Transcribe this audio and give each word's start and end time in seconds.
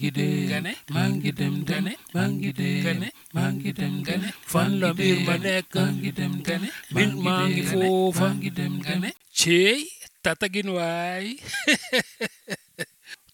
ngi 0.00 0.10
dem 0.16 0.48
Gane. 0.48 0.72
maa 0.94 1.08
ngi 1.08 1.30
dem 1.32 1.54
dem 1.64 1.84
Gane. 1.84 1.92
maa 2.14 2.28
ngi 2.28 2.50
dem 2.52 3.94
Gane. 4.02 4.02
Gane. 4.04 4.28
fan 4.52 4.80
la 4.80 4.88
mbir 4.94 5.18
ma 5.26 5.36
nekk 5.36 5.74
maa 5.76 5.90
ngi 5.92 6.10
dem 6.18 6.34
gane 6.46 6.68
mbir 6.90 7.10
maa 7.24 7.44
ngi 7.48 7.62
foofa 7.70 8.20
maa 8.28 8.34
ngi 8.38 8.50
dem 8.58 8.72
dem 8.72 8.74
gane 8.86 9.10
ceey 9.38 9.80
tatagin 10.24 10.68
waay 10.76 11.26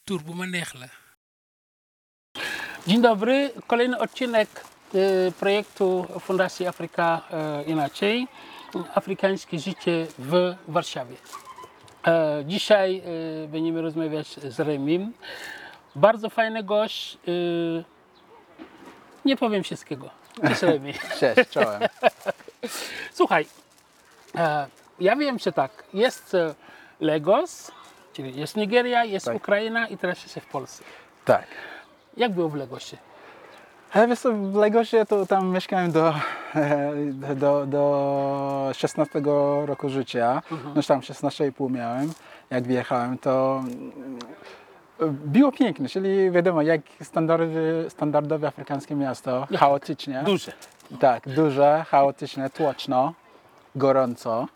tur 0.07 0.21
bu 0.27 0.33
ma 0.39 0.47
neex 0.47 0.71
la 0.81 0.89
Dzień 2.87 3.03
dobry, 3.03 3.51
kolejny 3.67 3.99
odcinek 3.99 4.49
e, 4.95 5.33
projektu 5.41 6.07
Fundacji 6.21 6.67
Afryka 6.67 7.23
e, 7.31 7.63
Inaczej. 7.67 8.27
Afrykańskie 8.95 9.59
życie 9.59 10.07
w 10.19 10.55
Warszawie. 10.69 11.17
E, 12.07 12.45
Dzisiaj 12.47 13.03
e, 13.45 13.49
będziemy 13.49 13.83
rozmawiać 13.83 14.27
z 14.29 14.59
Remim. 14.61 15.13
Bardzo 15.97 16.31
fajny 16.31 16.63
gość. 16.63 17.19
e, 17.29 17.83
Nie 19.25 19.37
powiem 19.37 19.63
wszystkiego. 19.63 20.11
Cześć 20.49 20.63
Remi. 20.63 20.93
Cześć, 21.21 21.51
czołem. 21.51 21.83
Słuchaj, 23.13 23.47
e, 24.35 24.67
ja 25.01 25.17
wiem, 25.17 25.39
że 25.39 25.53
tak, 25.53 25.71
jest 25.95 26.35
e, 26.35 26.55
Lagos, 27.01 27.73
czyli 28.13 28.41
jest 28.41 28.57
Nigeria, 28.57 29.05
jest 29.05 29.27
Tak. 29.27 29.37
Ukraina 29.37 29.89
i 29.89 29.97
teraz 29.99 30.23
jesteś 30.23 30.43
w 30.43 30.47
Polsce. 30.47 30.85
Tak. 31.25 31.47
Jak 32.17 32.33
było 32.33 32.49
w 32.49 32.55
Lagosie? 32.55 32.97
Ale 33.93 34.09
wiesz 34.09 34.19
co, 34.19 34.33
w 34.33 34.55
Lagosie 34.55 35.07
to 35.07 35.27
tam 35.27 35.49
mieszkałem 35.49 35.93
do, 35.93 36.15
e, 36.55 36.93
do, 37.35 37.67
do 37.67 38.71
16 38.75 39.23
roku 39.67 39.89
życia. 39.89 40.43
No 40.51 40.73
już 40.77 40.87
tam 40.87 41.01
16,5 41.01 41.71
miałem. 41.71 42.13
Jak 42.51 42.65
wjechałem, 42.65 43.19
to 43.19 43.65
było 45.11 45.53
piękne, 45.53 45.89
czyli 45.89 46.31
wiadomo, 46.31 46.63
jak 46.63 46.81
standardowe, 47.03 47.91
standardowe 47.91 48.49
afrykańskie 48.49 48.95
miasto, 48.95 49.47
chaotycznie. 49.59 50.23
Duże. 50.27 50.53
Tak, 51.01 51.29
duże, 51.29 51.85
chaotyczne, 51.89 52.51
tłoczno, 52.51 53.13
gorąco. 53.77 54.47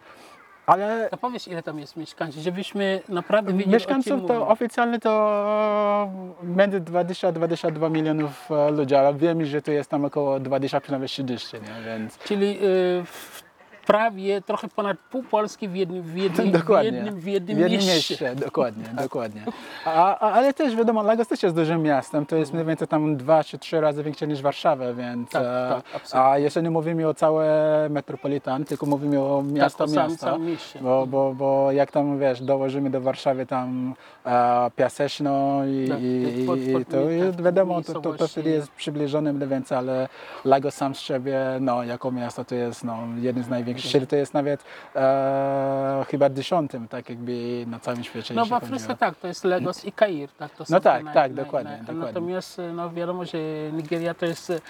Ale 0.66 1.08
To 1.10 1.16
powiedz, 1.16 1.48
ile 1.48 1.62
tam 1.62 1.78
jest 1.78 1.96
mieszkańców, 1.96 2.42
żebyśmy 2.42 3.02
naprawdę 3.08 3.52
wiedzieli, 3.52 3.72
Mieszkańców 3.72 4.20
to 4.28 4.48
oficjalnie 4.48 4.98
to 4.98 6.10
między 6.42 6.80
20-22 6.80 7.90
milionów 7.90 8.50
e, 8.50 8.70
ludzi, 8.70 8.94
ale 8.94 9.14
wiem, 9.14 9.44
że 9.44 9.62
to 9.62 9.70
jest 9.70 9.90
tam 9.90 10.04
około 10.04 10.40
20, 10.40 10.80
przynajmniej 10.80 11.08
30, 11.08 11.56
nie? 11.56 11.84
więc 11.86 12.18
Czyli 12.18 12.46
y, 12.46 12.58
w 13.04 13.42
prawie 13.86 14.40
trochę 14.42 14.68
ponad 14.68 14.96
pół 15.10 15.22
Polski 15.22 15.68
w 15.68 15.74
jednym, 15.76 16.02
w 16.02 16.16
jednym, 16.16 16.48
w 16.48 16.52
dokładnie. 16.52 16.90
jednym, 16.90 17.20
w 17.20 17.26
jednym, 17.26 17.56
w 17.56 17.60
jednym 17.60 17.80
mieście. 17.80 17.94
mieście. 17.94 18.34
Dokładnie, 18.34 18.84
dokładnie. 19.02 19.42
A, 19.84 20.18
a, 20.18 20.32
ale 20.32 20.54
też 20.54 20.76
wiadomo, 20.76 21.02
Lagos 21.02 21.28
też 21.28 21.42
jest 21.42 21.56
dużym 21.56 21.82
miastem, 21.82 22.26
to 22.26 22.36
jest 22.36 22.52
mniej 22.52 22.64
więcej 22.66 22.88
tam 22.88 23.16
dwa 23.16 23.44
czy 23.44 23.58
trzy 23.58 23.80
razy 23.80 24.02
większe 24.02 24.26
niż 24.26 24.42
Warszawa, 24.42 24.92
więc 24.92 25.30
Tak, 25.30 25.42
e, 25.42 25.82
tak, 25.92 26.02
a 26.12 26.38
jeszcze 26.38 26.62
nie 26.62 26.70
mówimy 26.70 27.08
o 27.08 27.14
całe 27.14 27.46
metropolitan, 27.90 28.64
tylko 28.64 28.86
mówimy 28.86 29.20
o 29.20 29.42
miasto, 29.42 29.84
o 29.84 29.88
samym- 29.88 30.10
miasto. 30.10 30.26
samym 30.26 30.46
mieście. 30.46 30.78
Bo, 30.82 31.06
bo, 31.06 31.34
bo 31.34 31.72
jak 31.72 31.90
tam 31.90 32.18
wiesz, 32.18 32.42
dołożymy 32.42 32.90
do 32.90 33.00
Warszawy 33.00 33.46
tam 33.46 33.94
e, 34.26 34.70
Piaseczno 34.76 35.60
i, 35.66 35.88
Tak, 35.88 35.98
i, 36.02 36.44
pod- 36.46 36.58
i 36.58 36.72
pod- 36.72 36.88
to 36.88 36.96
tak, 37.36 37.42
wiadomo, 37.44 37.82
to, 37.82 38.00
to, 38.00 38.14
to 38.14 38.28
wtedy 38.28 38.50
jest 38.50 38.70
przybliżone 38.72 39.32
mniej 39.32 39.48
więcej, 39.48 39.78
ale 39.78 40.08
Lagos 40.44 40.74
sam 40.74 40.94
z 40.94 41.00
siebie, 41.00 41.40
no 41.60 41.84
jako 41.84 42.10
miasto 42.10 42.44
to 42.44 42.54
jest 42.54 42.84
no, 42.84 42.98
jeden 43.20 43.44
z 43.44 43.48
największych, 43.48 43.79
czyli 43.82 44.06
to 44.06 44.16
jest 44.16 44.34
nawet 44.34 44.64
e, 44.96 46.04
chyba 46.08 46.30
dziesiątym, 46.30 46.88
tak 46.88 47.08
jakby 47.08 47.64
na 47.66 47.80
całym 47.80 48.04
świecie. 48.04 48.34
No 48.34 48.46
w 48.46 48.52
Afryce 48.52 48.96
tak, 48.96 49.16
to 49.16 49.26
jest 49.28 49.44
Lagos 49.44 49.84
i 49.84 49.92
Kair. 49.92 50.28
Tak, 50.38 50.54
to 50.54 50.64
są 50.64 50.74
No 50.74 50.80
tak, 50.80 51.04
tak, 51.14 51.34
dokładnie, 51.34 51.78
dokładnie. 51.78 52.06
Natomiast 52.06 52.60
no, 52.74 52.90
wiadomo, 52.90 53.24
że 53.24 53.38
Nigeria 53.72 54.14
to 54.14 54.26
jest 54.26 54.50
e, 54.50 54.60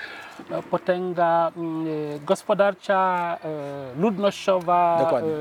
no, 0.51 0.63
potęga 0.63 1.53
mm, 1.57 1.87
e, 1.87 2.21
gospodarcza, 2.21 3.39
e, 3.45 4.01
ludnościowa. 4.01 4.99
Dokładnie. 5.01 5.31
e, 5.31 5.35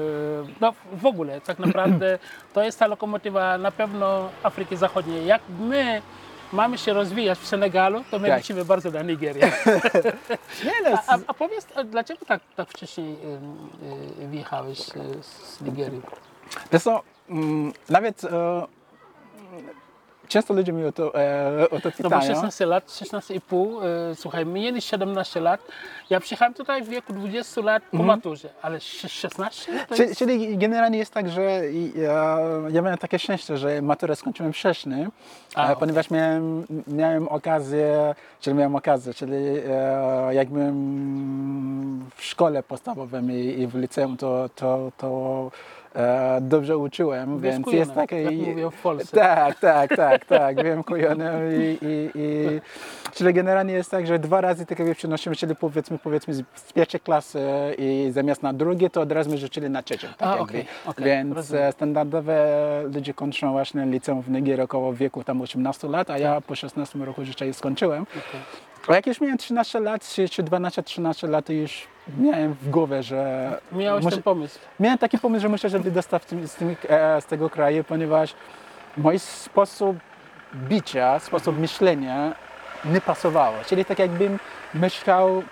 No 0.62 0.74
w 0.94 1.06
ogóle 1.06 1.41
tak 1.41 1.59
naprawdę 1.59 2.19
to 2.53 2.63
jest 2.63 2.80
ta 2.80 2.88
lokomotywa 2.88 3.57
na 3.57 3.72
pewno 3.72 4.30
Afryki 4.44 4.78
Zachodniej. 4.78 5.25
Jak 5.25 5.41
my 5.59 6.01
mamy 6.54 6.78
się 6.78 6.94
rozwijać 6.94 7.40
w 7.40 7.48
Senegalu, 7.48 8.04
to 8.12 8.20
my 8.20 8.28
Tak. 8.28 8.38
lecimy 8.38 8.66
bardzo 8.66 8.92
na 8.92 9.02
Nigerię. 9.02 9.42
Nie, 10.66 10.92
no, 10.92 10.98
A, 11.08 11.18
a, 11.28 11.34
powiedz, 11.34 11.68
a 11.76 11.84
dlaczego 11.84 12.26
tak, 12.26 12.42
tak 12.56 12.70
wcześniej 12.70 13.14
e, 13.14 14.24
e, 14.24 14.28
wjechałeś 14.28 14.80
e, 14.80 14.84
z 15.24 15.62
Nigerii? 15.62 16.02
Wiesz 16.72 16.84
co, 16.84 17.02
mm, 17.30 17.74
nawet 17.90 18.24
e, 18.24 18.30
często 20.29 20.53
ludzie 20.53 20.72
mi 20.73 20.85
o 20.85 20.91
to, 20.91 21.16
e, 21.16 21.69
o 21.69 21.79
to 21.79 21.90
No 22.00 22.09
bo 22.09 22.16
pytają. 22.16 22.34
16 22.35 22.66
lat, 22.66 22.91
16,5, 22.91 23.84
e, 24.12 24.16
słuchaj, 24.16 24.45
mieli 24.45 24.81
17 24.81 25.40
lat. 25.41 25.62
Ja 26.09 26.19
przyjechałem 26.19 26.53
tutaj 26.53 26.84
w 26.84 26.90
wieku 26.90 27.13
20 27.13 27.62
lat 27.62 27.84
po 27.91 27.97
maturze, 28.03 28.50
ale 28.62 28.78
sz- 28.78 29.12
16 29.12 29.72
to 29.89 29.95
Czyli, 29.95 30.07
jest... 30.09 30.19
czyli 30.19 30.57
generalnie 30.57 30.97
jest 30.97 31.13
tak, 31.13 31.29
że 31.29 31.41
ja, 31.95 32.38
ja 32.72 32.81
miałem 32.81 32.97
takie 32.97 33.19
szczęście, 33.19 33.57
że 33.57 33.81
maturę 33.81 34.16
skończyłem 34.16 34.53
wcześniej, 34.53 35.07
A, 35.56 35.72
e, 35.72 35.75
ponieważ 35.75 36.09
miałem, 36.09 36.66
miałem 36.88 37.28
okazję, 37.28 38.16
czyli 38.41 38.56
miałem 38.56 38.75
okazję, 38.75 39.13
czyli 39.13 39.35
e, 39.69 40.34
jak 40.34 40.50
byłem 40.50 42.09
w 42.16 42.23
szkole 42.23 42.63
podstawowej 42.63 43.23
i, 43.29 43.59
i 43.62 43.68
w 43.68 43.75
liceum, 43.75 44.18
to, 44.18 44.50
to, 44.56 44.91
to 44.97 45.51
e, 45.95 46.38
dobrze 46.41 46.77
uczyłem, 46.77 47.39
więc 47.39 47.66
kujony, 47.66 47.79
jest 47.79 47.94
takie... 47.94 48.22
jak 48.22 48.33
mówią 48.33 48.69
w 48.72 48.81
Polsce. 48.81 49.17
Tak, 49.17 49.59
tak, 49.59 49.95
tak, 49.95 50.25
tak, 50.25 50.63
wiem 50.63 50.83
kujony 50.83 51.31
i, 51.57 51.85
i, 51.85 52.11
i 52.16 52.61
czyli 53.16 53.33
generalnie 53.33 53.73
jest 53.73 53.91
tak, 53.91 54.07
że 54.07 54.19
dwa 54.19 54.41
razy 54.41 54.66
tak 54.66 54.79
jakby 54.79 54.95
przenosimy, 54.95 55.35
czyli 55.35 55.55
powiedzmy, 55.55 56.00
powiedzmy 56.00 56.33
z 56.33 56.73
pierwszej 56.73 57.00
klasy 57.00 57.39
i 57.77 58.09
zamiast 58.11 58.44
na 58.44 58.53
drugie, 58.53 58.89
to 58.89 59.01
od 59.01 59.11
razu 59.11 59.29
my 59.29 59.38
rzucili 59.38 59.69
na 59.69 59.83
trzecią. 59.83 60.07
Tak 60.17 60.27
A, 60.27 60.39
okej, 60.39 60.66
okej, 60.85 61.05
Więc 61.05 61.35
rozumiem. 61.35 61.63
e, 61.63 61.72
standardowe 61.72 62.45
ludzie 62.94 63.13
kończą 63.13 63.51
właśnie 63.51 63.85
liceum 63.85 64.21
w 64.21 64.29
Nigerii 64.29 64.63
około 64.63 64.94
wieku 64.94 65.23
tam 65.23 65.41
18 65.41 65.88
lat, 65.88 66.09
a 66.09 66.17
ja 66.17 66.41
po 66.41 66.56
16 66.56 67.00
roku 67.00 67.25
życia 67.25 67.45
je 67.45 67.53
skończyłem. 67.53 68.01
Okej. 68.01 68.69
A 68.89 68.95
jak 68.95 69.07
już 69.07 69.22
miałem 69.22 69.38
13 69.38 69.79
lat, 69.79 70.07
czy, 70.09 70.29
czy 70.29 70.44
12-13 70.44 71.29
lat, 71.29 71.45
to 71.45 71.53
już 71.53 71.88
miałem 72.17 72.53
w 72.53 72.69
głowie, 72.69 73.03
że 73.03 73.51
Miałeś 73.72 74.03
muszę- 74.03 74.16
ten 74.16 74.23
pomysł. 74.23 74.59
Miałem 74.79 74.97
taki 74.97 75.17
pomysł, 75.17 75.41
że 75.41 75.50
muszę 75.50 75.69
się 75.69 75.79
wydostać 75.79 76.23
z, 76.45 76.55
tym, 76.55 76.75
e, 76.89 77.22
z 77.22 77.25
tego 77.25 77.50
kraju, 77.50 77.83
ponieważ 77.83 78.33
mój 78.97 79.19
sposób 79.19 79.97
bicia, 80.55 81.19
sposób 81.19 81.59
myślenia 81.59 82.35
nie 82.85 83.01
pasowało. 83.01 83.55
Czyli 83.67 83.85
tak 83.85 84.00
jakbym 84.00 84.39
myślał, 84.73 85.44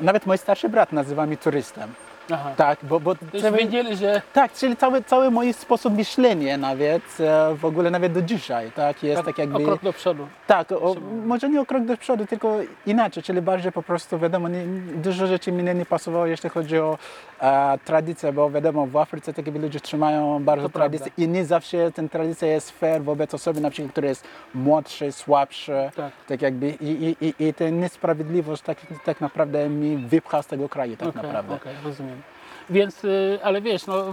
nawet 0.00 0.26
mój 0.26 0.38
starszy 0.38 0.68
brat 0.68 0.92
nazywa 0.92 1.26
mnie 1.26 1.36
turystem. 1.36 1.92
Aha. 2.32 2.50
Tak, 2.56 2.78
bo, 2.82 3.00
bo 3.00 3.14
Już 3.32 3.42
cały- 3.42 3.58
wiedzieli, 3.58 3.96
że 3.96 4.22
tak, 4.32 4.52
czyli 4.52 4.76
cały, 4.76 5.02
cały 5.02 5.30
mój 5.30 5.52
sposób 5.52 5.96
myślenia 5.96 6.56
nawet, 6.58 7.02
e, 7.20 7.54
w 7.54 7.64
ogóle 7.64 7.90
nawet 7.90 8.12
do 8.12 8.22
dzisiaj, 8.22 8.72
tak, 8.72 9.02
jest 9.02 9.22
tak, 9.22 9.38
jakby... 9.38 9.56
o 9.56 9.66
krok 9.66 9.82
do 9.82 9.92
przodu. 9.92 10.26
Tak, 10.46 10.72
o, 10.72 10.96
może 11.26 11.48
nie 11.48 11.60
o 11.60 11.66
krok 11.66 11.84
do 11.84 11.96
przodu, 11.96 12.26
tylko 12.26 12.56
inaczej, 12.86 13.22
czyli 13.22 13.42
bardziej 13.42 13.72
po 13.72 13.82
prostu 13.82 14.18
wiadomo, 14.18 14.48
nie, 14.48 14.64
dużo 14.94 15.26
rzeczy 15.26 15.52
mi 15.52 15.62
nie 15.62 15.86
pasowało, 15.86 16.26
jeśli 16.26 16.50
chodzi 16.50 16.78
o 16.78 16.98
e, 17.40 17.78
tradycję, 17.84 18.32
bo 18.32 18.50
wiadomo, 18.50 18.86
w 18.86 18.96
Afryce 18.96 19.32
tak 19.34 19.46
jakby 19.46 19.60
ludzie 19.60 19.80
trzymają 19.80 20.44
bardzo 20.44 20.68
To 20.68 20.72
prawda. 20.72 20.98
tradycję 20.98 21.24
i 21.24 21.28
nie 21.28 21.44
zawsze 21.44 21.92
ten 21.92 22.08
tradycja 22.08 22.48
jest 22.48 22.70
fair 22.70 23.02
wobec 23.02 23.34
osoby 23.34 23.60
na 23.60 23.70
przykład, 23.70 23.92
która 23.92 24.08
jest 24.08 24.24
młodszy, 24.54 25.12
słabszy, 25.12 25.90
Tak. 25.96 26.12
tak 26.28 26.42
jakby 26.42 26.70
i, 26.70 26.90
i, 27.20 27.24
i, 27.26 27.34
i 27.48 27.54
ta 27.54 27.68
niesprawiedliwość 27.68 28.62
tak, 28.62 28.78
tak 29.04 29.20
naprawdę 29.20 29.68
mi 29.68 29.96
wypcha 29.96 30.42
z 30.42 30.46
tego 30.46 30.68
kraju 30.68 30.96
tak 30.96 31.08
Okej, 31.08 31.22
naprawdę. 31.22 31.54
okej, 31.54 31.72
rozumiem. 31.84 32.22
Więc, 32.70 33.04
y, 33.04 33.38
ale 33.42 33.60
wiesz, 33.60 33.86
no, 33.86 34.04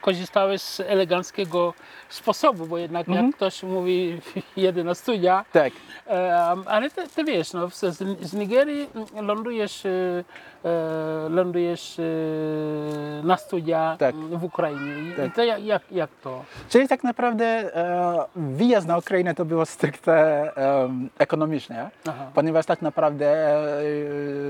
korzystałeś 0.00 0.62
z 0.62 0.80
eleganckiego 0.80 1.74
sposobu, 2.08 2.66
bo 2.66 2.78
jednak 2.78 3.08
Mhm. 3.08 3.26
jak 3.26 3.36
ktoś 3.36 3.62
mówi 3.62 4.20
jedzie 4.56 4.84
na 4.84 4.94
studia, 4.94 5.44
Tak. 5.52 5.72
Ale 6.66 6.90
ty, 6.90 7.08
ty 7.08 7.24
wiesz, 7.24 7.52
no, 7.52 7.70
z, 7.70 7.80
z 8.20 8.34
Nigerii 8.34 8.88
lądujesz, 9.22 9.86
e, 9.86 9.90
e, 10.64 11.28
lądujesz 11.28 11.98
e, 11.98 12.02
na 13.26 13.36
studia 13.36 13.96
Tak. 13.98 14.14
w 14.14 14.44
Ukrainie. 14.44 15.10
I, 15.10 15.12
Tak. 15.16 15.26
i 15.26 15.30
to 15.30 15.44
jak, 15.44 15.64
jak, 15.64 15.82
jak 15.90 16.10
to? 16.22 16.44
Czyli 16.68 16.88
tak 16.88 17.04
naprawdę 17.04 17.44
e, 17.76 18.24
wyjazd 18.36 18.86
na 18.88 18.98
Ukrainę 18.98 19.34
to 19.34 19.44
było 19.44 19.66
stricte 19.66 20.12
e, 20.56 20.88
ekonomicznie, 21.18 21.90
Aha. 22.08 22.26
ponieważ 22.34 22.66
tak 22.66 22.82
naprawdę 22.82 23.26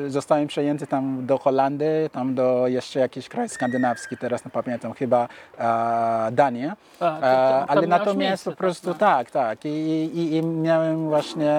e, 0.06 0.10
zostałem 0.10 0.46
przejęty 0.48 0.86
tam 0.86 1.26
do 1.26 1.38
Holandii, 1.38 2.10
tam 2.12 2.34
do 2.34 2.66
jeszcze 2.68 3.00
jakiś 3.24 3.28
kraj 3.28 3.48
skandynawski, 3.48 4.16
teraz 4.16 4.44
nie 4.44 4.50
pamiętam, 4.50 4.92
chyba 4.92 5.28
e, 5.58 6.32
Danię. 6.32 6.72
A, 7.00 7.10
to- 7.14 7.20
to- 7.20 7.26
E, 7.26 7.66
ale 7.66 7.86
natomiast 7.86 8.18
miejsce, 8.18 8.50
po 8.50 8.56
prostu 8.56 8.94
tak, 8.94 9.30
tak, 9.30 9.30
tak. 9.30 9.64
I, 9.64 9.68
i, 9.68 10.36
I 10.36 10.42
miałem 10.42 11.08
właśnie, 11.08 11.54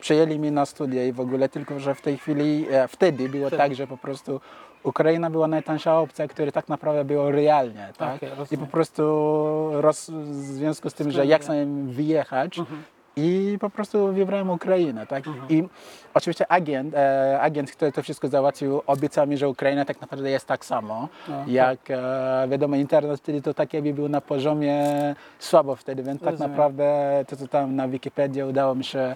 przejęli 0.00 0.38
mnie 0.38 0.50
na 0.50 0.66
studia 0.66 1.04
i 1.04 1.12
w 1.12 1.20
ogóle 1.20 1.48
tylko, 1.48 1.80
że 1.80 1.94
w 1.94 2.00
tej 2.00 2.18
chwili, 2.18 2.66
e, 2.70 2.88
wtedy 2.88 3.28
było 3.28 3.46
Wtedy. 3.46 3.62
tak, 3.62 3.74
że 3.74 3.86
po 3.86 3.96
prostu 3.96 4.40
Ukraina 4.82 5.30
była 5.30 5.46
najtańsza 5.48 5.98
opcja, 5.98 6.28
która 6.28 6.52
tak 6.52 6.68
naprawdę 6.68 7.04
była 7.04 7.30
realnie, 7.30 7.88
tak? 7.96 8.16
Okej, 8.16 8.28
I 8.32 8.34
rozumiem. 8.34 8.66
po 8.66 8.72
prostu 8.72 9.02
roz, 9.80 10.10
w 10.10 10.34
związku 10.34 10.90
z 10.90 10.94
tym, 10.94 11.10
że 11.10 11.26
jak 11.26 11.44
sobie 11.44 11.66
wyjechać 11.86 12.58
Mhm. 12.58 12.82
i 12.82 12.99
I 13.20 13.58
po 13.60 13.70
prostu 13.70 14.12
wybrałem 14.12 14.50
Ukrainę, 14.50 15.06
tak? 15.06 15.24
I 15.48 15.64
oczywiście 16.14 16.52
agent, 16.52 16.94
e, 16.94 17.40
agent, 17.40 17.70
który 17.72 17.92
to 17.92 18.02
wszystko 18.02 18.28
załatwił, 18.28 18.82
obiecał 18.86 19.26
mi, 19.26 19.36
że 19.36 19.48
Ukraina 19.48 19.84
tak 19.84 20.00
naprawdę 20.00 20.30
jest 20.30 20.46
tak 20.46 20.64
samo, 20.64 21.08
jak 21.46 21.78
e, 21.90 22.46
wiadomo, 22.48 22.76
internet 22.76 23.20
wtedy 23.20 23.42
to 23.42 23.54
tak 23.54 23.74
jakby 23.74 23.94
był 23.94 24.08
na 24.08 24.20
poziomie 24.20 24.84
słabo 25.38 25.76
wtedy, 25.76 26.02
więc 26.02 26.20
tak 26.20 26.30
Rozumiem. 26.30 26.50
naprawdę 26.50 26.84
to, 27.28 27.36
co 27.36 27.48
tam 27.48 27.76
na 27.76 27.88
Wikipedii 27.88 28.42
udało 28.42 28.74
mi 28.74 28.84
się 28.84 29.14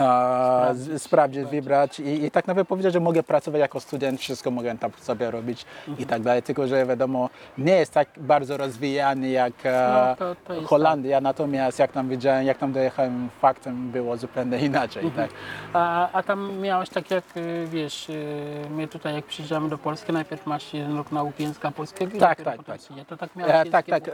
e, 0.00 0.74
z- 0.74 1.02
sprawdzić, 1.02 1.44
wybrać 1.44 2.00
i, 2.00 2.24
i 2.24 2.30
tak 2.30 2.46
naprawdę 2.46 2.68
powiedzieć, 2.68 2.92
że 2.92 3.00
mogę 3.00 3.22
pracować 3.22 3.60
jako 3.60 3.80
student, 3.80 4.20
wszystko 4.20 4.50
mogę 4.50 4.78
tam 4.78 4.90
sobie 5.00 5.30
robić 5.30 5.64
i 5.98 6.06
tak 6.06 6.22
dalej, 6.22 6.42
tylko 6.42 6.66
że 6.66 6.86
wiadomo, 6.86 7.28
nie 7.58 7.72
jest 7.76 7.92
tak 7.94 8.08
bardzo 8.16 8.56
rozwijany 8.56 9.28
jak 9.30 9.52
e, 9.64 9.92
No, 10.08 10.16
to- 10.16 10.36
to 10.60 10.66
Holandia, 10.66 11.20
natomiast 11.20 11.78
jak 11.78 11.92
tam 11.92 12.08
widziałem, 12.08 12.44
jak 12.46 12.58
tam 12.58 12.72
dojechałem, 12.72 13.28
faktem 13.40 13.90
było 13.90 14.16
zupełnie 14.16 14.58
inaczej, 14.58 15.10
tak. 15.16 15.30
A, 15.72 16.08
a 16.12 16.22
tam 16.22 16.58
miałeś 16.58 16.88
tak 16.88 17.10
jak, 17.10 17.24
y, 17.36 17.66
wiesz, 17.70 18.08
y, 18.08 18.66
my 18.70 18.88
tutaj 18.88 19.14
jak 19.14 19.24
przyjeżdżamy 19.24 19.68
do 19.68 19.78
Polski, 19.78 20.12
najpierw 20.12 20.46
masz 20.46 20.74
jeden 20.74 20.96
rok 20.96 21.12
nauki 21.12 21.42
języka 21.42 21.70
polskiego 21.70 22.18
Tak, 22.18 22.38
dopiero 22.38 22.50
tak, 22.50 22.56
potem 22.56 22.96
tak. 22.96 23.06
To 23.06 23.16
tak 23.16 23.36
miałeś 23.36 23.52
E, 23.68 23.70
tak, 23.70 23.86
tak, 23.86 24.08
e, 24.08 24.12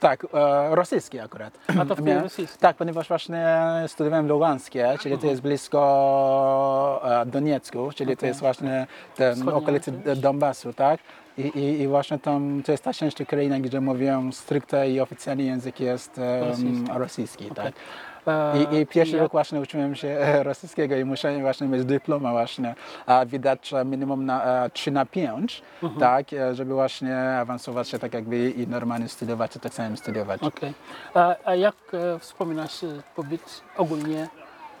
tak, 0.00 0.26
e, 0.34 0.74
rosyjski 0.74 1.20
akurat. 1.20 1.58
A 1.80 1.84
to 1.84 1.94
w 1.94 2.00
Miałem- 2.00 2.22
rosyjskim. 2.22 2.60
Tak, 2.60 2.76
ponieważ 2.76 3.08
właśnie 3.08 3.46
studiowałem 3.86 4.28
Luganskie, 4.28 4.93
czyli 4.98 5.18
to 5.18 5.26
jest 5.26 5.42
blisko 5.42 7.00
e, 7.22 7.26
Doniecku, 7.26 7.90
czyli 7.94 8.16
to 8.16 8.26
jest 8.26 8.40
właśnie 8.40 8.86
ten 9.16 9.48
okolicy. 9.48 9.92
Donbasu, 10.16 10.72
tak? 10.72 11.00
I, 11.38 11.42
i, 11.42 11.80
I 11.80 11.88
właśnie 11.88 12.18
tam 12.18 12.62
to 12.66 12.72
jest 12.72 12.84
ta 12.84 12.92
część 12.92 13.20
Ukrainy, 13.20 13.60
gdzie 13.60 13.80
mówią 13.80 14.32
stricte 14.32 14.90
i 14.90 15.00
oficjalny 15.00 15.42
język 15.42 15.80
jest 15.80 16.18
em, 16.18 16.44
Rosyjski. 16.48 16.92
rosyjski, 16.98 17.50
tak? 17.50 17.72
E, 18.26 18.62
I, 18.62 18.80
I 18.80 18.86
pierwszy 18.86 19.12
jak- 19.16 19.22
rok 19.22 19.32
właśnie 19.32 19.60
uczyłem 19.60 19.94
się 19.94 20.08
e, 20.08 20.42
rosyjskiego 20.50 20.96
i 20.96 21.04
musiałem 21.04 21.40
właśnie 21.40 21.66
mieć 21.66 21.84
dyploma 21.84 22.30
właśnie, 22.30 22.74
a 23.06 23.26
widać 23.26 23.72
minimum 23.84 24.26
na 24.26 24.64
e, 24.64 24.70
3 24.70 24.90
na 24.90 25.06
5, 25.06 25.62
Mhm. 25.82 26.00
tak, 26.00 26.32
e, 26.32 26.54
żeby 26.54 26.74
właśnie 26.74 27.16
awansować 27.18 27.88
się 27.88 27.98
tak 27.98 28.14
jakby 28.14 28.50
i 28.50 28.68
normalnie 28.68 29.08
studiować, 29.08 29.50
czy 29.50 29.60
tak 29.60 29.74
samo 29.74 29.96
studiować. 29.96 30.42
Okej. 30.42 30.72
A, 31.14 31.34
a 31.44 31.54
jak 31.54 31.74
e, 31.92 32.18
wspominasz 32.18 32.84
e, 32.84 32.86
pobyt 33.16 33.60
ogólnie? 33.76 34.28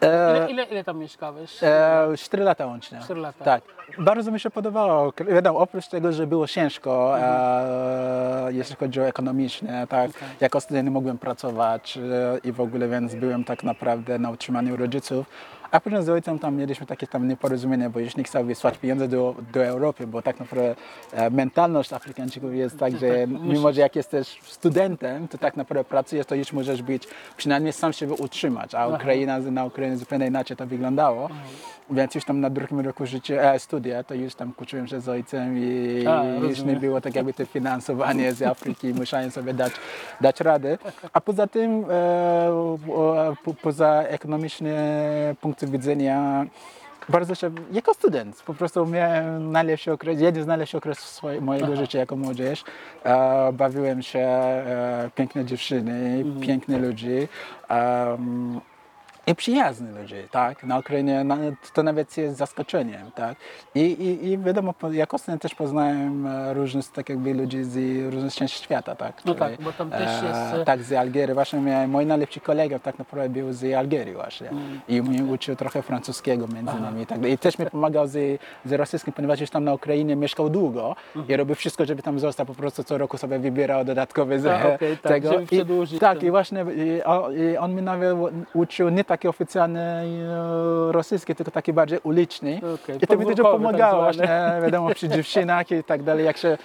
E, 0.04 0.36
Ile, 0.36 0.50
ile, 0.50 0.64
ile 0.64 0.84
tam 0.84 0.98
mieszkałeś? 0.98 1.62
E, 1.62 2.08
4 2.18 2.44
lata 2.44 2.66
łącznie. 2.66 2.98
Cztery 3.04 3.20
lata. 3.20 3.44
Tak. 3.44 3.62
Bardzo 3.98 4.30
mi 4.30 4.40
się 4.40 4.50
podobało. 4.50 5.12
Wiadomo, 5.28 5.58
oprócz 5.58 5.88
tego, 5.88 6.12
że 6.12 6.26
było 6.26 6.46
ciężko, 6.46 7.18
e, 7.18 8.52
jeśli 8.52 8.76
chodzi 8.76 9.00
o 9.00 9.06
ekonomiczne, 9.06 9.86
tak, 9.86 10.10
jako 10.40 10.60
student 10.60 10.84
nie 10.84 10.90
mogłem 10.90 11.18
pracować 11.18 11.96
e, 11.98 12.00
i 12.48 12.52
w 12.52 12.60
ogóle, 12.60 12.88
więc 12.88 13.14
byłem 13.14 13.44
tak 13.44 13.64
naprawdę 13.64 14.18
na 14.18 14.30
utrzymaniu 14.30 14.76
rodziców. 14.76 15.26
A 15.74 15.80
później 15.80 16.02
z 16.02 16.08
ojcem 16.08 16.38
tam 16.38 16.56
mieliśmy 16.56 16.86
takie 16.86 17.06
tam 17.06 17.28
nieporozumienie, 17.28 17.90
bo 17.90 18.00
już 18.00 18.16
nie 18.16 18.24
chciał 18.24 18.44
wysłać 18.44 18.78
pieniędzy 18.78 19.08
do, 19.08 19.34
do 19.52 19.64
Europy, 19.64 20.06
bo 20.06 20.22
tak 20.22 20.40
naprawdę 20.40 20.74
e, 21.12 21.30
mentalność 21.30 21.92
Afrykańczyków 21.92 22.54
jest 22.54 22.78
tak, 22.78 22.98
że 22.98 23.26
mimo, 23.26 23.72
że 23.72 23.80
jak 23.80 23.96
jesteś 23.96 24.40
studentem, 24.42 25.28
to 25.28 25.38
tak 25.38 25.56
naprawdę 25.56 25.84
pracujesz, 25.84 26.26
to 26.26 26.34
już 26.34 26.52
możesz 26.52 26.82
być, 26.82 27.08
przynajmniej 27.36 27.72
sam 27.72 27.92
siebie 27.92 28.12
utrzymać, 28.12 28.74
a 28.74 28.88
Ukraina, 28.88 29.38
na 29.38 29.64
Ukrainie 29.64 29.96
zupełnie 29.96 30.26
inaczej 30.26 30.56
to 30.56 30.66
wyglądało. 30.66 31.28
Więc 31.90 32.14
już 32.14 32.24
tam 32.24 32.40
na 32.40 32.50
drugim 32.50 32.80
roku 32.80 33.06
życia, 33.06 33.34
e, 33.34 33.58
studia, 33.58 34.04
to 34.04 34.14
już 34.14 34.34
tam 34.34 34.52
kłóciłem 34.52 34.86
się 34.86 35.00
z 35.00 35.08
ojcem 35.08 35.58
i 35.58 36.04
A, 36.06 36.24
już 36.24 36.62
nie 36.62 36.76
było 36.76 37.00
tak 37.00 37.14
jakby 37.14 37.32
to 37.32 37.46
finansowanie 37.46 38.32
z 38.32 38.42
Afryki, 38.42 38.94
musiałem 38.94 39.30
sobie 39.30 39.54
dać, 39.54 39.72
dać 40.20 40.40
radę. 40.40 40.78
A 41.12 41.20
poza 41.20 41.46
tym, 41.46 41.84
e, 41.90 42.76
po, 43.44 43.54
poza 43.54 44.02
ekonomicznym 44.02 44.74
punktu 45.40 45.63
widzenia, 45.70 46.46
bardzo 47.08 47.34
się, 47.34 47.50
jako 47.72 47.94
student, 47.94 48.42
po 48.46 48.54
prostu 48.54 48.86
miałem 48.86 49.52
najlepszy 49.52 49.92
okres, 49.92 50.20
jeden 50.20 50.44
z 50.44 50.46
najlepszych 50.46 50.78
okresów 50.78 51.04
swoje, 51.04 51.40
mojego 51.40 51.76
życia 51.76 51.98
jako 51.98 52.16
młodzież. 52.16 52.64
E, 53.04 53.52
bawiłem 53.52 54.02
się, 54.02 54.18
e, 54.18 55.10
piękne 55.14 55.44
dziewczyny, 55.44 56.24
piękne 56.40 56.78
ludzi. 56.78 57.28
em, 57.68 58.60
i 59.26 59.34
przyjazny 59.34 60.00
ludzie, 60.00 60.28
tak? 60.30 60.64
Na 60.64 60.78
Ukrainie 60.78 61.24
to 61.74 61.82
nawet 61.82 62.16
jest 62.16 62.36
zaskoczeniem, 62.36 63.10
tak? 63.14 63.36
I, 63.74 63.80
i, 63.80 64.28
i 64.28 64.38
wiadomo, 64.38 64.74
jako 64.92 65.18
student 65.18 65.42
też 65.42 65.54
poznałem 65.54 66.26
e, 66.26 66.54
różnych 66.54 66.88
tak 66.92 67.08
jakby 67.08 67.34
ludzi 67.34 67.64
z 67.64 68.04
różnych 68.14 68.34
części 68.34 68.64
świata, 68.64 68.96
tak? 68.96 69.24
No 69.24 69.34
Czyli, 69.34 69.38
tak, 69.56 69.62
bo 69.62 69.72
tam 69.72 69.90
też 69.90 70.22
jest, 70.22 70.54
e, 70.54 70.64
Tak, 70.64 70.82
z 70.82 70.92
Algierii. 70.92 71.34
Właśnie 71.34 71.60
miałem, 71.60 71.90
mój 71.90 72.06
najlepszy 72.06 72.40
kolega 72.40 72.78
tak 72.78 72.98
naprawdę 72.98 73.28
był 73.40 73.52
z 73.52 73.74
Algierii 73.74 74.14
właśnie. 74.14 74.48
Mm. 74.50 74.80
I 74.88 75.02
mnie 75.02 75.24
uczył 75.24 75.56
trochę 75.56 75.82
francuskiego 75.82 76.46
między 76.46 76.72
innymi. 76.78 77.02
i 77.02 77.06
Tak, 77.06 77.18
dalej. 77.18 77.32
I 77.32 77.38
też 77.38 77.58
mi 77.58 77.66
pomagał 77.66 78.06
z, 78.06 78.40
z 78.64 78.72
rosyjskim, 78.72 79.12
ponieważ 79.12 79.40
już 79.40 79.50
tam 79.50 79.64
na 79.64 79.74
Ukrainie 79.74 80.16
mieszkał 80.16 80.50
długo 80.50 80.96
Mhm. 81.16 81.34
i 81.34 81.36
robił 81.36 81.54
wszystko, 81.54 81.84
żeby 81.84 82.02
tam 82.02 82.18
został. 82.18 82.46
Po 82.46 82.54
prostu 82.54 82.84
co 82.84 82.98
roku 82.98 83.18
sobie 83.18 83.38
wybierał 83.38 83.84
dodatkowe 83.84 84.38
z 84.40 84.46
A, 84.46 84.74
okej, 84.74 84.96
tak, 84.96 85.12
tego. 85.12 85.40
I, 85.40 85.98
tak, 85.98 86.22
i 86.22 86.30
właśnie 86.30 86.64
i, 86.76 87.02
o, 87.02 87.30
i 87.30 87.56
on 87.56 87.74
mi 87.74 87.82
nawet 87.82 88.16
uczył 88.54 88.88
nie 88.88 89.04
taki 89.14 89.28
oficjalny 89.28 89.80
e, 89.80 90.92
rosyjski, 90.92 91.34
tylko 91.34 91.50
taki 91.50 91.72
bardziej 91.72 91.98
uliczny. 92.02 92.60
Okej, 92.74 92.96
I 93.02 93.06
to 93.06 93.16
mi 93.16 93.26
dużo 93.26 93.42
pomagało 93.42 94.02
właśnie, 94.02 94.28
wiadomo, 94.62 94.94
przy 94.94 95.08
dziewczynach 95.08 95.70
i 95.70 95.84
tak 95.84 96.02
dalej, 96.02 96.24
jak 96.24 96.36
się 96.36 96.58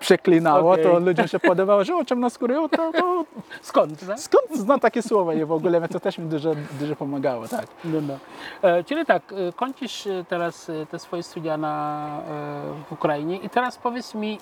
przeklinało, 0.00 0.72
Okej. 0.72 0.84
to 0.84 0.98
ludziom 0.98 1.28
się 1.28 1.38
podobało, 1.38 1.84
że 1.84 1.96
o 1.96 2.04
ciemnoskóry, 2.04 2.60
o, 2.60 2.68
to, 2.68 2.92
to 2.92 3.24
Skąd? 3.62 4.00
Skąd 4.16 4.56
znam 4.56 4.80
takie 4.80 5.02
słowa 5.02 5.34
i 5.34 5.44
w 5.44 5.52
ogóle, 5.52 5.80
więc 5.80 5.92
to 5.92 6.00
też 6.00 6.18
mi 6.18 6.26
dużo, 6.26 6.54
dużo 6.80 6.96
pomagało, 6.96 7.48
tak. 7.48 7.66
No, 7.84 8.00
no. 8.00 8.18
E, 8.62 8.84
czyli 8.84 9.06
tak, 9.06 9.22
e, 9.32 9.52
kończysz 9.52 10.06
e, 10.06 10.24
teraz 10.28 10.70
e, 10.70 10.86
te 10.86 10.98
swoje 10.98 11.22
studia 11.22 11.56
na, 11.56 12.06
e, 12.18 12.84
w 12.88 12.92
Ukrainie 12.92 13.36
i 13.36 13.48
teraz 13.50 13.78
powiedz 13.78 14.14
mi, 14.14 14.38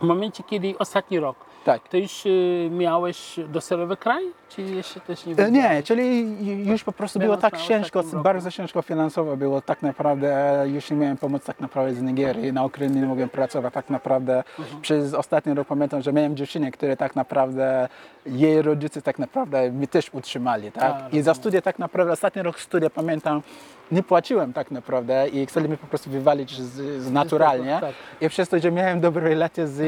w 0.00 0.02
momencie, 0.02 0.42
kiedy 0.42 0.74
ostatni 0.78 1.20
rok, 1.20 1.36
Tak. 1.64 1.88
to 1.88 1.96
już 1.96 2.26
e, 2.26 2.30
miałeś 2.70 3.40
docelowy 3.48 3.96
kraj, 3.96 4.24
czy 4.50 4.62
jeszcze 4.62 5.00
też 5.00 5.26
nie 5.26 5.32
E, 5.32 5.36
wiedziałeś? 5.36 5.52
Nie, 5.52 5.82
czyli 5.82 6.36
już 6.66 6.84
po 6.84 6.92
prostu 6.92 7.18
było 7.18 7.36
tak 7.36 7.56
ciężko, 7.56 8.02
bardzo 8.02 8.50
ciężko 8.50 8.82
finansowo 8.82 9.36
było 9.36 9.60
tak 9.60 9.82
naprawdę, 9.82 10.62
już 10.66 10.90
nie 10.90 10.96
miałem 10.96 11.16
pomocy 11.16 11.46
tak 11.46 11.60
naprawdę 11.60 11.94
z 11.94 12.02
Nigerii, 12.02 12.52
na 12.52 12.64
Ukrainie 12.64 13.00
nie 13.00 13.06
mogłem 13.06 13.28
pracować 13.28 13.74
tak 13.74 13.90
naprawdę. 13.90 14.42
Mhm. 14.58 14.80
Przez 14.80 15.14
ostatni 15.14 15.54
rok 15.54 15.68
pamiętam, 15.68 16.02
że 16.02 16.12
miałem 16.12 16.36
dziewczynę, 16.36 16.70
które 16.70 16.96
tak 16.96 17.16
naprawdę, 17.16 17.88
jej 18.26 18.62
rodzice 18.62 19.02
tak 19.02 19.18
naprawdę 19.18 19.70
mi 19.70 19.88
też 19.88 20.10
utrzymali, 20.12 20.72
tak? 20.72 21.14
I 21.14 21.22
za 21.22 21.34
studia 21.34 21.60
tak 21.62 21.78
naprawdę, 21.78 22.12
ostatni 22.12 22.42
rok 22.42 22.60
studia 22.60 22.90
pamiętam, 22.90 23.42
nie 23.92 24.02
płaciłem 24.02 24.52
tak 24.52 24.70
naprawdę 24.70 25.28
i 25.28 25.46
chcieli 25.46 25.68
mnie 25.68 25.76
po 25.76 25.86
prostu 25.86 26.10
wywalić 26.10 26.60
z, 26.60 27.02
z 27.02 27.12
naturalnie. 27.12 27.78
tak. 27.80 27.94
I 28.20 28.28
przez 28.28 28.48
to, 28.48 28.58
że 28.58 28.70
miałem 28.72 29.00
dobre 29.00 29.28
relacje 29.28 29.66
z 29.66 29.80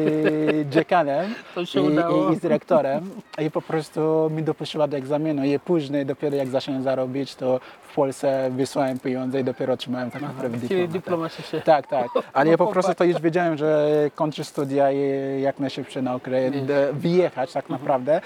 dziekanem 0.74 1.34
i, 1.56 1.78
i, 1.78 2.32
i 2.32 2.36
z 2.36 2.40
dyrektorem 2.40 3.10
i 3.38 3.50
po 3.50 3.62
prostu 3.62 3.85
mi 4.30 4.42
dopuściła 4.42 4.88
do 4.88 4.96
egzaminu 4.96 5.44
i 5.44 5.58
później 5.58 6.06
dopiero 6.06 6.36
jak 6.36 6.48
zacząłem 6.48 6.82
zarobić, 6.82 7.34
to 7.34 7.60
w 7.82 7.94
Polsce 7.94 8.50
wysłałem 8.50 8.98
pieniądze 8.98 9.40
i 9.40 9.44
dopiero 9.44 9.72
otrzymałem 9.72 10.10
tak 10.10 10.22
naprawdę 10.22 10.58
Czyli 10.58 10.68
dyplom. 10.80 10.92
dyplomacja 10.92 11.44
się... 11.44 11.60
Tak, 11.60 11.86
tak. 11.86 12.06
Ale 12.32 12.50
ja 12.50 12.58
po 12.58 12.66
prostu 12.72 12.94
to 12.94 13.04
już 13.04 13.20
wiedziałem, 13.20 13.56
że 13.58 13.90
kończę 14.14 14.44
studia 14.44 14.92
i 14.92 15.00
jak 15.42 15.58
najszybciej 15.58 16.02
na 16.02 16.18
d- 16.18 16.92
wyjechać 16.92 17.52
tak 17.52 17.68
naprawdę. 17.68 18.20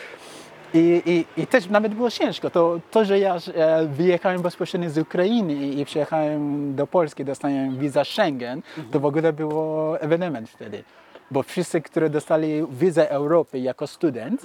I, 0.74 1.02
i, 1.36 1.42
I 1.42 1.46
też 1.46 1.68
nawet 1.68 1.94
było 1.94 2.10
ciężko. 2.10 2.50
To, 2.50 2.80
to 2.90 3.04
że 3.04 3.18
ja 3.18 3.36
e, 3.54 3.86
wyjechałem 3.86 4.42
bezpośrednio 4.42 4.90
z 4.90 4.98
Ukrainy 4.98 5.54
i, 5.54 5.80
i 5.80 5.84
przyjechałem 5.84 6.74
do 6.74 6.86
Polski, 6.86 7.24
dostałem 7.24 7.78
wizę 7.78 8.04
Schengen, 8.04 8.62
to 8.90 9.00
w 9.00 9.04
ogóle 9.04 9.32
było 9.32 10.00
ewenement 10.00 10.50
wtedy. 10.50 10.84
Bo 11.30 11.42
wszyscy, 11.42 11.80
którzy 11.80 12.08
dostali 12.08 12.66
wizę 12.70 13.10
Europy 13.10 13.58
jako 13.58 13.86
student, 13.86 14.42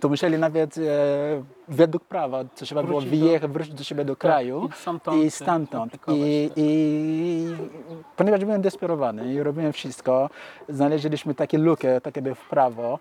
to 0.00 0.08
musieli 0.08 0.38
nawet 0.38 0.78
e, 0.78 0.80
według 1.68 2.04
prawa, 2.04 2.44
trzeba 2.54 2.82
było 2.82 3.00
wyjechać, 3.00 3.50
wrócić 3.50 3.74
do 3.74 3.84
siebie 3.84 4.04
do 4.04 4.16
kraju 4.16 4.68
i 4.68 4.72
stamtąd, 4.72 5.24
i 5.24 5.30
stamtąd. 5.30 5.94
I, 5.94 5.98
tak. 5.98 6.14
i 6.56 7.56
ponieważ 8.16 8.44
byłem 8.44 8.62
desperowany 8.62 9.34
i 9.34 9.42
robiłem 9.42 9.72
wszystko, 9.72 10.30
znaleźliśmy 10.68 11.34
takie 11.34 11.58
lukę, 11.58 12.00
takie 12.00 12.34
w 12.34 12.48
prawo. 12.48 12.98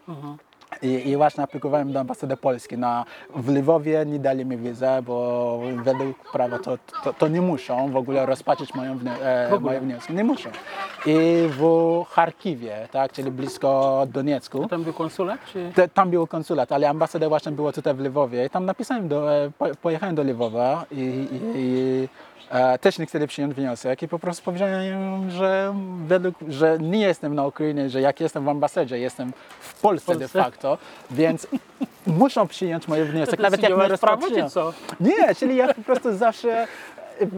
I, 0.81 1.09
I 1.09 1.17
właśnie 1.17 1.43
aplikowałem 1.43 1.91
do 1.93 1.99
ambasady 1.99 2.37
Polski. 2.37 2.77
Na, 2.77 3.05
w 3.35 3.49
Lwowie 3.49 4.05
nie 4.05 4.19
dali 4.19 4.45
mi 4.45 4.57
wizę, 4.57 5.01
bo 5.05 5.59
według 5.83 6.31
prawa 6.31 6.59
to, 6.59 6.77
to, 7.03 7.13
to 7.13 7.27
nie 7.27 7.41
muszą 7.41 7.91
w 7.91 7.95
ogóle 7.95 8.25
rozpatrzyć 8.25 8.73
moją, 8.75 8.97
wni- 8.97 9.21
e, 9.21 9.59
moje 9.59 9.79
wnioski. 9.79 10.13
Nie 10.13 10.23
muszą. 10.23 10.49
I 11.05 11.15
w 11.49 11.61
Charkiwie, 12.09 12.87
tak, 12.91 13.11
czyli 13.11 13.31
blisko 13.31 14.03
Doniecku, 14.13 14.67
Tam 14.67 14.83
był 14.83 14.93
konsulat, 14.93 15.39
czy... 15.53 15.71
te, 15.75 15.87
tam 15.87 16.09
był 16.09 16.27
konsulat, 16.27 16.71
ale 16.71 16.89
ambasada 16.89 17.29
właśnie 17.29 17.51
była 17.51 17.71
tutaj 17.71 17.93
w 17.93 17.99
Lwowie 17.99 18.45
i 18.45 18.49
tam 18.49 18.65
napisałem, 18.65 19.07
do, 19.07 19.33
e, 19.35 19.51
po, 19.57 19.65
pojechałem 19.81 20.15
do 20.15 20.23
Lwowa 20.23 20.85
i, 20.91 20.95
i, 21.31 21.39
i 21.55 22.09
e, 22.49 22.79
też 22.79 22.99
nie 22.99 23.05
chcieli 23.05 23.27
przyjąć 23.27 23.53
wniosek 23.53 24.01
i 24.03 24.07
po 24.07 24.19
prostu 24.19 24.43
powiedziałem, 24.43 25.31
że 25.31 25.73
według, 26.07 26.35
że 26.47 26.77
nie 26.79 27.01
jestem 27.01 27.35
na 27.35 27.45
Ukrainie, 27.45 27.89
że 27.89 28.01
jak 28.01 28.19
jestem 28.19 28.45
w 28.45 28.49
ambasadzie, 28.49 28.99
jestem 28.99 29.33
w 29.59 29.81
Polsce, 29.81 30.13
de 30.13 30.19
Polsce. 30.19 30.43
facto 30.43 30.77
to, 30.77 30.77
więc 31.11 31.47
muszą 32.07 32.47
przyjąć 32.47 32.87
moje 32.87 33.05
wniosek, 33.05 33.39
nawet 33.39 33.61
jak 33.63 33.71
nie 34.31 34.49
co? 34.49 34.73
Nie, 34.99 35.35
czyli 35.35 35.55
ja 35.55 35.73
po 35.73 35.81
prostu 35.81 36.17
zawsze, 36.17 36.67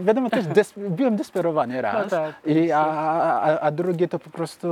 wiadomo, 0.05 0.29
też 0.29 0.45
des, 0.57 0.73
byłem 0.77 1.15
desperowany 1.15 1.81
raz, 1.81 2.03
No 2.03 2.09
tak, 2.09 2.33
I, 2.45 2.71
a, 2.71 2.79
a, 2.85 3.59
a 3.59 3.71
drugie 3.71 4.07
to 4.07 4.19
po 4.19 4.29
prostu 4.29 4.67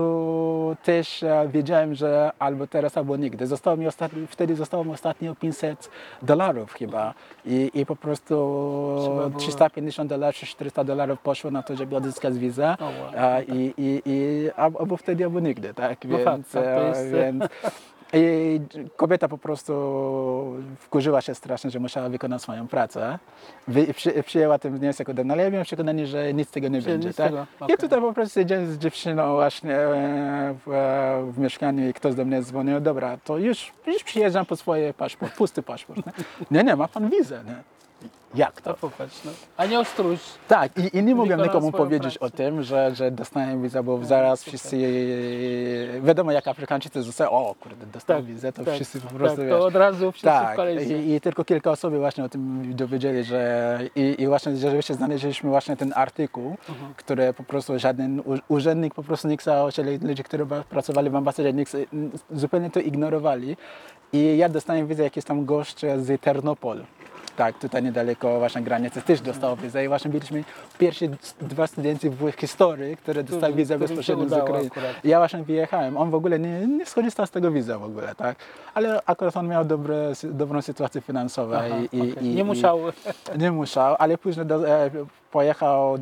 też 0.83 1.23
e, 1.23 1.47
wiedziałem, 1.53 1.95
że 1.95 2.31
albo 2.39 2.67
teraz, 2.67 2.97
albo 2.97 3.17
nigdy. 3.17 3.47
Zostało 3.47 3.77
mi 3.77 3.87
ostatni, 3.87 4.27
wtedy 4.27 4.55
zostało 4.55 4.83
mi 4.83 4.91
ostatnio 4.91 5.35
500 5.35 5.89
dolarów 6.21 6.73
chyba 6.73 7.13
i, 7.45 7.71
i 7.73 7.85
po 7.85 7.95
prostu 7.95 8.35
Trzeba 9.01 9.27
było- 9.29 9.39
350 9.39 10.09
dolarów 10.09 10.35
czy 10.35 10.45
400 10.45 10.83
dolarów 10.83 11.19
poszło 11.19 11.51
na 11.51 11.63
to, 11.63 11.75
żeby 11.75 11.95
odzyskać 11.95 12.33
wizę 12.37 12.75
O, 12.79 12.83
wow. 12.85 12.93
a, 13.17 13.41
i, 13.41 13.73
i, 13.77 14.01
i 14.05 14.49
albo 14.55 14.97
wtedy, 14.97 15.23
albo 15.23 15.39
nigdy, 15.39 15.73
tak? 15.73 15.97
No 16.05 16.17
Więc, 16.17 16.25
fakt, 16.25 16.51
tak, 16.51 16.63
to 16.63 16.81
e, 16.85 16.87
jest- 16.87 17.11
więc 17.11 17.43
i 18.13 18.59
kobieta 18.95 19.27
po 19.27 19.37
prostu 19.37 19.73
wkurzyła 20.79 21.21
się 21.21 21.35
strasznie, 21.35 21.69
że 21.71 21.79
musiała 21.79 22.09
wykonać 22.09 22.41
swoją 22.41 22.67
pracę. 22.67 23.19
Wy, 23.67 23.93
przy, 23.93 24.23
przyjęła 24.23 24.59
ten 24.59 24.77
wniosek 24.77 25.09
ode 25.09 25.23
mnie, 25.23 25.33
ale 25.33 25.43
ja 25.43 25.49
miałem 25.49 25.65
przekonanie, 25.65 26.07
że 26.07 26.33
nic 26.33 26.47
z 26.49 26.51
tego 26.51 26.67
nie 26.67 26.81
Że 26.81 26.89
będzie. 26.89 27.13
Tak? 27.13 27.27
tego, 27.27 27.47
okej. 27.59 27.77
tutaj 27.77 28.01
po 28.01 28.13
prostu 28.13 28.39
siedziałem 28.39 28.67
z 28.67 28.77
dziewczyną 28.77 29.33
właśnie 29.33 29.75
e, 29.75 30.55
w, 30.65 30.71
e, 30.71 31.31
w 31.31 31.39
mieszkaniu 31.39 31.89
i 31.89 31.93
ktoś 31.93 32.15
do 32.15 32.25
mnie 32.25 32.41
dzwonił, 32.41 32.79
dobra, 32.79 33.17
to 33.23 33.37
już, 33.37 33.71
już 33.87 34.03
przyjeżdżam 34.03 34.45
po 34.45 34.55
swoje 34.55 34.93
paszport, 34.93 35.33
pusty 35.35 35.63
paszport. 35.63 36.05
Nie, 36.05 36.13
nie, 36.51 36.63
nie 36.63 36.75
ma 36.75 36.87
pan 36.87 37.09
wizę. 37.09 37.43
Nie? 37.45 37.76
Jak 38.35 38.61
to? 38.61 38.73
To 38.73 38.79
popatrz, 38.79 39.15
no. 39.25 39.31
A 39.57 39.65
nie 39.65 39.79
ostróż. 39.79 40.19
Tak, 40.47 40.71
i, 40.77 40.97
i 40.97 41.03
nie 41.03 41.15
mogłem 41.15 41.41
nikomu 41.41 41.71
powiedzieć 41.71 42.17
pracę. 42.17 42.33
o 42.33 42.37
tym, 42.37 42.63
że, 42.63 42.95
że 42.95 43.11
dostałem 43.11 43.61
wizę, 43.63 43.83
bo 43.83 44.05
zaraz 44.05 44.39
super. 44.39 44.59
wszyscy, 44.59 44.77
wiadomo 46.03 46.31
jak 46.31 46.47
Afrykańczycy 46.47 47.03
zostają, 47.03 47.31
o 47.31 47.55
kurde, 47.59 47.85
dostałem 47.85 48.23
Tak, 48.25 48.33
wizę, 48.33 48.51
to 48.53 48.63
tak, 48.65 48.73
wszyscy 48.73 49.01
po 49.01 49.07
tak, 49.07 49.17
prostu, 49.17 49.37
to 49.37 49.43
wiesz, 49.43 49.53
od 49.53 49.75
razu 49.75 50.11
wszyscy 50.11 50.27
w 50.29 50.31
tak, 50.31 50.55
kolejce. 50.55 50.83
i, 50.93 51.13
i 51.13 51.21
tylko 51.21 51.43
kilka 51.45 51.71
osób 51.71 51.93
właśnie 51.95 52.23
o 52.23 52.29
tym 52.29 52.73
dowiedzieli, 52.75 53.23
że 53.23 53.79
i, 53.95 54.15
i 54.19 54.27
właśnie 54.27 54.55
rzeczywiście 54.57 54.93
znaleźliśmy 54.93 55.49
właśnie 55.49 55.77
ten 55.77 55.93
artykuł, 55.95 56.55
Mhm. 56.69 56.93
który 56.97 57.33
po 57.33 57.43
prostu 57.43 57.79
żaden 57.79 58.21
urzędnik 58.47 58.93
po 58.93 59.03
prostu 59.03 59.27
chciał, 59.37 59.71
czyli 59.71 59.97
ludzie, 59.97 60.23
którzy 60.23 60.45
pracowali 60.69 61.09
w 61.09 61.15
ambasadzie, 61.15 61.53
chce- 61.65 61.85
zupełnie 62.31 62.69
to 62.69 62.79
ignorowali 62.79 63.57
i 64.13 64.37
ja 64.37 64.49
dostałem 64.49 64.87
wizę 64.87 65.03
jakiś 65.03 65.23
tam 65.25 65.45
gość 65.45 65.79
z 65.97 66.21
Ternopol. 66.21 66.83
Tak, 67.37 67.59
tutaj 67.59 67.83
niedaleko 67.83 68.39
właśnie 68.39 68.61
granicy 68.61 69.01
też 69.01 69.21
dostał 69.21 69.55
wizę 69.55 69.85
i 69.85 69.87
właśnie 69.87 70.11
byliśmy 70.11 70.43
pierwsi 70.77 71.09
dwa 71.41 71.67
studenci 71.67 72.09
w 72.09 72.31
historii, 72.31 72.97
które 72.97 73.23
dostali 73.23 73.53
wizę 73.53 73.79
bezpośrednio 73.79 74.29
z 74.29 74.33
Ukrainy. 74.33 74.69
Ja 75.03 75.17
właśnie 75.17 75.43
wyjechałem, 75.43 75.97
on 75.97 76.09
w 76.09 76.15
ogóle 76.15 76.39
nie, 76.39 76.67
nie 76.67 76.85
skorzystał 76.85 77.25
z 77.25 77.31
tego 77.31 77.51
wizy 77.51 77.77
w 77.77 77.83
ogóle, 77.83 78.15
tak? 78.15 78.35
Ale 78.73 79.01
akurat 79.05 79.37
on 79.37 79.47
miał 79.47 79.65
dobre, 79.65 80.13
dobrą 80.23 80.61
sytuację 80.61 81.01
finansową 81.01 81.55
Aha, 81.55 81.67
i, 81.91 82.11
okej. 82.11 82.25
i 82.25 82.35
nie 82.35 82.43
musiał. 82.43 82.79
I, 83.35 83.39
nie 83.41 83.51
musiał, 83.51 83.95
ale 83.99 84.17
później 84.17 84.45
do, 84.45 84.69
e, 84.69 84.89
pojechał, 85.31 85.97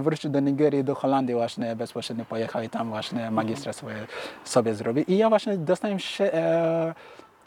wrócił 0.00 0.30
do 0.30 0.40
Nigerii, 0.40 0.84
do 0.84 0.94
Holandii 0.94 1.34
właśnie 1.34 1.76
bezpośrednio 1.76 2.24
pojechał 2.24 2.62
i 2.62 2.68
tam 2.68 2.88
właśnie 2.88 3.30
magistra 3.30 3.72
swoje, 3.72 4.06
sobie 4.44 4.74
zrobił. 4.74 5.04
I 5.08 5.16
ja 5.16 5.28
właśnie 5.28 5.56
dostałem 5.56 5.98
się, 5.98 6.24
e, 6.24 6.94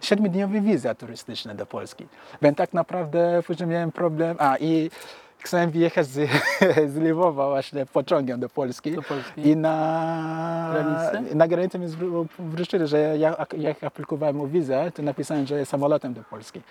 siedmiodniowy 0.01 0.61
wizę 0.61 0.95
turystyczne 0.95 1.55
do 1.55 1.65
Polski. 1.65 2.07
Więc 2.41 2.57
tak 2.57 2.73
naprawdę 2.73 3.43
później 3.47 3.69
miałem 3.69 3.91
problem, 3.91 4.37
a 4.39 4.57
i 4.57 4.89
chciałem 5.37 5.71
wyjechać 5.71 6.07
z, 6.07 6.29
z 6.93 6.95
Lwowa 6.97 7.47
właśnie 7.49 7.85
pociągiem 7.85 8.39
do 8.39 8.49
Polski. 8.49 8.91
Do 8.91 9.01
Polski. 9.01 9.47
I 9.49 9.55
na 9.55 10.73
Granicy? 10.73 11.35
na 11.35 11.47
granicy 11.47 11.79
mi 11.79 11.87
wrócili, 12.39 12.87
że 12.87 13.17
ja, 13.17 13.35
jak 13.57 13.83
aplikowałem 13.83 14.41
o 14.41 14.47
wizę, 14.47 14.91
to 14.95 15.03
napisałem, 15.03 15.47
że 15.47 15.65
samolotem 15.65 16.13
do 16.13 16.23
Polski. 16.23 16.61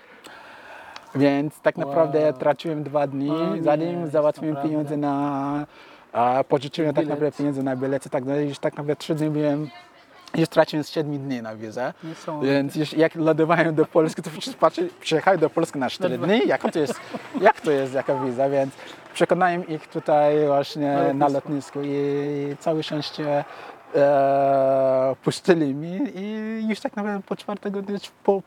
Więc 1.15 1.59
tak 1.59 1.77
Wow. 1.77 1.87
naprawdę 1.87 2.33
traciłem 2.33 2.83
dwa 2.83 3.07
dni, 3.07 3.29
O 3.31 3.55
nie, 3.55 3.63
zanim 3.63 4.07
załatwiłem 4.07 4.55
pieniądze 4.55 4.97
na... 4.97 5.65
A 6.13 6.43
pożyczyłem 6.49 6.93
tak 6.93 7.07
naprawdę 7.07 7.31
pieniądze 7.37 7.63
na 7.63 7.75
bilety, 7.75 8.09
tak, 8.09 8.25
no, 8.25 8.35
już 8.35 8.59
tak 8.59 8.73
naprawdę 8.73 8.95
trzy 8.95 9.15
dni 9.15 9.29
byłem... 9.29 9.69
Już 10.35 10.45
straciłem 10.45 10.83
z 10.83 10.89
7 10.89 11.17
dni 11.19 11.41
na 11.41 11.55
wizę, 11.55 11.93
więc 12.43 12.75
już 12.75 12.93
jak 12.93 13.15
lądowałem 13.15 13.75
do 13.75 13.85
Polski, 13.85 14.21
to 14.21 14.29
wszyscy 14.39 14.53
patrzyli, 14.53 14.89
przyjechali 14.99 15.39
do 15.39 15.49
Polski 15.49 15.79
na 15.79 15.89
4 15.89 16.17
dwa- 16.17 16.27
dni, 16.27 16.47
jak 16.47 16.71
to 16.71 16.79
jest, 16.79 16.99
jak 17.41 17.61
to 17.61 17.71
jest, 17.71 17.93
jaka 17.93 18.15
wiza, 18.15 18.49
więc 18.49 18.73
przekonałem 19.13 19.67
ich 19.67 19.87
tutaj 19.87 20.45
właśnie 20.47 21.13
Na 21.13 21.27
lotnisku 21.27 21.79
i 21.83 22.55
całe 22.59 22.83
szczęście 22.83 23.43
e, 23.95 25.15
puścili 25.23 25.73
mi 25.75 25.99
i 26.15 26.67
już 26.69 26.79
tak 26.79 26.95
naprawdę 26.95 27.21
po 27.27 27.35
czwartego 27.35 27.81
dnia, 27.81 27.97
po, 28.23 28.41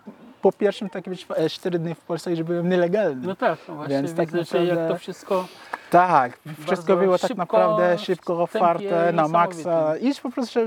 po 0.45 0.53
pierwszym 0.53 0.89
takim 0.91 1.15
4 1.51 1.79
dni 1.79 1.95
w 1.95 2.01
Polsce 2.01 2.31
już 2.31 2.43
byłem 2.43 2.69
nielegalny. 2.69 3.27
No 3.27 3.37
tak, 3.37 3.59
no 3.69 3.75
właśnie 3.75 3.95
Więc 3.95 4.15
tak 4.15 4.31
że 4.31 4.37
jak 4.39 4.49
naprawdę- 4.49 4.89
to 4.89 4.99
wszystko 4.99 5.45
Tak, 5.91 6.39
wszystko 6.67 6.97
było 6.97 7.19
tak 7.19 7.29
szybko, 7.29 7.43
naprawdę 7.43 7.99
szybko, 7.99 8.43
otwarte, 8.43 9.13
na 9.13 9.29
maksa. 9.29 9.97
I 9.97 10.15
po 10.23 10.31
prostu 10.31 10.61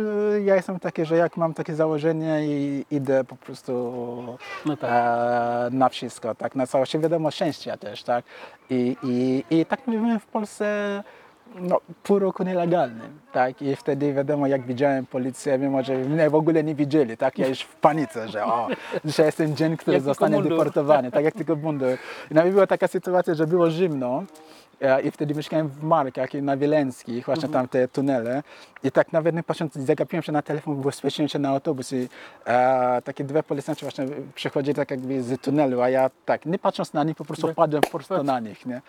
ja 0.46 0.56
jestem 0.56 0.80
taki, 0.80 1.06
że 1.06 1.16
jak 1.18 1.38
mam 1.38 1.54
takie 1.54 1.76
założenie 1.76 2.46
i 2.48 2.86
idę 2.92 3.24
po 3.24 3.36
prostu 3.36 3.74
No 4.66 4.78
tak. 4.78 4.90
e, 4.94 5.70
na 5.72 5.90
wszystko, 5.90 6.36
tak, 6.36 6.56
na 6.56 6.68
całość. 6.68 6.98
Wiadomo, 6.98 7.32
szczęścia 7.32 7.78
też, 7.78 8.04
tak. 8.04 8.26
I, 8.70 8.96
i, 9.04 9.44
i 9.50 9.66
tak 9.66 9.80
byłem 9.88 10.20
w 10.20 10.26
Polsce 10.26 11.04
no, 11.56 11.82
pół 12.04 12.20
roku 12.20 12.44
nielegalnym, 12.44 13.20
tak. 13.32 13.62
I 13.62 13.76
wtedy 13.76 14.14
wiadomo, 14.14 14.48
jak 14.48 14.66
widziałem 14.66 15.06
policję, 15.06 15.58
mimo 15.58 15.84
że 15.84 15.96
mnie 15.98 16.30
w 16.30 16.36
ogóle 16.36 16.64
nie 16.64 16.76
widzieli, 16.76 17.18
tak. 17.18 17.40
Ja 17.40 17.48
już 17.48 17.62
w 17.62 17.76
panice, 17.76 18.30
że 18.30 18.46
o, 18.46 18.68
dzisiaj 19.06 19.26
jest 19.26 19.38
ten 19.38 19.56
dzień, 19.56 19.78
który 19.78 19.96
Jak 19.96 20.04
zostanie 20.04 20.44
deportowany, 20.44 21.12
tak 21.12 21.24
jak 21.24 21.34
tylko 21.34 21.56
mundur. 21.56 21.98
I 22.32 22.34
nawet 22.34 22.54
była 22.54 22.68
taka 22.68 22.88
sytuacja, 22.88 23.34
że 23.36 23.48
było 23.48 23.72
zimno, 23.72 24.24
I 25.04 25.12
wtedy 25.12 25.36
mieszkałem 25.36 25.68
w 25.68 25.84
Markach 25.84 26.34
i 26.34 26.42
na 26.42 26.58
Wieleńskich, 26.58 27.26
właśnie 27.26 27.50
tam 27.50 27.68
te 27.68 27.88
tunele. 27.88 28.44
I 28.84 28.92
tak 28.92 29.14
nawet 29.14 29.36
nie 29.36 29.44
patrząc, 29.44 29.74
zagapiłem 29.74 30.24
się 30.24 30.32
na 30.32 30.42
telefon, 30.42 30.82
bo 30.82 30.92
spieszyłem 30.92 31.30
się 31.30 31.40
na 31.40 31.50
autobus 31.50 31.94
i 31.94 32.10
e, 32.46 33.02
takie 33.02 33.24
dwie 33.24 33.44
policjanci 33.44 33.86
właśnie 33.86 34.06
przychodzili 34.36 34.76
tak 34.76 34.92
jakby 34.92 35.24
z 35.24 35.42
tunelu, 35.42 35.82
a 35.82 35.90
ja 35.90 36.10
tak, 36.26 36.46
nie 36.46 36.60
patrząc 36.60 36.94
na 36.94 37.04
nich, 37.04 37.16
po 37.16 37.26
prostu 37.26 37.54
padłem 37.54 37.82
prosto 37.92 38.24
na 38.24 38.40
nich, 38.40 38.66
nie? 38.66 38.82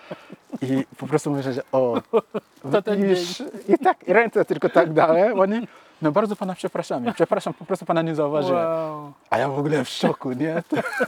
I 0.62 0.84
po 0.96 1.06
prostu 1.06 1.30
myślę, 1.30 1.52
że 1.52 1.62
o, 1.72 2.02
To 2.72 2.82
ten 2.82 3.04
i, 3.04 3.08
już, 3.08 3.42
i 3.68 3.78
tak, 3.78 4.08
i 4.08 4.12
ręce 4.12 4.44
tylko 4.44 4.68
tak 4.68 4.92
dałem, 4.92 5.40
oni, 5.40 5.68
no 6.02 6.12
bardzo 6.12 6.36
pana 6.36 6.54
przepraszamy, 6.54 7.12
przepraszam, 7.12 7.54
po 7.54 7.64
prostu 7.64 7.86
pana 7.86 8.02
nie 8.02 8.14
zauważyłem. 8.14 8.66
Wow. 8.66 9.12
A 9.30 9.38
ja 9.38 9.48
w 9.48 9.58
ogóle 9.58 9.84
w 9.84 9.88
szoku, 9.88 10.32
nie? 10.32 10.62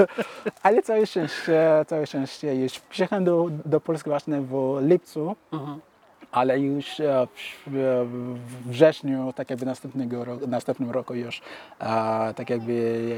Ale 0.62 0.82
całe 0.82 1.06
szczęście, 1.06 1.85
całe 1.87 2.06
szczęście 2.06 2.54
już 2.54 2.78
przyjechałem 2.80 3.25
do, 3.25 3.47
do 3.64 3.80
Polski 3.80 4.11
właśnie 4.11 4.40
w 4.40 4.78
lipcu, 4.82 5.37
Mhm. 5.52 5.80
Ale 6.33 6.61
już 6.61 7.01
e, 7.01 7.27
w, 7.67 8.07
w 8.67 8.69
wrześniu, 8.69 9.33
tak 9.37 9.51
jakby 9.51 9.67
następnego 9.67 10.25
roku, 10.25 10.47
następnym 10.47 10.91
roku 10.91 11.15
już, 11.15 11.41
e, 11.81 12.35
tak 12.35 12.51
jakby 12.51 12.73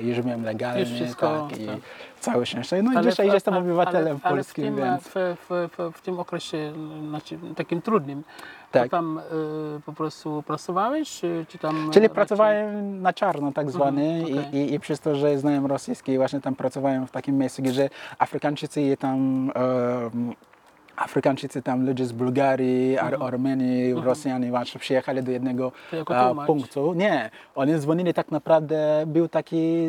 już 0.04 0.20
byłem 0.20 0.44
legalny, 0.44 0.80
Już 0.80 0.88
wszystko, 0.90 1.48
tak, 1.50 1.60
i 1.60 1.66
tak. 1.66 1.76
całe 2.20 2.46
szczęście. 2.46 2.82
No 2.82 2.92
i 2.92 2.96
Ale 2.96 3.10
dzisiaj 3.10 3.30
w- 3.30 3.34
jestem 3.34 3.54
obywatelem 3.56 4.18
ale, 4.22 4.34
polskim, 4.34 4.64
ale 4.64 5.00
w 5.00 5.12
tym, 5.12 5.14
więc 5.14 5.36
w, 5.48 5.70
w, 5.78 5.96
w, 5.98 6.00
tym 6.02 6.18
okresie 6.20 6.72
znaczy, 7.08 7.38
takim 7.56 7.82
trudnym, 7.82 8.22
Tak. 8.70 8.90
tam 8.90 9.18
y, 9.18 9.80
po 9.86 9.92
prostu 9.92 10.42
pracowałeś, 10.46 11.20
czy, 11.48 11.58
tam... 11.60 11.74
Czyli 11.92 12.06
raczej- 12.06 12.14
pracowałem 12.14 13.02
na 13.02 13.12
czarno 13.12 13.52
tak 13.52 13.70
zwany 13.70 14.02
Mhm, 14.04 14.38
okej. 14.38 14.60
i, 14.60 14.70
i, 14.70 14.74
i 14.74 14.80
przez 14.80 15.00
to, 15.00 15.14
że 15.16 15.38
znałem 15.38 15.66
rosyjski, 15.66 16.16
właśnie 16.16 16.40
tam 16.40 16.54
pracowałem 16.54 17.06
w 17.06 17.10
takim 17.10 17.38
miejscu, 17.38 17.62
gdzie 17.62 17.90
Afrykańczycy 18.18 18.82
i 18.82 18.96
tam 18.96 19.50
em, 19.54 20.32
Afrykańczycy 21.04 21.62
tam 21.62 21.86
ludzie 21.86 22.06
z 22.06 22.12
Bułgarii, 22.12 22.98
Ar 22.98 23.16
Armenii, 23.20 23.94
Rosjanie 23.94 24.50
właśnie 24.50 24.80
przyjechali 24.80 25.22
do 25.22 25.30
jednego 25.30 25.72
Mhm. 25.92 26.46
Punktu. 26.46 26.94
Nie, 26.94 27.30
oni 27.54 27.74
dzwonili 27.78 28.14
tak 28.14 28.30
naprawdę, 28.30 29.04
był 29.06 29.28
taki 29.28 29.86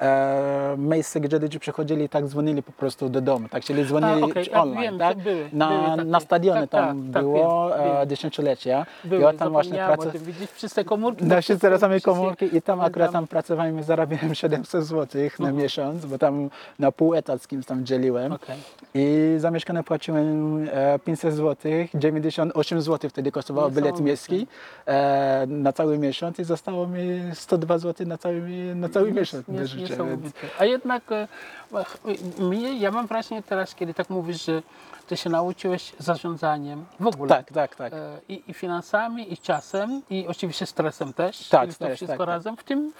e, 0.00 0.74
miejsce, 0.78 1.20
gdzie 1.20 1.38
ludzie 1.38 1.58
przychodzili 1.60 2.04
i 2.04 2.08
tak 2.08 2.24
dzwonili 2.26 2.62
po 2.62 2.72
prostu 2.72 3.08
do 3.08 3.20
domu, 3.20 3.48
tak, 3.48 3.64
czyli 3.64 3.84
dzwonili 3.84 4.12
A, 4.12 4.18
ja 4.50 4.62
online, 4.62 4.82
wiem, 4.82 4.98
tak? 4.98 5.18
były- 5.18 5.48
na, 5.52 5.68
były 5.68 5.96
takie. 5.96 6.04
na 6.04 6.20
stadionie 6.20 6.60
Tak, 6.60 6.70
tam 6.70 7.02
tak, 7.04 7.12
tak, 7.14 7.22
było 7.22 7.68
wiem, 7.68 7.80
e, 7.80 7.98
wiem. 7.98 8.08
dziesięciolecia 8.08 8.86
Były, 9.04 9.20
i 9.20 9.24
ja 9.24 9.32
tam 9.32 9.52
właśnie 9.52 9.78
tym, 10.12 10.22
widzisz, 10.22 10.48
te 10.74 10.84
komórki. 10.84 11.24
No 11.24 11.34
teraz 11.60 11.80
same 11.80 11.94
wszystkie- 11.94 12.10
komórki 12.14 12.56
i 12.56 12.62
tam 12.62 12.80
akurat 12.80 13.12
tam- 13.12 13.26
pracowałem 13.26 13.80
i 13.80 13.82
zarabiałem 13.82 14.34
700 14.44 14.84
zł 14.84 15.22
na 15.38 15.48
Mhm. 15.48 15.56
miesiąc, 15.56 16.06
bo 16.06 16.18
tam 16.18 16.50
na 16.78 16.92
pół 16.92 17.14
etat 17.14 17.42
z 17.42 17.46
kimś 17.46 17.66
tam 17.66 17.84
dzieliłem. 17.86 18.32
Okej. 18.32 18.56
I 18.94 19.34
za 19.38 19.50
mieszkanie 19.50 19.82
płaciłem 19.82 20.68
e, 20.72 20.98
500 20.98 21.34
zł, 21.34 21.72
98 21.94 22.82
zł 22.82 23.10
wtedy 23.10 23.32
kosztował 23.32 23.70
bilet 23.70 24.00
miejski 24.00 24.46
e, 24.86 25.46
na 25.48 25.72
cały 25.72 25.98
miesiąc 25.98 26.38
i 26.38 26.44
zostało 26.44 26.86
mi 26.86 27.20
102 27.34 27.78
zł 27.78 28.06
na 28.06 28.18
cały, 28.18 28.40
na 28.74 28.88
cały 28.88 29.12
miesiąc. 29.12 29.44
więc- 29.48 29.87
Niesamowite. 29.90 30.48
A 30.58 30.64
jednak 30.64 31.12
e, 31.12 31.28
ach, 31.74 31.98
mnie, 32.38 32.78
ja 32.78 32.90
mam 32.90 33.06
wrażenie 33.06 33.42
teraz, 33.42 33.74
kiedy 33.74 33.94
tak 33.94 34.10
mówisz, 34.10 34.44
że 34.44 34.62
ty 35.06 35.16
się 35.16 35.30
nauczyłeś 35.30 35.92
zarządzaniem 35.98 36.84
w 37.00 37.06
ogóle. 37.06 37.28
Tak, 37.28 37.52
tak, 37.52 37.76
tak. 37.76 37.92
E, 37.92 38.20
I, 38.28 38.42
I 38.46 38.54
finansami, 38.54 39.32
i 39.32 39.38
czasem, 39.38 40.02
i 40.10 40.26
oczywiście 40.28 40.66
stresem 40.66 41.12
też. 41.12 41.48
Tak, 41.48 41.74
to 41.74 41.84
też, 41.84 41.96
wszystko 41.96 42.06
tak, 42.06 42.18
tak. 42.18 42.28
razem. 42.28 42.56
W 42.56 42.64
tym, 42.64 42.92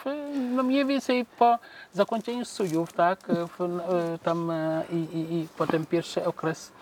no 0.54 0.62
mniej 0.62 0.86
więcej 0.86 1.26
po 1.38 1.58
zakończeniu 1.92 2.44
studiów, 2.44 2.92
tak, 2.92 3.30
e, 3.30 3.34
w, 3.46 3.60
e, 3.60 4.18
tam 4.18 4.50
e, 4.50 4.82
i, 4.92 4.96
i, 4.96 5.34
i 5.34 5.48
potem 5.58 5.86
pierwszy 5.86 6.24
okres 6.24 6.72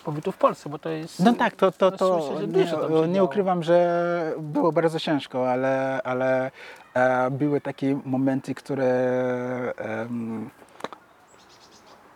pobytu 0.00 0.32
w 0.32 0.36
Polsce, 0.36 0.68
bo 0.68 0.78
to 0.78 0.88
jest... 0.88 1.20
No 1.20 1.32
tak, 1.32 1.56
to, 1.56 1.72
to, 1.72 1.90
no 1.90 1.96
to 1.96 2.34
się 2.40 2.46
nie, 2.46 3.08
nie 3.08 3.24
ukrywam, 3.24 3.62
że 3.62 4.34
było 4.38 4.72
bardzo 4.72 5.00
ciężko, 5.00 5.50
ale, 5.50 6.00
ale 6.04 6.50
e, 6.94 7.30
były 7.30 7.60
takie 7.60 8.00
momenty, 8.04 8.54
które 8.54 8.92
em, 9.76 10.50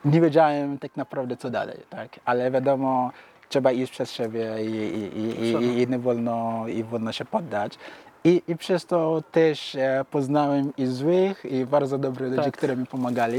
nie 0.04 0.20
wiedziałem 0.20 0.78
tak 0.78 0.96
naprawdę 0.96 1.36
co 1.36 1.50
dalej, 1.50 1.78
tak? 1.90 2.20
ale 2.24 2.50
wiadomo, 2.50 3.10
trzeba 3.48 3.72
iść 3.72 3.92
przez 3.92 4.12
siebie 4.12 4.54
i, 4.64 4.70
i, 4.70 5.18
i, 5.18 5.64
i, 5.64 5.82
i 5.82 5.88
nie 5.88 5.98
wolno, 5.98 6.64
i 6.68 6.84
wolno 6.84 7.12
się 7.12 7.24
poddać. 7.24 7.78
I, 8.26 8.42
I 8.48 8.56
przez 8.56 8.86
to 8.86 9.22
też 9.32 9.74
e, 9.74 10.04
poznałem 10.10 10.72
i 10.76 10.86
złych, 10.86 11.44
i 11.44 11.66
bardzo 11.66 11.98
dobrych 11.98 12.30
ludzi, 12.30 12.44
Tak. 12.44 12.56
którzy 12.56 12.76
mi 12.76 12.86
pomagali. 12.86 13.38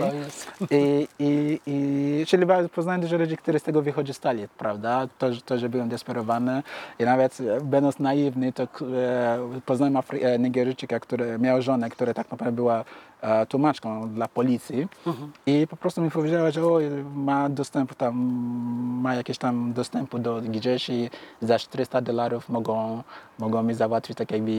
I, 0.72 1.08
i, 1.20 1.60
i, 1.68 2.26
czyli 2.28 2.46
poznałem 2.76 3.02
dużo 3.02 3.18
ludzi, 3.18 3.38
którzy 3.38 3.60
z 3.60 3.64
tego 3.64 3.82
wykorzystali, 3.82 4.48
prawda? 4.58 5.08
To, 5.18 5.34
że- 5.34 5.42
to 5.42 5.58
że 5.58 5.70
byłem 5.70 5.90
desperowany. 5.90 6.64
I 7.00 7.04
nawet 7.04 7.38
e, 7.42 7.62
będąc 7.62 8.00
naiwny, 8.00 8.54
to 8.54 8.64
e, 8.64 8.68
poznałem 9.66 9.94
Afry- 9.94 10.40
Nigeryjczyka, 10.40 11.00
który 11.00 11.40
miał 11.40 11.62
żonę, 11.62 11.90
która 11.90 12.14
tak 12.14 12.32
naprawdę 12.32 12.56
była 12.56 12.84
tłumaczką 13.50 14.10
dla 14.10 14.28
policji. 14.28 14.88
I 15.46 15.68
po 15.70 15.78
prostu 15.78 16.02
mi 16.02 16.12
powiedziała, 16.12 16.52
że 16.52 16.66
o, 16.66 16.80
ma 17.16 17.50
dostęp 17.50 17.96
tam, 17.96 18.16
ma 19.02 19.16
jakieś 19.16 19.38
tam 19.38 19.74
dostępu 19.74 20.20
do 20.20 20.42
gdzieś 20.42 20.90
i 20.90 21.10
za 21.42 21.60
400 21.60 22.02
dolarów 22.02 22.50
mogą, 22.50 23.04
mogą 23.40 23.64
mi 23.64 23.74
załatwić 23.74 24.18
tak 24.18 24.32
jakby 24.32 24.52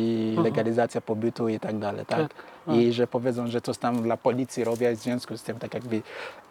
legalizację 0.42 1.00
pobytu 1.00 1.48
i 1.48 1.60
tak 1.60 1.78
dalej, 1.78 2.06
tak? 2.06 2.18
Tak. 2.18 2.34
I 2.74 2.92
że 2.92 3.06
powiedzą, 3.06 3.46
że 3.46 3.60
coś 3.60 3.78
tam 3.78 4.02
dla 4.02 4.16
policji 4.16 4.64
robię 4.64 4.96
w 4.96 4.98
związku 5.00 5.36
z 5.36 5.42
tym 5.42 5.58
tak 5.58 5.74
jakby. 5.74 6.02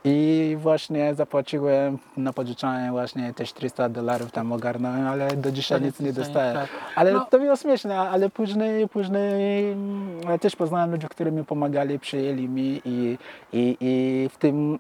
I 0.03 0.57
właśnie 0.59 1.15
zapłaciłem, 1.15 1.97
napożyczałem 2.17 2.91
właśnie 2.91 3.33
te 3.33 3.45
400 3.45 3.89
dolarów 3.89 4.31
tam 4.31 4.51
ogarnąłem, 4.51 5.07
ale 5.07 5.27
do 5.27 5.51
dzisiaj 5.51 5.81
nic 5.81 5.99
nie 5.99 6.13
dostałem. 6.13 6.53
Tak. 6.55 6.67
Ale 6.95 7.11
No. 7.13 7.25
to 7.29 7.39
było 7.39 7.55
śmieszne, 7.55 7.99
ale 7.99 8.29
później, 8.29 8.87
później 8.87 9.71
mm, 9.71 10.39
też 10.39 10.55
poznałem 10.55 10.91
ludzi, 10.91 11.07
którzy 11.07 11.31
mi 11.31 11.43
pomagali, 11.45 11.99
przyjęli 11.99 12.49
mi 12.49 12.81
i, 12.85 13.17
i, 13.53 13.77
i 13.81 14.29
w 14.29 14.37
tym 14.37 14.79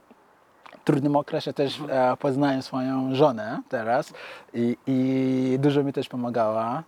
trudnym 0.85 1.15
okresie 1.15 1.53
też 1.53 1.79
e, 1.89 2.17
poznałem 2.19 2.61
swoją 2.61 3.15
żonę 3.15 3.61
teraz 3.69 4.13
i, 4.53 4.77
i 4.87 5.57
dużo 5.59 5.83
mi 5.83 5.93
też 5.93 6.09
pomagała. 6.09 6.83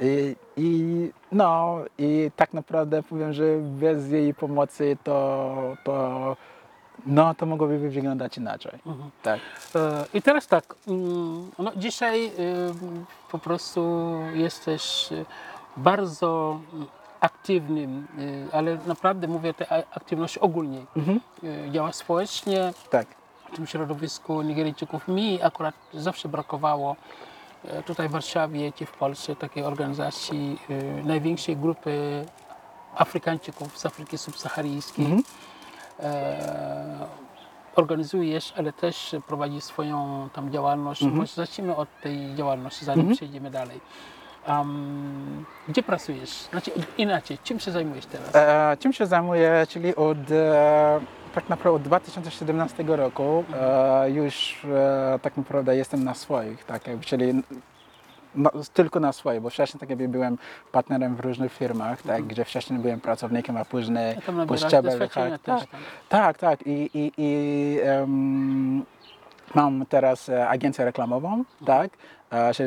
I, 0.00 0.36
I 0.56 1.10
no 1.32 1.78
i 1.98 2.30
tak 2.36 2.52
naprawdę 2.52 3.02
powiem, 3.02 3.32
że 3.32 3.44
bez 3.60 4.10
jej 4.10 4.34
pomocy 4.34 4.96
to, 5.04 5.76
to, 5.84 6.36
no, 7.06 7.34
to 7.34 7.46
mogłoby 7.46 7.78
wyglądać 7.78 8.38
inaczej. 8.38 8.78
Tak. 9.22 9.40
E, 9.74 10.04
I 10.14 10.22
teraz 10.22 10.46
tak, 10.46 10.74
mm, 10.88 11.50
no 11.58 11.72
dzisiaj 11.76 12.26
y, 12.26 12.30
po 13.30 13.38
prostu 13.38 14.10
jesteś 14.34 15.12
y, 15.12 15.24
bardzo 15.76 16.60
aktywnym, 17.20 18.06
y, 18.18 18.46
ale 18.52 18.78
naprawdę 18.86 19.28
mówię 19.28 19.50
o 19.50 19.54
tej 19.54 19.66
aktywności 19.94 20.40
ogólnie. 20.40 20.78
Y, 21.44 21.70
Działasz 21.70 21.94
społecznie 21.94 22.72
Tak. 22.90 23.06
w 23.52 23.56
tym 23.56 23.66
środowisku 23.66 24.42
Nigeryjczyków. 24.42 25.08
Mi 25.08 25.42
akurat 25.42 25.74
zawsze 25.94 26.28
brakowało 26.28 26.96
tutaj 27.86 28.08
w 28.08 28.12
Warszawie 28.12 28.72
czy 28.72 28.86
w 28.86 28.92
Polsce 28.92 29.36
takiej 29.36 29.62
organizacji 29.64 30.58
y, 30.70 31.02
największej 31.04 31.56
grupy 31.56 32.24
Afrykańczyków 32.96 33.78
z 33.78 33.86
Afryki 33.86 34.18
subsaharyjskiej. 34.18 35.06
E, 36.00 37.06
organizujesz, 37.76 38.52
ale 38.56 38.72
też 38.72 39.16
prowadzisz 39.26 39.64
swoją 39.64 40.28
tam 40.32 40.50
działalność. 40.52 41.02
Może 41.02 41.34
zacznijmy 41.34 41.76
od 41.76 41.88
tej 42.02 42.34
działalności, 42.34 42.84
zanim 42.84 43.14
przejdziemy 43.14 43.50
dalej. 43.50 43.80
Am, 44.46 45.44
gdzie 45.68 45.82
pracujesz? 45.82 46.30
Znaczy 46.30 46.70
inaczej, 46.98 47.38
czym 47.44 47.60
się 47.60 47.70
zajmujesz 47.70 48.06
teraz? 48.06 48.30
E, 48.34 48.76
czym 48.80 48.92
się 48.92 49.06
zajmuję, 49.06 49.66
czyli 49.68 49.96
od 49.96 50.30
e, 50.30 51.00
tak 51.34 51.48
naprawdę 51.48 51.76
od 51.76 51.82
2017 51.82 52.84
roku 52.86 53.44
e, 53.54 54.10
już 54.10 54.64
e, 54.64 55.18
tak 55.22 55.36
naprawdę 55.36 55.76
jestem 55.76 56.04
na 56.04 56.14
swoich, 56.14 56.64
tak, 56.64 56.86
jakby, 56.86 57.04
czyli 57.04 57.42
no, 58.34 58.50
tylko 58.74 59.00
na 59.00 59.12
swoje, 59.12 59.40
bo 59.40 59.50
wcześniej 59.50 59.80
tak 59.80 59.90
jakby 59.90 60.08
byłem 60.08 60.38
partnerem 60.72 61.16
w 61.16 61.20
różnych 61.20 61.52
firmach, 61.52 62.02
tak, 62.02 62.22
gdzie 62.24 62.44
wcześniej 62.44 62.78
byłem 62.78 63.00
pracownikiem, 63.00 63.56
a 63.56 63.64
później 63.64 64.14
Ja 64.14 64.20
tam 64.20 64.36
nabierasz 64.36 64.66
szczebel, 64.66 64.92
doświadczenia 64.98 65.38
tak, 65.38 65.60
tak, 65.60 65.70
tam. 65.70 65.80
tak, 66.08 66.38
tak 66.38 66.66
i, 66.66 66.90
i, 66.94 67.12
i 67.16 67.78
em, 67.82 68.84
mam 69.54 69.86
teraz 69.88 70.28
e, 70.28 70.48
agencję 70.48 70.84
reklamową, 70.84 71.44
tak, 71.66 71.90
e, 71.90 71.96
czyli 71.96 72.19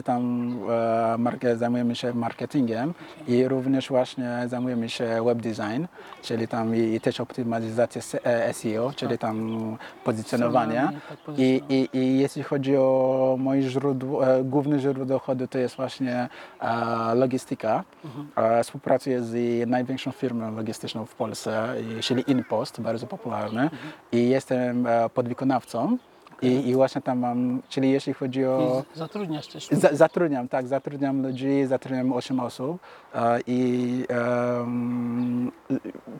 tam 0.04 0.52
e, 0.70 1.18
markę, 1.18 1.58
zajmujemy 1.58 1.96
się 1.96 2.14
marketingiem 2.14 2.94
i 3.28 3.48
również 3.48 3.90
właśnie 3.90 4.44
zajmujemy 4.48 4.90
się 4.90 5.24
web 5.26 5.42
design, 5.42 5.86
czyli 6.22 6.48
tam 6.48 6.76
i, 6.76 6.80
i 6.80 7.02
też 7.02 7.20
optymalizację 7.20 8.02
se- 8.02 8.26
e, 8.26 8.54
SEO, 8.54 8.92
czyli 8.96 9.18
tam 9.18 9.78
pozycjonowanie. 10.04 10.90
Tak, 11.26 11.40
I, 11.40 11.62
i, 11.70 11.90
I 11.98 12.20
jeśli 12.20 12.44
chodzi 12.44 12.78
o 12.78 13.36
moje 13.40 13.62
źródło, 13.62 14.28
e, 14.28 14.44
główne 14.44 14.80
źródło 14.80 15.06
dochodu, 15.06 15.48
to 15.48 15.58
jest 15.58 15.76
właśnie 15.76 16.30
logistyka. 17.16 17.84
E, 18.36 18.64
współpracuję 18.64 19.24
z 19.24 19.70
największą 19.70 20.12
firmą 20.12 20.56
logistyczną 20.56 21.06
w 21.06 21.16
Polsce, 21.16 21.74
czyli 22.02 22.32
InPost, 22.32 22.82
bardzo 22.82 23.08
popularny. 23.08 23.70
I 24.12 24.30
jestem 24.30 24.88
e, 24.88 25.10
I, 26.42 26.70
I 26.70 26.74
właśnie 26.76 27.02
tam 27.02 27.20
mam, 27.20 27.62
czyli 27.70 27.92
jeśli 27.92 28.14
chodzi 28.14 28.46
o... 28.46 28.84
I 28.96 28.98
zatrudniasz 28.98 29.48
też. 29.48 29.68
Za, 29.72 29.90
zatrudniam, 29.92 30.48
tak, 30.48 30.68
zatrudniam 30.68 31.22
ludzi, 31.22 31.66
zatrudniam 31.66 32.14
8 32.14 32.40
osób 32.40 32.82
e, 33.16 33.40
i 33.48 34.06
em, 34.10 35.52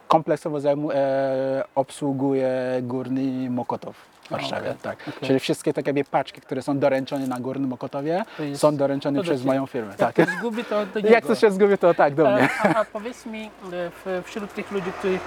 kompleksowo 0.08 0.60
zajmu, 0.60 0.92
e, 0.92 1.64
obsługuję 1.76 2.52
Górny 2.82 3.50
Mokotów 3.50 3.96
w 4.24 4.30
Warszawie. 4.30 4.70
okej, 4.70 4.82
tak. 4.82 4.98
okej. 5.08 5.28
Czyli 5.28 5.40
wszystkie 5.40 5.74
takie 5.74 6.04
paczki, 6.04 6.42
które 6.42 6.62
są 6.62 6.80
doręczone 6.80 7.28
na 7.28 7.40
Górnym 7.40 7.70
Mokotowie, 7.70 8.24
To 8.38 8.44
jest- 8.44 8.62
są 8.62 8.76
doręczone 8.78 9.20
to 9.20 9.24
przez 9.24 9.46
moją 9.46 9.66
firmę. 9.66 9.88
Jak 10.00 10.14
Tak. 10.14 10.16
to 10.16 10.32
zgubi, 10.40 10.64
to 10.66 10.86
do 10.86 11.00
niego. 11.00 11.10
Jak 11.10 11.26
to 11.26 11.36
się 11.36 11.52
zgubi, 11.52 11.78
to 11.78 11.94
tak, 11.94 12.16
do 12.16 12.24
mnie. 12.32 12.50
A, 12.64 12.76
a 12.76 12.86
powiedz 12.86 13.26
mi, 13.26 13.44
e, 13.46 13.50
w, 13.72 14.22
wśród 14.26 14.54
tych 14.54 14.72
ludzi, 14.72 14.92
których, 15.00 15.22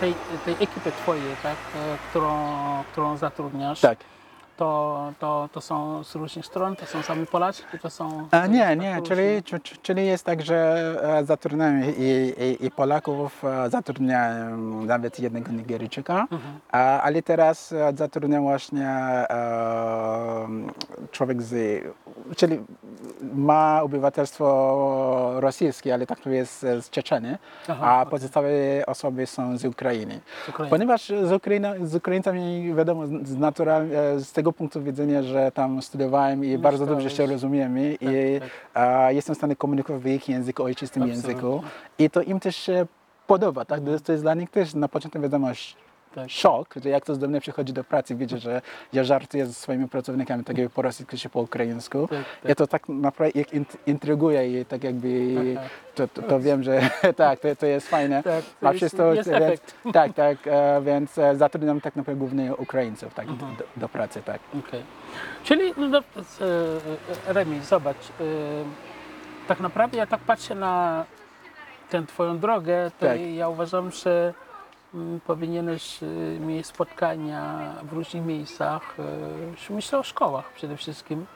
tej, 0.00 0.14
tej 0.44 0.54
ekipy 0.54 0.92
twojej, 0.92 1.36
tak, 1.42 1.56
e, 1.74 1.98
którą, 2.10 2.34
którą 2.92 3.16
zatrudniasz, 3.16 3.80
Tak. 3.80 3.98
To, 4.58 5.12
to, 5.18 5.48
to 5.52 5.60
są 5.60 6.04
z 6.04 6.14
różnych 6.14 6.46
stron, 6.46 6.76
to 6.76 6.86
są 6.86 7.02
sami 7.02 7.26
Polacy, 7.26 7.62
to 7.82 7.90
są... 7.90 8.28
A, 8.30 8.46
nie, 8.46 8.76
nie, 8.76 9.02
czyli, 9.02 9.42
czy- 9.44 9.60
czy- 9.60 9.76
czyli 9.76 10.06
jest 10.06 10.24
tak, 10.24 10.42
że 10.42 10.58
e, 11.18 11.24
zatrudniałem 11.24 11.82
i, 11.98 12.32
i, 12.60 12.66
i 12.66 12.70
Polaków, 12.70 13.44
e, 13.44 13.70
zatrudniałem 13.70 14.86
nawet 14.86 15.20
jednego 15.20 15.52
Nigeryjczyka, 15.52 16.26
a, 16.72 17.00
ale 17.02 17.22
teraz 17.22 17.72
e, 17.72 17.92
zatrudniam 17.96 18.42
właśnie 18.42 18.88
człowiek 21.10 21.42
z, 21.42 21.84
czyli 22.36 22.58
ma 23.34 23.80
obywatelstwo 23.82 24.46
rosyjskie, 25.40 25.94
ale 25.94 26.06
tak 26.06 26.20
to 26.20 26.30
jest 26.30 26.60
z 26.60 26.90
Czeczeny, 26.90 27.38
Aha, 27.68 27.86
a 28.00 28.06
pozostałe 28.06 28.50
osoby 28.86 29.26
są 29.26 29.58
z 29.58 29.64
Ukrainy. 29.64 30.20
Z 30.46 30.48
Ukrainy. 30.48 30.70
Ponieważ 30.70 31.12
z, 31.24 31.32
Ukraina, 31.32 31.72
z 31.82 31.94
Ukraińcami 31.94 32.74
wiadomo 32.74 33.06
z, 33.06 33.36
naturalnie, 33.36 33.96
z 34.16 34.32
tego 34.32 34.47
punktu 34.52 34.82
widzenia, 34.82 35.22
że 35.22 35.52
tam 35.52 35.82
studiowałem 35.82 36.44
i 36.44 36.58
bardzo 36.58 36.86
dobrze 36.86 37.10
się 37.10 37.26
rozumiemy 37.26 37.94
i 38.00 38.40
tak. 38.40 38.48
a, 38.74 39.12
jestem 39.12 39.34
w 39.34 39.38
stanie 39.38 39.56
komunikować 39.56 40.02
w 40.02 40.06
ich 40.06 40.28
języku, 40.28 40.62
ojczystym 40.64 41.02
Absolutnie. 41.02 41.30
języku 41.30 41.62
i 41.98 42.10
to 42.10 42.22
im 42.22 42.40
też 42.40 42.56
się 42.56 42.86
podoba, 43.26 43.64
tak? 43.64 43.80
To 44.04 44.12
jest- 44.12 44.22
dla 44.22 44.34
nich 44.34 44.50
też 44.50 44.74
na 44.74 44.88
początku 44.88 45.20
wiadomo 45.20 45.50
sz- 45.50 45.76
Tak. 46.14 46.30
szok, 46.30 46.74
że 46.84 46.88
jak 46.88 47.04
to 47.04 47.16
do 47.16 47.28
mnie 47.28 47.40
przychodzi 47.40 47.72
do 47.72 47.84
pracy, 47.84 48.14
wiecie, 48.14 48.38
że 48.38 48.62
ja 48.92 49.04
żartuję 49.04 49.46
ze 49.46 49.52
swoimi 49.54 49.88
pracownikami 49.88 50.44
tak 50.44 50.58
jakby 50.58 50.74
po 50.74 50.82
rosyjsku 50.82 51.16
czy 51.16 51.28
po 51.28 51.40
ukraińsku. 51.40 52.08
Tak, 52.08 52.18
tak. 52.18 52.48
Ja 52.48 52.54
to 52.54 52.66
tak 52.66 52.88
naprawdę 52.88 53.40
int- 53.40 53.76
intryguje 53.86 54.60
i 54.60 54.64
tak 54.64 54.84
jakby 54.84 55.08
to, 55.94 56.08
to, 56.08 56.22
to 56.22 56.40
wiem, 56.40 56.62
że 56.62 56.80
tak, 57.16 57.40
to, 57.40 57.56
to 57.56 57.66
jest 57.66 57.88
fajne. 57.88 58.22
Tak, 58.22 58.44
to 58.60 58.68
A 58.68 58.72
jest- 58.72 58.76
przez 58.80 58.92
to, 58.92 59.14
jest 59.14 59.30
więc, 59.30 59.42
efekt. 59.42 59.74
tak, 59.92 60.12
tak, 60.14 60.38
e, 60.46 60.80
więc 60.84 61.18
e, 61.18 61.36
zatrudniam 61.36 61.80
tak 61.80 61.96
naprawdę 61.96 62.18
głównie 62.18 62.54
Ukraińców 62.56 63.14
tak, 63.14 63.28
Mhm. 63.28 63.56
do, 63.56 63.64
do 63.76 63.88
pracy, 63.88 64.22
tak. 64.24 64.40
Okej. 64.68 64.82
Czyli, 65.44 65.72
no, 65.76 65.86
no, 65.88 65.98
e, 67.28 67.32
Remi, 67.32 67.60
zobacz, 67.60 67.96
tak 69.48 69.60
naprawdę 69.60 69.98
ja 69.98 70.06
tak 70.06 70.20
patrzę 70.20 70.54
na 70.54 71.04
tę 71.90 72.06
twoją 72.06 72.38
drogę, 72.38 72.90
to 73.00 73.06
Tak. 73.06 73.20
ja 73.20 73.48
uważam, 73.48 73.90
że 73.90 74.34
powinieneś 75.26 76.02
y, 76.02 76.38
mieć 76.40 76.66
spotkania 76.66 77.74
w 77.82 77.92
różnych 77.92 78.24
miejscach. 78.24 78.96
y, 79.68 79.72
Myślę 79.72 79.98
o 79.98 80.02
szkołach 80.02 80.52
przede 80.52 80.76
wszystkim. 80.76 81.26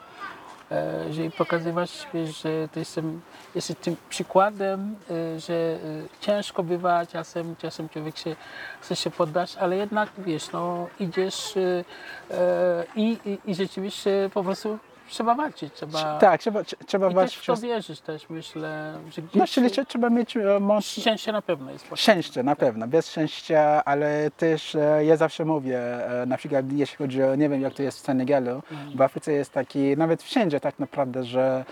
e, 0.71 1.13
Żeby 1.13 1.31
pokazywać, 1.31 2.07
że 2.43 2.69
to 2.73 2.79
jestem, 2.79 3.21
jesteś 3.55 3.77
tym 3.77 3.97
przykładem, 4.09 4.97
y, 5.11 5.41
że 5.41 5.79
ciężko 6.21 6.63
bywa, 6.63 7.07
czasem, 7.07 7.57
czasem 7.57 7.89
człowiek 7.89 8.17
się 8.17 8.37
chce 8.81 8.97
się 8.97 9.11
poddać, 9.11 9.57
ale 9.57 9.77
jednak 9.77 10.09
wiesz, 10.19 10.53
no, 10.53 10.87
idziesz 11.01 11.55
i, 12.97 13.19
i, 13.25 13.39
i 13.51 13.55
rzeczywiście 13.55 14.31
po 14.35 14.45
prostu 14.45 14.79
trzeba 15.13 15.35
walczyć, 15.35 15.73
trzeba. 15.75 16.19
Tak, 16.19 16.41
trzeba, 16.41 16.61
trze- 16.61 16.77
trzeba 16.87 17.07
I 17.07 17.09
też 17.09 17.15
walczyć. 17.17 17.39
w 17.39 17.47
to 17.47 17.57
wierzysz 17.57 18.01
też, 18.01 18.31
myślę, 18.31 18.95
że 19.11 19.23
No, 19.23 19.29
gdzieś 19.35 19.51
czyli 19.51 19.71
trze- 19.71 19.87
trzeba 19.87 20.11
mieć 20.11 20.37
e, 20.37 20.61
moc, 20.61 20.85
szczęście 20.85 21.33
na 21.33 21.43
pewno 21.43 21.71
jest 21.73 21.85
potrzebne. 21.89 22.23
Szczęście, 22.23 22.43
na 22.43 22.57
pewno, 22.57 22.89
bez 22.89 23.11
szczęścia, 23.11 23.83
ale 23.85 24.31
też 24.31 24.75
e, 24.75 25.05
ja 25.05 25.17
zawsze 25.17 25.45
mówię, 25.45 25.79
e, 26.23 26.27
na 26.27 26.37
przykład 26.37 26.73
jeśli 26.73 26.97
chodzi 26.97 27.23
o, 27.23 27.35
nie 27.35 27.49
wiem 27.49 27.63
jak 27.63 27.75
to 27.75 27.83
jest 27.83 27.99
w 27.99 28.01
Senegalu, 28.01 28.63
w 28.95 29.03
Afryce 29.03 29.33
jest 29.33 29.53
taki, 29.53 29.97
nawet 29.97 30.23
wszędzie 30.23 30.61
tak 30.61 30.79
naprawdę, 30.79 31.25
że 31.25 31.65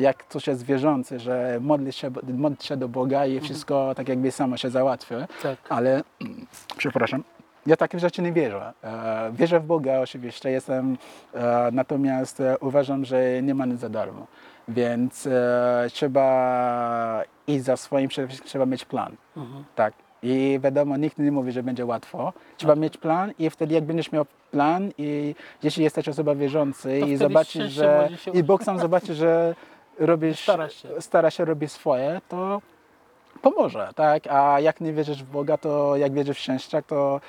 jak 0.00 0.16
ktoś 0.16 0.46
jest 0.46 0.64
wierzący, 0.64 1.20
że 1.20 1.58
modli 1.60 1.92
się, 1.92 2.10
modli 2.34 2.66
się 2.66 2.76
do 2.76 2.88
Boga 2.88 3.26
i 3.26 3.40
wszystko 3.40 3.92
tak 3.96 4.08
jakby 4.08 4.30
samo 4.32 4.56
się 4.56 4.70
załatwi, 4.70 5.14
Tak. 5.42 5.58
ale, 5.68 6.02
przepraszam, 6.78 7.24
ja 7.66 7.76
takie 7.76 7.98
rzeczy 7.98 8.22
nie 8.22 8.32
wierzę. 8.32 8.72
E, 8.84 9.30
wierzę 9.32 9.60
w 9.60 9.66
Boga 9.66 9.98
oczywiście, 10.00 10.50
jestem, 10.50 10.98
e, 11.34 11.68
natomiast 11.72 12.40
e, 12.40 12.58
uważam, 12.58 13.04
że 13.04 13.42
nie 13.42 13.54
ma 13.54 13.66
nic 13.66 13.80
za 13.80 13.88
darmo. 13.88 14.26
Więc 14.68 15.28
trzeba 15.92 17.22
iść 17.46 17.64
za 17.64 17.76
swoim, 17.76 18.08
przede 18.08 18.28
wszystkim 18.28 18.48
trzeba 18.48 18.66
mieć 18.66 18.84
plan. 18.84 19.16
Mhm. 19.36 19.64
Tak. 19.74 19.94
I 20.22 20.60
wiadomo, 20.62 20.96
nikt 20.96 21.18
nie 21.18 21.32
mówi, 21.32 21.52
że 21.52 21.62
będzie 21.62 21.86
łatwo. 21.86 22.32
Trzeba 22.56 22.74
mieć 22.74 22.96
plan 22.96 23.32
i 23.38 23.50
wtedy 23.50 23.74
jak 23.74 23.84
będziesz 23.84 24.12
miał 24.12 24.26
plan 24.50 24.90
i 24.98 25.34
jeśli 25.62 25.84
jesteś 25.84 26.08
osoba 26.08 26.34
wierzący 26.34 26.98
i 27.00 27.16
zobaczysz, 27.16 27.72
że 27.72 28.08
i 28.34 28.42
Bóg 28.42 28.64
sam 28.64 28.78
zobaczy, 28.78 29.14
że 29.14 29.54
robisz, 29.98 30.42
Stara 30.42 30.68
się. 30.68 30.88
stara 31.00 31.30
się 31.30 31.44
robić 31.44 31.72
swoje, 31.72 32.20
to 32.28 32.60
pomoże, 33.42 33.88
tak? 33.94 34.26
A 34.26 34.60
jak 34.60 34.80
nie 34.80 34.92
wierzysz 34.92 35.22
w 35.22 35.30
Boga, 35.30 35.56
to 35.58 35.96
jak 35.96 36.12
wierzysz 36.12 36.38
w 36.38 36.40
szczęście, 36.40 36.82
to 36.82 37.20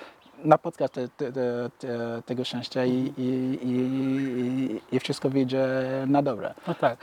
napotkasz 0.43 0.91
te, 0.91 1.07
te, 1.07 1.31
te, 1.31 1.69
te, 1.79 2.21
tego 2.25 2.43
szczęścia 2.43 2.85
i, 2.85 3.13
i, 3.17 3.59
i, 3.63 4.95
i, 4.95 4.99
wszystko 4.99 5.29
wyjdzie 5.29 5.67
na 6.07 6.21
dobre. 6.21 6.53
No 6.67 6.73
tak. 6.75 6.97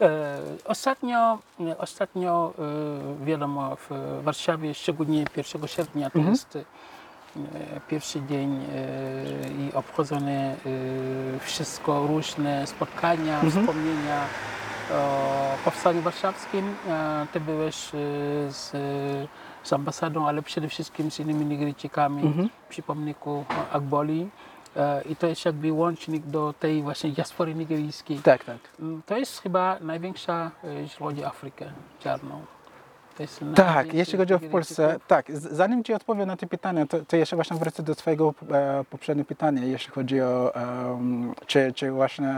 E, 0.00 0.38
ostatnio, 0.64 1.38
ostatnio 1.78 2.52
e, 3.22 3.24
wiadomo, 3.24 3.76
w 3.76 4.20
Warszawie, 4.22 4.74
szczególnie 4.74 5.24
1 5.36 5.68
sierpnia, 5.68 6.10
to 6.10 6.18
jest 6.18 6.56
e, 6.56 6.60
pierwszy 7.88 8.22
dzień 8.22 8.64
i 9.58 9.74
obchodzone 9.74 10.56
wszystko, 11.40 12.06
różne 12.06 12.66
spotkania, 12.66 13.40
wspomnienia 13.40 14.24
o 14.92 15.56
Powstaniu 15.64 16.02
Warszawskim. 16.02 16.74
Ty 17.32 17.40
byłeś 17.40 17.76
z, 18.48 18.72
z 19.66 19.72
ambasadą, 19.72 20.28
ale 20.28 20.42
przede 20.42 20.68
wszystkim 20.68 21.10
z 21.10 21.20
innymi 21.20 21.44
Nigeryjczykami 21.44 22.22
przy 22.68 22.82
pomniku 22.82 23.44
Agboli. 23.72 24.28
E, 24.76 25.02
I 25.02 25.16
to 25.16 25.26
jest 25.26 25.44
jakby 25.44 25.72
łącznik 25.72 26.26
do 26.26 26.54
tej 26.60 26.82
właśnie 26.82 27.10
diaspory 27.10 27.54
nigeryjskiej. 27.54 28.18
Tak, 28.18 28.44
tak. 28.44 28.58
Mm, 28.80 29.02
To 29.06 29.16
jest 29.16 29.40
chyba 29.42 29.76
największa, 29.80 30.50
jeśli 30.64 31.04
chodzi 31.04 31.24
o 31.24 31.26
Afrykę 31.26 31.66
czarną. 32.00 32.40
Tak, 33.54 33.94
jeśli 33.94 34.18
chodzi 34.18 34.34
o 34.34 34.38
w. 34.38 34.42
Polsce, 34.50 34.96
tak, 35.08 35.26
zanim 35.36 35.84
Ci 35.84 35.94
odpowiem 35.94 36.26
na 36.28 36.36
to 36.36 36.46
pytanie, 36.46 36.86
to, 36.86 36.98
to 37.08 37.16
jeszcze 37.16 37.36
właśnie 37.36 37.56
wrócę 37.56 37.82
do 37.82 37.94
Twojego 37.94 38.34
e, 38.52 38.84
poprzedniego 38.90 39.28
pytania, 39.28 39.64
jeśli 39.64 39.92
chodzi 39.92 40.20
o, 40.20 40.54
em, 40.54 41.34
czy, 41.46 41.72
czy 41.74 41.90
właśnie, 41.90 42.34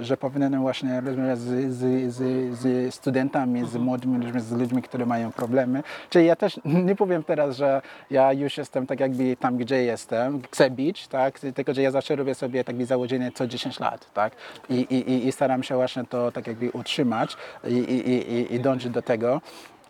że- 0.00 0.16
powinienem 0.16 0.60
właśnie 0.60 1.00
rozmawiać 1.00 1.38
z, 1.38 1.72
z, 1.74 2.14
z, 2.14 2.18
z 2.60 2.94
studentami, 2.94 3.66
z 3.68 3.76
młodymi 3.76 4.18
ludźmi, 4.18 4.40
z 4.40 4.52
ludźmi, 4.52 4.82
którzy 4.82 5.06
mają 5.06 5.32
problemy. 5.32 5.82
Czyli 6.10 6.26
ja 6.26 6.36
też 6.36 6.60
nie 6.88 6.96
powiem 6.96 7.24
teraz, 7.24 7.56
że 7.56 7.82
ja 8.10 8.32
już 8.32 8.58
jestem 8.58 8.86
tak 8.86 9.00
jakby 9.00 9.36
tam, 9.36 9.56
gdzie 9.56 9.82
jestem, 9.84 10.42
chcę 10.50 10.70
być, 10.70 11.08
tak, 11.08 11.38
tylko 11.40 11.74
że 11.74 11.82
ja 11.82 11.90
zawsze 11.90 12.16
robię 12.16 12.34
sobie 12.34 12.64
tak 12.64 12.68
jakby 12.74 12.86
założenie 12.86 13.30
co 13.34 13.46
10 13.46 13.80
lat, 13.80 14.12
tak, 14.14 14.32
i, 14.70 14.74
i, 14.74 15.26
i- 15.28 15.32
staram 15.32 15.62
się 15.62 15.74
właśnie 15.74 16.04
to 16.04 16.32
tak 16.32 16.46
jakby 16.46 16.70
utrzymać 16.70 17.36
i, 17.68 17.74
i, 17.74 18.10
i- 18.10 18.54
i 18.54 18.60
dążyć 18.60 18.92
do 18.92 19.02
tego. 19.02 19.40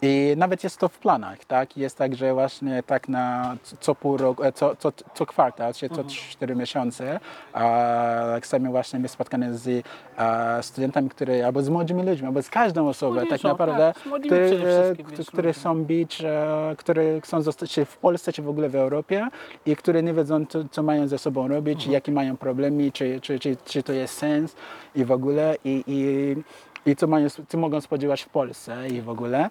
I 0.02 0.34
nawet 0.36 0.64
jest 0.64 0.78
to 0.78 0.88
w 0.88 0.98
planach, 0.98 1.44
tak? 1.44 1.76
Jest 1.76 1.98
tak, 1.98 2.14
że 2.14 2.34
właśnie 2.34 2.82
tak 2.82 3.08
na 3.08 3.56
co 3.80 3.94
pół 3.94 4.16
roku, 4.16 4.44
e, 4.44 4.52
co, 4.52 4.76
co, 4.76 4.92
co 5.14 5.26
kwartał, 5.26 5.72
czy 5.74 5.88
co 5.88 6.04
cztery 6.04 6.56
miesiące, 6.56 7.20
a 7.52 8.36
chcemy 8.40 8.68
właśnie 8.68 8.98
mieć 8.98 9.12
spotkanie 9.12 9.54
z 9.54 9.84
e, 10.18 10.62
studentami, 10.62 11.08
które, 11.10 11.46
albo 11.46 11.62
z 11.62 11.68
młodymi 11.68 12.02
ludźmi, 12.02 12.26
albo 12.26 12.42
z 12.42 12.50
każdą 12.50 12.88
osobą, 12.88 13.20
tak 13.26 13.44
naprawdę, 13.44 13.92
tak, 13.94 14.02
z 14.02 14.06
młodymi 14.06 14.28
które, 14.28 14.48
wszystkim, 14.82 15.06
które, 15.26 15.52
chcą 15.52 15.84
być, 15.84 16.20
e, 16.24 16.74
które 16.78 17.20
chcą 17.20 17.42
zostać 17.42 17.70
czy 17.72 17.84
w 17.84 17.96
Polsce, 17.96 18.32
czy 18.32 18.42
w 18.42 18.48
ogóle 18.48 18.68
w 18.68 18.74
Europie 18.76 19.28
i 19.66 19.76
które 19.76 20.02
nie 20.02 20.14
wiedzą, 20.14 20.46
co, 20.46 20.58
co 20.70 20.82
mają 20.82 21.08
ze 21.08 21.18
sobą 21.18 21.48
robić, 21.48 21.78
Mhm. 21.78 21.92
jakie 21.92 22.12
mają 22.12 22.36
problemy, 22.36 22.92
czy, 22.92 23.20
czy, 23.20 23.38
czy, 23.38 23.56
czy 23.64 23.82
to 23.82 23.92
jest 23.92 24.14
sens 24.14 24.56
i 24.94 25.04
w 25.04 25.12
ogóle, 25.12 25.56
i, 25.64 25.84
i, 25.86 26.36
i 26.90 26.96
co, 26.96 27.06
mają, 27.06 27.26
co 27.48 27.58
mogą 27.58 27.80
spodziewać 27.80 28.22
w 28.22 28.28
Polsce 28.28 28.88
i 28.88 29.00
w 29.02 29.08
ogóle. 29.08 29.50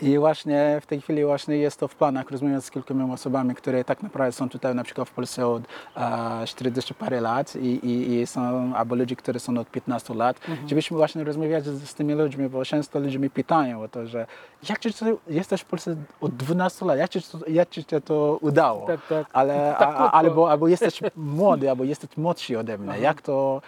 I 0.00 0.18
właśnie 0.18 0.78
w 0.82 0.86
tej 0.86 1.00
chwili 1.00 1.24
właśnie 1.24 1.56
jest 1.56 1.80
to 1.80 1.88
w 1.88 1.94
planach, 1.94 2.30
rozmawiam 2.30 2.60
z 2.60 2.70
kilkoma 2.70 3.14
osobami, 3.14 3.54
które 3.54 3.84
tak 3.84 4.02
naprawdę 4.02 4.32
są 4.32 4.48
tutaj 4.48 4.74
na 4.74 4.84
przykład 4.84 5.08
w 5.08 5.12
Polsce 5.12 5.46
od 5.46 5.62
e, 5.96 6.46
40 6.46 6.94
parę 6.94 7.20
lat 7.20 7.56
i, 7.56 7.66
i, 7.66 8.20
i 8.20 8.26
są, 8.26 8.72
albo 8.76 8.94
ludzi, 8.94 9.16
którzy 9.16 9.40
są 9.40 9.58
od 9.58 9.70
15 9.70 10.14
lat, 10.14 10.40
żebyśmy 10.66 10.96
właśnie 10.96 11.24
rozmawiać 11.24 11.64
z, 11.64 11.88
z 11.88 11.94
tymi 11.94 12.14
ludźmi, 12.14 12.48
bo 12.48 12.64
często 12.64 13.00
ludzie 13.00 13.18
mi 13.18 13.30
pytają 13.30 13.82
o 13.82 13.88
to, 13.88 14.06
że 14.06 14.26
jak 14.68 14.78
ci 14.78 14.94
to, 14.94 15.06
jesteś 15.28 15.60
w 15.60 15.64
Polsce 15.64 15.96
od 16.20 16.36
12 16.36 16.86
lat, 16.86 16.98
jak 16.98 17.10
ci, 17.10 17.22
to, 17.22 17.38
jak 17.48 17.70
ci 17.70 17.82
się 17.82 18.00
to 18.00 18.38
udało? 18.40 18.86
Tak, 18.86 19.06
tak. 19.06 19.26
Ale, 19.32 19.74
Tak 19.78 19.88
a, 19.88 20.12
albo, 20.12 20.50
albo 20.50 20.68
jesteś 20.68 21.00
młody, 21.16 21.70
albo 21.70 21.84
jesteś 21.84 22.16
młodszy 22.16 22.58
ode 22.58 22.78
mnie, 22.78 22.98
jak 22.98 23.22
to 23.22 23.62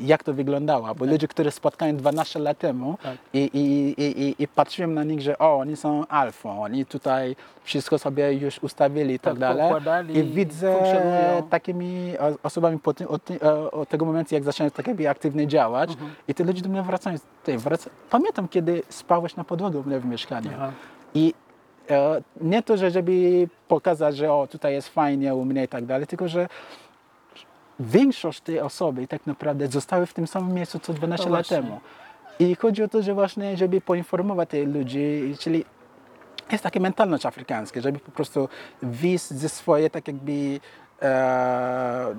jak 0.00 0.22
to 0.24 0.34
wyglądało, 0.34 0.94
bo 0.94 1.04
ludzie, 1.04 1.28
których 1.28 1.54
spotkałem 1.54 1.96
12 1.96 2.38
lat 2.38 2.58
temu 2.58 2.98
Tak. 3.02 3.16
i, 3.34 3.50
i, 3.54 3.94
i, 4.02 4.42
i, 4.42 4.48
patrzyłem 4.48 4.94
na 4.94 5.04
nich, 5.04 5.20
że 5.20 5.38
o, 5.38 5.58
oni 5.58 5.76
są 5.76 6.06
alfą, 6.06 6.62
oni 6.62 6.86
tutaj 6.86 7.36
wszystko 7.62 7.98
sobie 7.98 8.32
już 8.32 8.58
ustawili 8.58 9.14
i 9.14 9.18
tak, 9.18 9.38
Tak, 9.38 9.40
dalej. 9.40 10.16
I 10.16 10.22
widzę 10.24 10.76
takimi 11.50 12.12
osobami 12.42 12.78
po 12.78 12.94
tym, 12.94 13.08
od, 13.08 13.22
od 13.72 13.88
tego 13.88 14.04
momentu, 14.04 14.34
jak 14.34 14.44
zacząłem 14.44 14.70
tak 14.70 14.86
jakby 14.86 15.08
aktywnie 15.08 15.46
działać 15.46 15.90
Mhm. 15.90 16.10
i 16.28 16.34
te 16.34 16.44
ludzie 16.44 16.62
do 16.62 16.68
mnie 16.68 16.82
wracają, 16.82 17.16
ty, 17.44 17.58
wraca, 17.58 17.90
pamiętam, 18.10 18.48
kiedy 18.48 18.82
spałeś 18.88 19.36
na 19.36 19.44
podłodze 19.44 19.78
u 19.78 19.82
mnie 19.84 19.98
w 20.00 20.04
mieszkaniu. 20.06 20.50
Aha. 20.54 20.72
I 21.14 21.34
e, 21.90 22.22
nie 22.40 22.62
to, 22.62 22.76
że 22.76 22.90
żeby 22.90 23.12
pokazać, 23.68 24.16
że 24.16 24.32
o, 24.32 24.46
tutaj 24.46 24.72
jest 24.72 24.88
fajnie 24.88 25.34
u 25.34 25.44
mnie 25.44 25.64
i 25.64 25.68
tak 25.68 25.84
dalej, 25.86 26.06
tylko 26.06 26.28
że 26.28 26.48
większość 27.80 28.40
tej 28.40 28.60
osoby 28.60 29.08
tak 29.08 29.26
naprawdę 29.26 29.68
zostały 29.68 30.06
w 30.06 30.14
tym 30.14 30.26
samym 30.26 30.54
miejscu 30.54 30.78
co 30.78 30.92
12 30.92 31.26
No 31.26 31.32
lat 31.36 31.46
właśnie. 31.48 31.68
temu. 31.68 31.80
I 32.38 32.54
chodzi 32.54 32.82
o 32.82 32.88
to, 32.88 33.02
że 33.02 33.14
właśnie, 33.14 33.56
żeby 33.56 33.80
poinformować 33.80 34.48
tych 34.48 34.68
ludzi, 34.68 35.34
czyli 35.38 35.64
jest 36.52 36.64
taka 36.64 36.80
mentalność 36.80 37.26
afrykańska, 37.26 37.80
żeby 37.80 37.98
po 37.98 38.12
prostu 38.12 38.48
wyjść 38.82 39.26
ze 39.28 39.48
swojej 39.48 39.90
tak 39.90 40.08
jakby 40.08 40.60
e, 41.02 42.14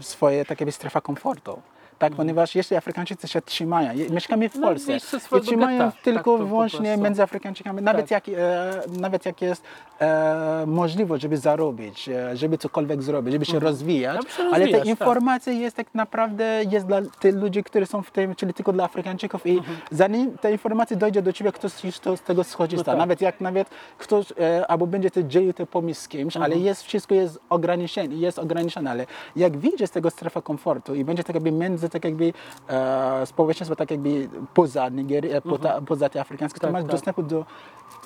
swoje 0.00 0.44
tak 0.44 0.60
jakby 0.60 0.72
strefa 0.72 1.00
komfortu. 1.00 1.62
Tak, 1.98 2.12
ponieważ 2.14 2.54
jeśli 2.54 2.76
Afrykańczycy 2.76 3.28
się 3.28 3.42
trzymają, 3.42 3.90
mieszkamy 4.10 4.48
w 4.48 4.56
Mhm. 4.56 4.62
No, 4.62 4.68
Polsce 4.68 5.00
ze 5.30 5.38
i 5.38 5.40
trzymają 5.40 5.78
getta, 5.78 5.92
tak 5.92 6.02
tylko 6.02 6.38
po 6.38 6.44
wyłącznie 6.46 6.96
między 6.96 7.22
Afrykańczykami, 7.22 7.82
nawet, 7.82 8.08
Tak. 8.08 8.28
jak, 8.28 8.38
e, 8.38 8.82
nawet 9.00 9.26
jak 9.26 9.42
jest 9.42 9.62
e, 10.00 10.64
możliwość, 10.66 11.22
żeby 11.22 11.36
zarobić, 11.36 12.08
e, 12.08 12.36
żeby 12.36 12.58
cokolwiek 12.58 13.02
zrobić, 13.02 13.32
żeby 13.32 13.44
się 13.44 13.58
rozwijać, 13.58 14.16
Żeby 14.16 14.30
się 14.30 14.42
ale 14.42 14.50
te 14.50 14.58
rozwijać, 14.58 14.80
tak. 14.80 14.88
informacje 14.88 15.52
jest 15.54 15.76
tak 15.76 15.86
naprawdę 15.94 16.62
jest 16.70 16.86
dla 16.86 16.98
tych 17.20 17.34
ludzi, 17.34 17.64
którzy 17.64 17.86
są 17.86 18.02
w 18.02 18.10
tym, 18.10 18.34
czyli 18.34 18.54
tylko 18.54 18.72
dla 18.72 18.84
Afrykańczyków 18.84 19.46
i 19.46 19.60
zanim 19.90 20.38
te 20.38 20.52
informacje 20.52 20.96
dojdzie 20.96 21.22
do 21.22 21.32
ciebie, 21.32 21.52
ktoś 21.52 21.84
już 21.84 21.98
to, 21.98 22.16
z 22.16 22.20
tego 22.22 22.44
skorzysta. 22.44 22.84
tak. 22.84 22.98
Nawet 22.98 23.20
jak 23.20 23.40
nawet 23.40 23.70
ktoś, 23.98 24.32
e, 24.40 24.66
albo 24.66 24.86
będzie 24.86 25.10
to 25.10 25.22
dzielił 25.22 25.52
ten 25.52 25.66
pomysł 25.66 26.00
z 26.00 26.08
kimś, 26.08 26.36
ale 26.36 26.56
jest, 26.56 26.82
wszystko 26.82 27.14
jest 27.14 27.38
ograniczone, 27.50 28.06
jest 28.14 28.38
ograniczone, 28.38 28.90
ale 28.90 29.06
jak 29.36 29.56
wyjdzie 29.56 29.86
z 29.86 29.90
tego 29.90 30.10
strefa 30.10 30.42
komfortu 30.42 30.94
i 30.94 31.04
będzie 31.04 31.24
tak 31.24 31.34
jakby 31.34 31.52
między 31.52 31.85
tak 31.88 32.04
jakby 32.04 32.32
e, 32.68 33.26
społeczeństwo 33.26 33.76
tak 33.76 33.90
jakby 33.90 34.28
poza 34.54 34.88
Nigerii, 34.88 35.32
e, 35.32 35.40
poza, 35.40 35.80
poza 35.86 36.08
te 36.08 36.20
afrykańskie, 36.20 36.60
to 36.60 36.66
Tak, 36.66 36.72
masz 36.72 36.82
tak. 36.82 36.90
dostępu 36.90 37.22
do 37.22 37.44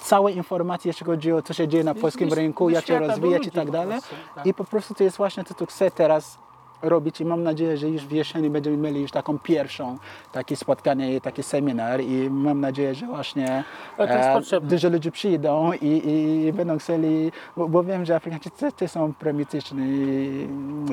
całej 0.02 0.36
informacji, 0.36 0.88
jeśli 0.88 1.06
chodzi 1.06 1.32
o 1.32 1.42
co 1.42 1.54
się 1.54 1.68
dzieje 1.68 1.84
na 1.84 1.94
polskim 1.94 2.32
rynku, 2.32 2.70
jak 2.70 2.80
się 2.84 2.86
świata, 2.86 3.00
do 3.00 3.08
rozwijać 3.08 3.42
i 3.42 3.44
ludzi 3.44 3.50
tak 3.50 3.66
po 3.66 3.72
dalej. 3.72 3.88
prostu, 4.00 4.14
tak. 4.34 4.46
I 4.46 4.54
po 4.54 4.64
prostu 4.64 4.94
to 4.94 5.04
jest 5.04 5.16
właśnie 5.16 5.44
to, 5.44 5.54
co 5.54 5.66
chcę 5.66 5.90
teraz 5.90 6.38
robić 6.82 7.20
i 7.20 7.24
mam 7.24 7.42
nadzieję, 7.42 7.76
że 7.76 7.88
już 7.88 8.06
w 8.06 8.12
jesieni 8.12 8.50
będziemy 8.50 8.76
mieli 8.76 9.00
już 9.00 9.10
taką 9.10 9.38
pierwszą 9.38 9.98
takie 10.32 10.56
spotkanie 10.56 11.16
i 11.16 11.20
taki 11.20 11.42
seminar 11.42 12.00
i 12.00 12.30
mam 12.30 12.60
nadzieję, 12.60 12.94
że 12.94 13.06
właśnie 13.06 13.64
jest 13.98 14.52
e, 14.52 14.60
dużo 14.60 14.88
ludzi 14.88 15.12
przyjdą 15.12 15.72
i, 15.72 16.02
i 16.46 16.52
będą 16.52 16.78
chcieli, 16.78 17.32
bo, 17.56 17.68
bo 17.68 17.84
wiem, 17.84 18.04
że 18.04 18.16
Afrykańczycy 18.16 18.72
też, 18.72 18.90
są 18.90 19.12
prymityczni, 19.14 19.82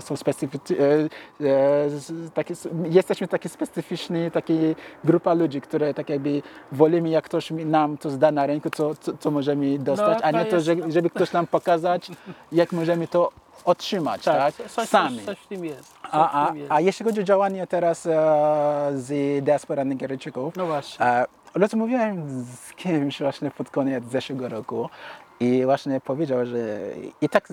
są 0.02 0.16
specyficzni, 0.16 0.76
e, 0.80 1.46
e, 1.48 1.90
jesteśmy 2.90 3.28
taki 3.28 3.50
specyficzni, 3.50 4.32
taka 4.32 4.54
grupa 5.04 5.34
ludzi, 5.34 5.62
które 5.62 5.94
tak 5.94 6.10
jakby 6.10 6.42
wolimy, 6.72 7.10
jak 7.10 7.26
ktoś 7.26 7.52
nam 7.52 7.98
to 7.98 8.10
zda 8.10 8.32
na 8.32 8.46
rynku, 8.46 8.70
co, 8.70 8.96
co, 8.96 9.18
co 9.18 9.32
możemy 9.32 9.80
dostać, 9.80 10.20
a 10.24 10.32
to 10.32 10.38
nie 10.38 10.46
to, 10.46 10.56
jest- 10.56 10.66
że, 10.66 10.76
żeby 10.92 11.10
ktoś 11.10 11.32
nam 11.34 11.48
pokazać, 11.48 12.12
jak 12.52 12.72
możemy 12.72 13.08
to 13.08 13.32
otrzymać, 13.66 14.24
tak? 14.24 14.56
Tak, 14.58 14.70
coś, 14.72 14.90
Sami. 14.90 15.16
Coś, 15.18 15.26
coś 15.26 15.38
w 15.40 15.48
tym 15.48 15.66
jest. 15.66 15.90
Coś 15.94 16.10
A, 16.12 16.48
a, 16.48 16.54
a 16.70 16.82
jeśli 16.82 17.06
chodzi 17.06 17.20
o 17.22 17.24
działanie 17.24 17.68
teraz 17.68 18.06
e, 18.06 18.10
z 18.96 19.44
diaspora 19.44 19.84
Nigeryjczyków, 19.84 20.56
No 20.56 20.66
właśnie. 20.66 21.06
e, 21.06 21.26
rozmawiałem 21.56 22.44
z 22.44 22.74
kimś 22.74 23.20
właśnie 23.22 23.52
pod 23.52 23.70
koniec 23.70 24.04
zeszłego 24.06 24.50
roku 24.50 24.90
i 25.40 25.66
właśnie 25.66 26.02
powiedział, 26.02 26.46
że 26.46 26.80
i 27.22 27.30
tak, 27.30 27.50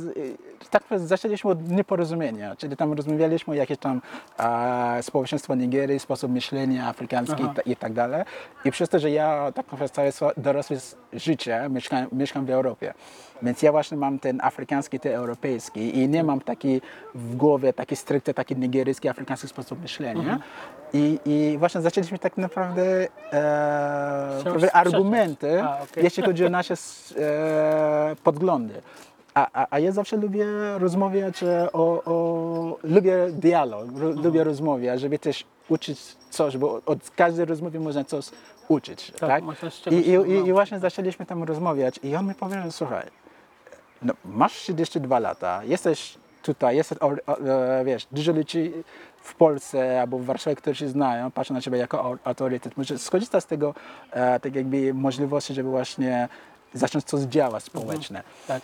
i 0.63 0.67
tak 0.71 0.83
zaczęliśmy 0.97 1.51
od 1.51 1.69
nieporozumienia, 1.71 2.57
czyli 2.57 2.77
tam 2.77 2.93
rozmawialiśmy 2.93 3.53
o 3.53 3.57
jakieś 3.57 3.79
tam 3.79 4.03
e, 4.39 5.03
społeczeństwo 5.03 5.55
Nigerii, 5.55 6.01
sposób 6.01 6.31
myślenia 6.33 6.89
afrykański 6.89 7.43
i, 7.43 7.49
ta, 7.55 7.63
i 7.63 7.77
tak 7.77 7.93
dalej. 7.93 8.25
I 8.65 8.71
przez 8.71 8.89
to, 8.89 8.99
że 8.99 9.11
ja 9.11 9.53
tak 9.55 9.73
naprawdę 9.73 9.89
całe 10.13 10.33
dorosłe 10.37 10.77
życie 11.13 11.67
mieszkam, 11.71 12.07
mieszkam 12.13 12.47
w 12.47 12.51
Europie, 12.51 12.95
więc 13.45 13.63
ja 13.63 13.73
właśnie 13.73 13.97
mam 13.97 14.19
ten 14.19 14.41
afrykański, 14.43 15.01
ten 15.01 15.13
europejski 15.15 15.99
i 15.99 16.09
nie 16.09 16.25
mam 16.25 16.41
taki 16.41 16.81
w 17.15 17.37
głowie 17.37 17.73
taki 17.73 17.97
stricte 17.97 18.35
taki 18.35 18.57
nigeryjski, 18.57 19.09
afrykański 19.09 19.49
sposób 19.49 19.83
myślenia. 19.83 20.21
Mhm. 20.21 20.39
I, 20.93 21.19
I 21.25 21.59
właśnie 21.59 21.81
zaczęliśmy 21.81 22.19
tak 22.19 22.37
naprawdę 22.37 23.07
e, 23.33 24.73
argumenty, 24.73 25.63
A, 25.63 25.83
okej. 25.83 26.05
jeśli 26.05 26.23
chodzi 26.23 26.47
o 26.47 26.49
nasze 26.49 26.75
e, 27.19 28.17
podglądy. 28.25 28.75
A, 29.35 29.49
a, 29.53 29.67
a 29.71 29.79
ja 29.79 29.93
zawsze 29.93 30.17
lubię 30.17 30.47
rozmawiać 30.79 31.43
e, 31.43 31.73
o, 31.73 32.03
o 32.05 32.79
lubię 32.83 33.17
dialog, 33.33 33.81
ro, 33.99 34.07
Mhm. 34.07 34.25
lubię 34.27 34.45
rozmawiać, 34.45 35.01
żeby 35.01 35.19
też 35.19 35.45
uczyć 35.69 36.01
coś, 36.31 36.57
bo 36.57 36.81
od 36.87 37.11
każdej 37.11 37.47
rozmowy 37.47 37.81
można 37.81 38.05
coś 38.05 38.31
uczyć, 38.69 39.13
tak? 39.21 39.43
Tak, 39.85 39.93
I, 39.93 39.97
i, 39.97 40.49
i, 40.49 40.53
właśnie 40.53 40.79
zaczęliśmy 40.79 41.27
tam 41.27 41.43
rozmawiać 41.43 42.01
i 42.03 42.17
on 42.17 42.27
mi 42.27 42.35
powiedział, 42.35 42.71
słuchaj, 42.71 43.07
no, 44.05 44.15
masz 44.25 44.53
32 44.53 45.19
lata, 45.19 45.65
jesteś 45.65 46.19
tutaj, 46.43 46.77
jesteś, 46.77 46.99
o, 46.99 47.07
o, 47.27 47.39
e, 47.39 47.85
wiesz, 47.85 48.07
dużo 48.13 48.33
ludzi 48.33 48.73
w 49.23 49.35
Polsce 49.35 50.01
albo 50.01 50.19
w 50.19 50.25
Warszawie, 50.25 50.57
którzy 50.57 50.77
się 50.77 50.89
znają, 50.89 51.31
patrzą 51.31 51.55
na 51.55 51.61
ciebie 51.61 51.79
jako 51.79 51.99
au- 51.99 52.19
autorytet. 52.25 52.77
Może 52.77 52.99
skorzysta 52.99 53.41
z 53.41 53.47
tego 53.47 53.75
e, 54.11 54.41
tak 54.41 54.55
jakby 54.55 54.95
możliwości, 54.95 55.55
żeby 55.55 55.71
właśnie 55.71 56.29
zacząć 56.75 57.05
coś 57.05 57.21
działać 57.21 57.65
społeczne. 57.65 58.23
Tak. 58.49 58.63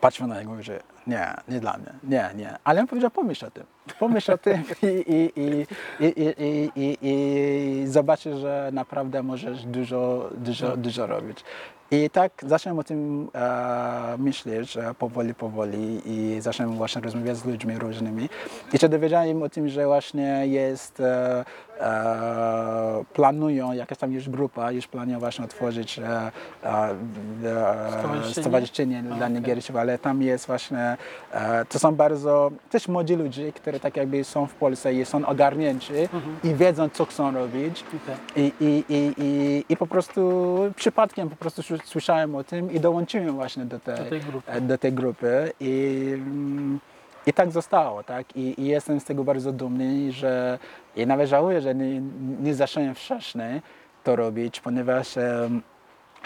Patrzmy 0.00 0.26
na 0.26 0.40
niego 0.40 0.58
i 0.58 0.62
że 0.62 0.80
nie, 1.06 1.34
nie 1.48 1.60
dla 1.60 1.76
mnie, 1.78 1.92
nie, 2.04 2.30
nie. 2.36 2.56
Ale 2.64 2.80
on 2.80 2.86
powiedział, 2.86 3.10
pomyśl 3.10 3.46
o 3.46 3.50
tym, 3.50 3.64
pomyśl 3.98 4.32
o 4.32 4.38
tym 4.38 4.62
i, 4.82 4.86
i, 4.86 5.32
i, 5.40 5.66
i, 6.00 6.34
i, 6.38 6.70
i, 6.76 6.98
i, 7.02 7.86
zobaczysz, 7.86 8.36
że 8.38 8.70
naprawdę 8.72 9.22
możesz 9.22 9.64
dużo, 9.64 10.30
dużo, 10.36 10.76
dużo 10.76 11.06
robić. 11.06 11.44
I 11.90 12.10
tak 12.10 12.32
zacząłem 12.46 12.78
o 12.78 12.84
tym 12.84 13.30
e, 13.34 14.16
myśleć 14.18 14.78
powoli, 14.98 15.34
powoli 15.34 16.02
i 16.04 16.40
zacząłem 16.40 16.72
właśnie 16.72 17.02
rozmawiać 17.02 17.36
z 17.36 17.44
ludźmi 17.44 17.78
różnymi. 17.78 18.28
I 18.72 18.78
się 18.78 18.88
dowiedziałem 18.88 19.42
o 19.42 19.48
tym, 19.48 19.68
że 19.68 19.86
właśnie 19.86 20.46
jest, 20.46 21.00
e, 21.00 21.44
e, 21.80 23.04
planują, 23.12 23.72
jakaś 23.72 23.98
tam 23.98 24.12
już 24.12 24.28
grupa, 24.28 24.72
już 24.72 24.86
planują 24.86 25.18
właśnie 25.18 25.44
otworzyć 25.44 25.98
e, 25.98 26.30
e, 26.64 26.94
Stowarzyszenie? 27.98 28.42
stowarzyszenie 28.44 29.02
dla. 29.02 29.28
Nigeryjczyków, 29.28 29.80
ale 29.88 29.98
tam 29.98 30.22
jest 30.22 30.46
właśnie, 30.46 30.96
e, 31.32 31.64
to 31.64 31.78
są 31.78 31.94
bardzo 31.94 32.50
też 32.70 32.88
młodzi 32.88 33.16
ludzie, 33.16 33.52
którzy 33.52 33.80
tak 33.80 33.96
jakby 33.96 34.24
są 34.24 34.46
w 34.46 34.54
Polsce 34.54 34.94
i 34.94 35.04
są 35.04 35.26
ogarnięci 35.26 35.92
i 36.44 36.54
wiedzą, 36.54 36.88
co 36.88 37.04
chcą 37.04 37.34
robić. 37.34 37.84
Okej. 38.04 38.16
I, 38.44 38.52
i, 38.64 38.84
i, 38.88 39.12
i, 39.18 39.64
I 39.68 39.76
po 39.76 39.86
prostu 39.86 40.20
przypadkiem 40.76 41.28
po 41.30 41.36
prostu 41.36 41.62
sły- 41.62 41.80
słyszałem 41.84 42.34
o 42.34 42.44
tym 42.44 42.72
i 42.72 42.80
dołączyłem 42.80 43.34
właśnie 43.34 43.64
do 43.64 43.80
tej, 43.80 43.96
Do 43.96 44.04
tej 44.04 44.20
grupy. 44.20 44.52
e, 44.52 44.60
do 44.60 44.78
tej 44.78 44.92
grupy. 44.92 45.52
I, 45.60 46.16
i 47.26 47.32
tak 47.32 47.50
zostało, 47.50 48.02
tak? 48.02 48.36
I, 48.36 48.60
I 48.62 48.64
jestem 48.66 49.00
z 49.00 49.04
tego 49.04 49.24
bardzo 49.24 49.52
dumny, 49.52 50.12
że 50.12 50.58
i 50.96 51.06
nawet 51.06 51.28
żałuję, 51.28 51.60
że 51.60 51.74
nie, 51.74 52.00
nie 52.40 52.54
zacząłem 52.54 52.94
wcześniej 52.94 53.62
to 54.04 54.16
robić, 54.16 54.60
ponieważ 54.60 55.16
em, 55.16 55.62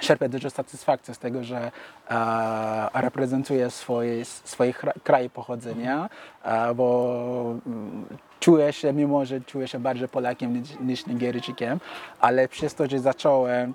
czerpię 0.01 0.29
dużo 0.29 0.51
satysfakcji 0.51 1.15
z 1.15 1.19
tego, 1.19 1.45
że 1.45 1.71
e, 2.11 3.01
reprezentuję 3.03 3.71
swój, 3.71 4.25
kra- 4.73 5.01
kraj 5.05 5.31
pochodzenia, 5.31 6.09
e, 6.45 6.75
bo 6.75 7.55
mm, 7.67 8.07
czuję 8.41 8.73
się, 8.73 8.93
mimo 8.93 9.25
że 9.25 9.41
czuję 9.41 9.69
się 9.69 9.79
bardziej 9.79 10.09
Polakiem 10.09 10.53
niż, 10.55 10.69
niż 10.81 11.07
Nigeryjczykiem, 11.07 11.81
ale 12.21 12.49
przez 12.49 12.75
to, 12.75 12.87
że 12.87 12.99
zacząłem 12.99 13.75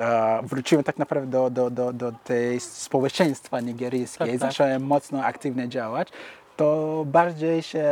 e, 0.00 0.40
wróciłem 0.42 0.84
tak 0.84 0.98
naprawdę 0.98 1.30
do, 1.30 1.50
do, 1.50 1.70
do, 1.70 1.92
do 1.92 2.12
tej 2.24 2.60
społeczeństwa 2.60 3.60
nigeryjskiej, 3.60 4.26
Tak, 4.30 4.40
tak. 4.40 4.50
zacząłem 4.50 4.86
mocno 4.86 5.24
aktywnie 5.24 5.68
działać, 5.68 6.08
to 6.56 7.02
bardziej 7.06 7.62
się 7.62 7.84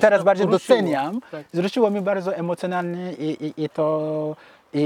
teraz 0.00 0.22
bardziej 0.24 0.46
doceniam. 0.48 1.20
Tak. 1.30 1.44
Zwróciło 1.52 1.90
mi 1.90 2.00
bardzo 2.00 2.34
emocjonalnie 2.36 3.12
i, 3.12 3.46
i, 3.46 3.64
i 3.64 3.68
to 3.68 4.36
i, 4.74 4.80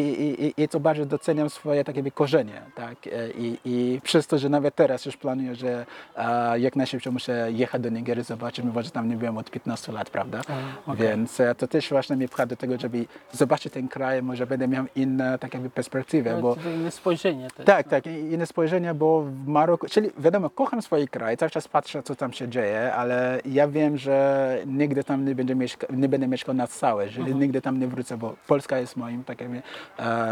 i, 0.57 0.63
i- 0.63 0.69
to 0.69 0.81
bardzo 0.81 1.07
doceniam 1.07 1.51
swoje 1.51 1.85
takie 1.85 2.11
korzenie, 2.11 2.63
tak? 2.75 3.07
E, 3.07 3.31
I, 3.31 3.59
I 3.65 4.01
przez 4.03 4.27
to, 4.27 4.39
że 4.39 4.49
nawet 4.49 4.75
teraz 4.75 5.07
już 5.07 5.17
planuję, 5.17 5.55
że 5.55 5.87
e, 6.17 6.59
jak 6.61 6.77
najszybciej 6.77 7.13
muszę 7.13 7.49
jechać 7.53 7.83
do 7.83 7.89
Nigerii, 7.89 8.25
zobaczyć, 8.25 8.65
mimo 8.65 8.83
że 8.83 8.91
tam 8.91 9.09
nie 9.09 9.17
byłem 9.17 9.39
od 9.39 9.51
15 9.51 9.93
lat, 9.93 10.11
prawda? 10.11 10.41
A, 10.87 10.91
okej. 10.93 11.07
Więc 11.09 11.41
e, 11.41 11.55
to 11.55 11.67
też 11.69 11.89
właśnie 11.91 12.17
mnie 12.17 12.29
pcha 12.29 12.47
do 12.47 12.57
tego, 12.57 12.79
żeby 12.79 13.05
zobaczyć 13.33 13.73
ten 13.73 13.89
kraj, 13.89 14.23
może 14.23 14.47
będę 14.47 14.69
miał 14.69 14.85
inne 14.97 15.39
tak 15.39 15.55
jakby 15.55 15.71
perspektywę, 15.71 16.39
bo 16.43 16.57
To 16.57 16.71
inne 16.71 16.91
spojrzenie 16.91 17.49
też. 17.57 17.67
tak, 17.67 17.89
tak, 17.89 18.07
i- 18.07 18.11
inne 18.11 18.47
spojrzenie, 18.47 18.95
bo 18.95 19.23
w 19.23 19.47
Maroku, 19.47 19.87
czyli 19.89 20.11
wiadomo, 20.19 20.51
kocham 20.51 20.83
swój 20.83 21.09
kraj, 21.09 21.37
cały 21.37 21.51
czas 21.51 21.69
patrzę, 21.69 22.03
co 22.03 22.15
tam 22.17 22.33
się 22.33 22.49
dzieje, 22.49 22.95
ale 22.95 23.41
ja 23.45 23.69
wiem, 23.69 23.97
że 23.97 24.59
nigdy 24.67 25.05
tam 25.05 25.25
nie, 25.25 25.35
będę 25.35 25.55
mieszka, 25.55 25.87
nie 25.91 26.09
będę 26.09 26.29
mieszkał 26.29 26.55
na 26.55 26.67
stałe, 26.67 27.09
że 27.09 27.23
nigdy 27.23 27.61
tam 27.61 27.81
nie 27.81 27.89
wrócę, 27.89 28.17
bo 28.17 28.35
Polska 28.47 28.79
jest 28.79 28.97
moim 28.97 29.25
takim 29.25 29.63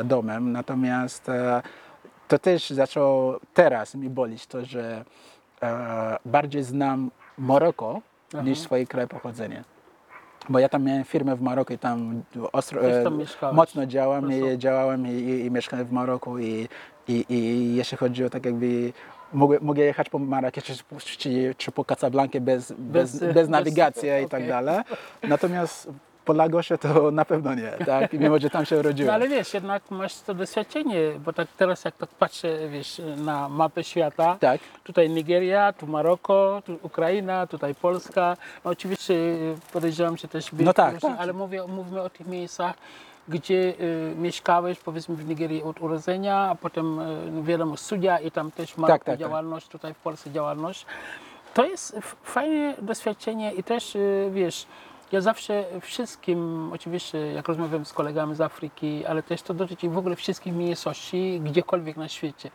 domem, 0.04 0.52
natomiast 0.52 1.28
e, 1.28 1.62
to 2.28 2.38
też 2.38 2.70
zaczęło 2.70 3.40
teraz 3.54 3.94
mi 3.94 4.10
bolić 4.10 4.46
to, 4.46 4.64
że 4.64 5.04
e, 5.62 6.16
bardziej 6.24 6.62
znam 6.62 7.10
Maroko 7.38 8.00
niż 8.44 8.58
swój 8.58 8.86
kraj 8.86 9.08
pochodzenia. 9.08 9.64
Bo 10.48 10.58
ja 10.58 10.68
tam 10.68 10.84
miałem 10.84 11.04
firmę 11.04 11.36
w 11.36 11.40
Maroku 11.42 11.72
i 11.72 11.78
tam 11.78 12.22
ostro, 12.52 12.80
tam 13.04 13.20
e, 13.42 13.52
mocno 13.52 13.86
działam 13.86 14.32
i 14.32 14.58
działałem 14.58 15.06
i, 15.06 15.10
i, 15.10 15.46
i 15.46 15.50
mieszkałem 15.50 15.86
w 15.86 15.92
Maroku 15.92 16.38
i, 16.38 16.68
i, 17.08 17.24
i 17.28 17.74
jeśli 17.74 17.96
chodzi 17.96 18.24
o 18.24 18.30
tak 18.30 18.44
jakby 18.44 18.92
mogę, 19.32 19.58
mogę 19.60 19.82
jechać 19.82 20.08
po 20.08 20.18
Marrakeszu 20.18 20.72
czy, 20.98 21.54
czy, 21.58 21.72
po 21.72 21.84
Casablancie 21.84 22.40
bez, 22.40 22.72
bez, 22.72 23.18
Bez- 23.18 23.34
bez, 23.34 23.48
nawigacji 23.48 24.08
i 24.08 24.12
okej. 24.12 24.28
tak 24.28 24.48
dalej. 24.48 24.80
Natomiast 25.22 25.88
po 26.24 26.32
Lagosie 26.32 26.78
to 26.78 27.10
na 27.10 27.24
pewno 27.24 27.54
nie, 27.54 27.70
tak? 27.86 28.12
Mimo, 28.12 28.38
że 28.38 28.50
tam 28.50 28.64
się 28.66 28.78
urodziłem. 28.78 29.06
No 29.06 29.12
ale 29.14 29.28
wiesz, 29.28 29.54
jednak 29.54 29.90
masz 29.90 30.14
to 30.14 30.34
doświadczenie, 30.34 30.96
bo 31.24 31.32
tak 31.32 31.48
teraz 31.56 31.84
jak 31.84 31.96
tak 31.96 32.08
patrzę, 32.08 32.68
wiesz, 32.68 33.00
na 33.16 33.48
mapę 33.48 33.84
świata, 33.84 34.36
Tak. 34.40 34.60
tutaj 34.84 35.10
Nigeria, 35.10 35.72
tu 35.72 35.86
Maroko, 35.86 36.62
tu 36.66 36.78
Ukraina, 36.82 37.46
tutaj 37.46 37.74
Polska. 37.74 38.36
No 38.64 38.70
oczywiście 38.70 39.14
y, 39.14 39.54
podejrzewam, 39.72 40.16
że 40.16 40.28
też 40.28 40.50
No 40.52 40.72
tak, 40.74 41.00
tak. 41.00 41.12
ale 41.18 41.32
mówię, 41.32 41.62
mówmy 41.68 42.00
o 42.02 42.10
tych 42.10 42.26
miejscach, 42.26 42.74
gdzie 43.28 43.54
y, 43.80 44.14
mieszkałeś, 44.18 44.78
powiedzmy 44.78 45.16
w 45.16 45.28
Nigerii 45.28 45.62
od 45.62 45.80
urodzenia, 45.82 46.36
a 46.36 46.54
potem 46.54 46.98
y, 46.98 47.30
no 47.32 47.42
wiadomo 47.42 47.76
studia 47.76 48.18
i 48.18 48.30
tam 48.30 48.50
też 48.50 48.72
w 48.72 48.78
Maroku 48.78 48.98
tak, 48.98 49.04
tak. 49.04 49.18
działalność, 49.20 49.68
tutaj 49.68 49.94
w 49.94 49.98
Polsce 49.98 50.30
działalność. 50.30 50.86
To 51.54 51.64
jest 51.66 51.96
fajne 52.22 52.74
doświadczenie 52.82 53.52
i 53.52 53.62
też 53.62 53.96
y, 53.96 54.30
wiesz, 54.32 54.66
ja 55.12 55.20
zawsze 55.20 55.64
wszystkim, 55.80 56.70
oczywiście 56.72 57.18
jak 57.32 57.48
rozmawiam 57.48 57.84
z 57.84 57.92
kolegami 57.92 58.34
z 58.34 58.40
Afryki, 58.40 59.06
ale 59.06 59.22
też 59.22 59.42
to 59.42 59.54
dotyczy 59.54 59.88
w 59.88 59.98
ogóle 59.98 60.16
wszystkich 60.16 60.54
mniejszości, 60.54 61.40
gdziekolwiek 61.44 61.96
na 61.96 62.08
świecie, 62.08 62.50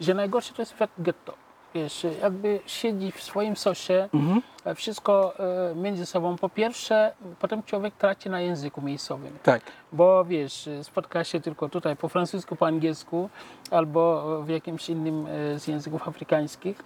że 0.00 0.14
najgorsze 0.14 0.54
to 0.54 0.62
jest 0.62 0.72
świat 0.72 0.90
getto. 0.98 1.34
wiesz, 1.74 2.06
jakby 2.22 2.60
siedzi 2.66 3.12
w 3.12 3.22
swoim 3.22 3.56
sosie, 3.56 4.08
Mhm. 4.14 4.42
wszystko 4.76 5.34
e, 5.70 5.74
między 5.74 6.06
sobą. 6.06 6.36
Po 6.36 6.48
pierwsze, 6.48 7.12
potem 7.40 7.62
człowiek 7.62 7.94
traci 7.94 8.30
na 8.30 8.40
języku 8.40 8.82
miejscowym. 8.82 9.38
Tak. 9.42 9.62
Bo 9.92 10.24
wiesz, 10.24 10.68
spotka 10.82 11.24
się 11.24 11.40
tylko 11.40 11.68
tutaj 11.68 11.96
po 11.96 12.08
francusku, 12.08 12.56
po 12.56 12.66
angielsku 12.66 13.28
albo 13.70 14.22
w 14.42 14.48
jakimś 14.48 14.88
innym 14.90 15.26
e, 15.26 15.58
z 15.58 15.66
języków 15.66 16.08
afrykańskich 16.08 16.84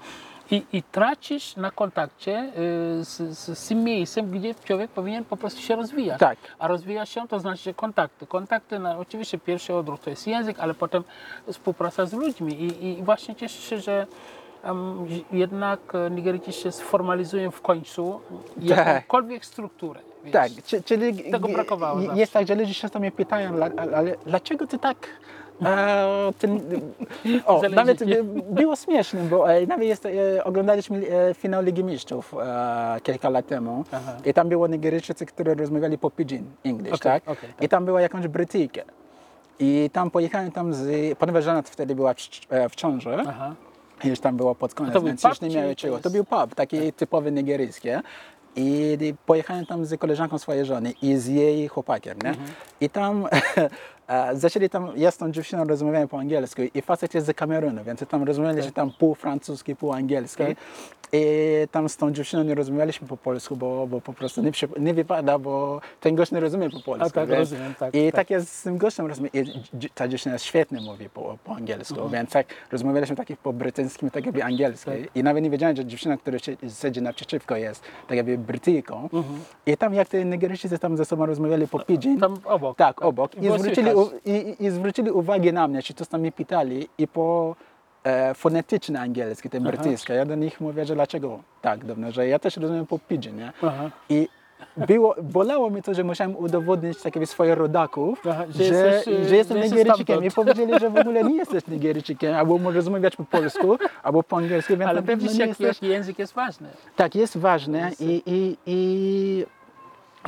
i, 0.51 0.63
i 0.73 0.83
tracisz 0.83 1.57
na 1.57 1.71
kontakcie 1.71 2.33
e, 2.39 2.53
z, 3.05 3.39
z, 3.39 3.59
z 3.59 3.69
tym 3.69 3.85
miejscem, 3.85 4.31
gdzie 4.31 4.55
człowiek 4.55 4.91
powinien 4.91 5.25
po 5.25 5.37
prostu 5.37 5.61
się 5.61 5.77
rozwijać. 5.77 6.21
Tak. 6.21 6.39
A 6.59 6.69
rozwija 6.69 7.07
się 7.07 7.29
to 7.29 7.41
znaczy 7.41 7.75
kontakty. 7.75 8.27
Kontakty, 8.27 8.79
na, 8.79 8.99
oczywiście 8.99 9.39
pierwszy 9.39 9.75
odruch 9.75 10.01
to 10.01 10.11
jest 10.11 10.27
język, 10.27 10.61
ale 10.61 10.75
potem 10.75 11.05
współpraca 11.53 12.07
z 12.07 12.13
ludźmi 12.13 12.53
i, 12.63 12.85
i 12.99 13.03
właśnie 13.03 13.35
cieszę 13.35 13.63
się, 13.63 13.79
że 13.81 14.07
em, 14.65 15.07
jednak 15.33 15.81
e, 15.95 16.11
Nigeryjczycy 16.11 16.53
się 16.61 16.73
sformalizują 16.73 17.51
w 17.51 17.61
końcu 17.61 18.21
Tak. 18.69 18.87
jakąkolwiek 18.87 19.45
strukturę. 19.45 20.01
wiesz. 20.25 20.33
Tak, 20.33 20.51
czy- 20.67 20.83
czyli 20.83 21.31
Tego 21.33 21.49
brakowało 21.49 22.01
je- 22.01 22.07
zawsze. 22.07 22.21
jest 22.21 22.33
tak, 22.33 22.47
że 22.49 22.55
ludzie 22.55 22.75
często 22.75 22.99
mnie 22.99 23.11
pytają, 23.13 23.53
"La- 23.55 23.71
ale, 23.77 23.97
ale 23.97 24.15
dlaczego 24.27 24.67
ty 24.67 24.79
tak 24.79 24.97
e, 25.63 26.33
ten, 26.39 26.61
o, 27.47 27.57
Zależy 27.61 27.77
nawet 27.77 28.05
było 28.51 28.77
śmieszne, 28.77 29.21
bo 29.23 29.53
e, 29.53 29.67
nawet 29.67 29.89
jest, 29.89 30.07
e, 30.07 30.45
oglądaliśmy 30.45 31.03
e, 31.09 31.35
finał 31.35 31.63
Ligi 31.63 31.85
Mistrzów 31.85 32.35
e, 32.35 33.01
kilka 33.03 33.31
lat 33.31 33.47
temu 33.47 33.85
Aha. 33.93 34.13
i 34.25 34.35
tam 34.35 34.49
było 34.49 34.67
Nigeryjczycy, 34.67 35.27
którzy 35.27 35.55
rozmawiali 35.55 35.99
po 35.99 36.11
pidgin 36.11 36.45
English, 36.65 36.93
Okej, 36.95 37.13
tak? 37.13 37.23
okej, 37.29 37.51
I 37.61 37.69
tam 37.69 37.85
była 37.85 38.01
jakąś 38.01 38.29
Brytyjkę. 38.29 38.83
I 39.59 39.91
tam 39.93 40.11
pojechałem 40.11 40.53
tam 40.53 40.75
z, 40.75 41.19
ponieważ 41.19 41.45
żona 41.45 41.63
wtedy 41.63 41.95
była 41.95 42.15
w, 42.15 42.19
e, 42.51 42.69
w 42.69 42.75
ciąży, 42.75 43.17
Aha. 43.29 43.55
już 44.05 44.21
tam 44.21 44.37
było 44.37 44.55
pod 44.55 44.75
koniec, 44.75 44.93
to 44.93 45.01
więc 45.01 45.25
już 45.25 45.41
nie 45.41 45.49
miały 45.49 45.69
to 45.75 45.81
czego. 45.81 45.95
jest- 45.95 46.05
To 46.05 46.11
był 46.11 46.25
pub, 46.25 46.55
taki 46.55 46.93
typowy 46.93 47.33
nigeryjski. 47.33 47.89
I 48.57 48.99
pojechałem 49.27 49.67
tam 49.67 49.85
z 49.87 50.01
koleżanką 50.01 50.39
swojej 50.39 50.65
żony 50.65 50.93
i 51.03 51.17
z 51.17 51.27
jej 51.27 51.69
chłopakiem, 51.69 52.19
nie? 52.25 52.35
I 52.81 52.91
tam 52.91 53.27
e, 54.09 54.37
zaczęli 54.37 54.69
tam, 54.71 54.93
ja 54.97 55.11
z 55.11 55.17
tą 55.17 55.33
dziewczyną 55.33 55.65
rozmawiałem 55.65 56.09
po 56.09 56.19
angielsku 56.19 56.63
i 56.75 56.83
facet 56.83 57.15
jest 57.15 57.27
z 57.27 57.37
Kamerunu, 57.37 57.85
więc 57.85 58.01
tam 58.09 58.23
rozmawialiśmy 58.23 58.73
tam 58.73 58.91
pół 58.99 59.15
francuski, 59.15 59.77
pół 59.77 59.93
angielski. 59.93 60.45
Tak. 60.45 60.57
I 61.13 61.25
tam 61.71 61.89
z 61.89 61.97
tą 61.97 62.13
dziewczyną 62.13 62.43
nie 62.43 62.55
rozmawialiśmy 62.55 63.09
po 63.09 63.17
polsku, 63.17 63.57
bo, 63.57 63.87
bo 63.87 64.01
po 64.01 64.13
prostu 64.13 64.43
nie, 64.43 64.51
nie 64.79 64.95
wypada, 64.95 65.39
bo 65.39 65.81
ten 66.01 66.15
gość 66.15 66.33
nie 66.33 66.41
rozumie 66.41 66.71
po 66.71 66.81
polsku. 66.81 67.07
A 67.07 67.11
tak, 67.11 67.29
wiesz? 67.29 67.39
rozumiem, 67.39 67.75
tak, 67.75 67.95
I 67.95 68.07
tak. 68.07 68.15
tak 68.15 68.31
jest 68.31 68.53
z 68.53 68.63
tym 68.63 68.79
gościem 68.79 69.07
rozumiem. 69.07 69.31
I 69.35 69.45
ta 69.95 70.09
dziewczyna 70.09 70.39
świetnie 70.39 70.81
mówi 70.81 71.09
po, 71.09 71.39
po 71.45 71.55
angielsku, 71.57 71.95
Mhm. 71.95 72.13
więc 72.13 72.31
tak 72.31 72.47
rozmawialiśmy 72.73 73.17
takich 73.17 73.39
po 73.39 73.53
brytyjskim, 73.53 74.11
tak 74.11 74.27
jakby 74.27 74.45
angielski. 74.45 74.91
Tak. 74.91 74.99
I 75.17 75.23
nawet 75.23 75.43
nie 75.45 75.51
wiedziałem, 75.51 75.77
że 75.77 75.85
dziewczyna, 75.85 76.17
która 76.17 76.39
sie- 76.39 76.81
siedzi 76.83 77.03
naprzeciwko 77.03 77.57
jest 77.57 77.83
tak 78.09 78.17
jakby 78.17 78.39
Brytyjką. 78.47 79.09
I 79.67 79.77
tam 79.77 79.95
jak 79.95 80.09
te 80.09 80.25
Nigeryjczycy 80.25 80.79
tam 80.79 80.97
ze 80.97 81.05
sobą 81.05 81.27
rozmawiali 81.27 81.69
po 81.69 81.79
pidgin, 81.79 82.21
Tam 82.21 82.37
obok. 82.45 82.77
tak, 82.77 83.03
obok. 83.03 83.35
I 83.35 83.59
zwrócili, 83.59 83.91
i, 84.25 84.57
i- 84.65 84.71
zwrócili 84.71 85.11
uwagę 85.11 85.53
na 85.53 85.69
mnie, 85.69 85.83
czy 85.83 85.95
to 85.95 86.07
tam 86.07 86.21
mnie 86.21 86.33
pytali 86.33 86.89
i 86.99 87.09
po 87.09 87.57
e, 88.05 88.35
fonetyczne 88.35 89.01
angielskie, 89.01 89.49
te 89.49 89.61
brytyjskie. 89.61 90.13
Ja 90.15 90.25
do 90.25 90.35
nich 90.35 90.61
mówię, 90.61 90.85
że 90.85 90.95
dlaczego 90.95 91.39
tak, 91.63 91.85
dobrze, 91.85 92.13
że 92.13 92.29
ja 92.29 92.39
też 92.39 92.57
rozumiem 92.57 92.87
po 92.87 92.99
pidgin, 92.99 93.37
nie? 93.37 93.53
Aha. 93.63 93.91
I 94.09 94.29
było, 94.77 95.15
bolało 95.23 95.71
mi 95.71 95.83
to, 95.83 95.95
że 95.95 96.05
musiałem 96.05 96.37
udowodnić 96.37 97.03
tak 97.03 97.17
jakby 97.17 97.27
swoich 97.27 97.55
rodaków, 97.55 98.23
Aha, 98.31 98.45
że 98.51 98.65
że, 98.65 98.65
jesteś, 98.65 99.07
jestem 99.07 99.29
że 99.29 99.37
jesteś 99.37 99.71
Nigeryjczykiem. 99.71 100.25
I 100.25 100.31
powiedzieli, 100.31 100.79
że 100.81 100.91
w 100.91 100.97
ogóle 100.97 101.25
nie 101.25 101.37
jesteś 101.37 101.67
Nigeryjczykiem, 101.67 102.35
albo 102.35 102.59
możesz 102.59 102.77
rozmawiać 102.77 103.17
po 103.17 103.25
polsku, 103.25 103.79
albo 104.03 104.23
po 104.23 104.37
angielsku, 104.37 104.77
więc 104.77 104.89
Ale 104.91 105.01
na 105.01 105.07
pewno 105.07 105.23
widzisz, 105.23 105.39
nie 105.39 105.47
jak, 105.47 105.61
jesteś... 105.61 105.83
jak 105.83 105.91
język 105.91 106.19
jest 106.19 106.33
ważny. 106.35 106.69
Tak, 106.97 107.15
jest 107.15 107.37
ważne 107.37 107.91
i, 108.01 108.23
i, 108.27 108.57
i 108.67 109.47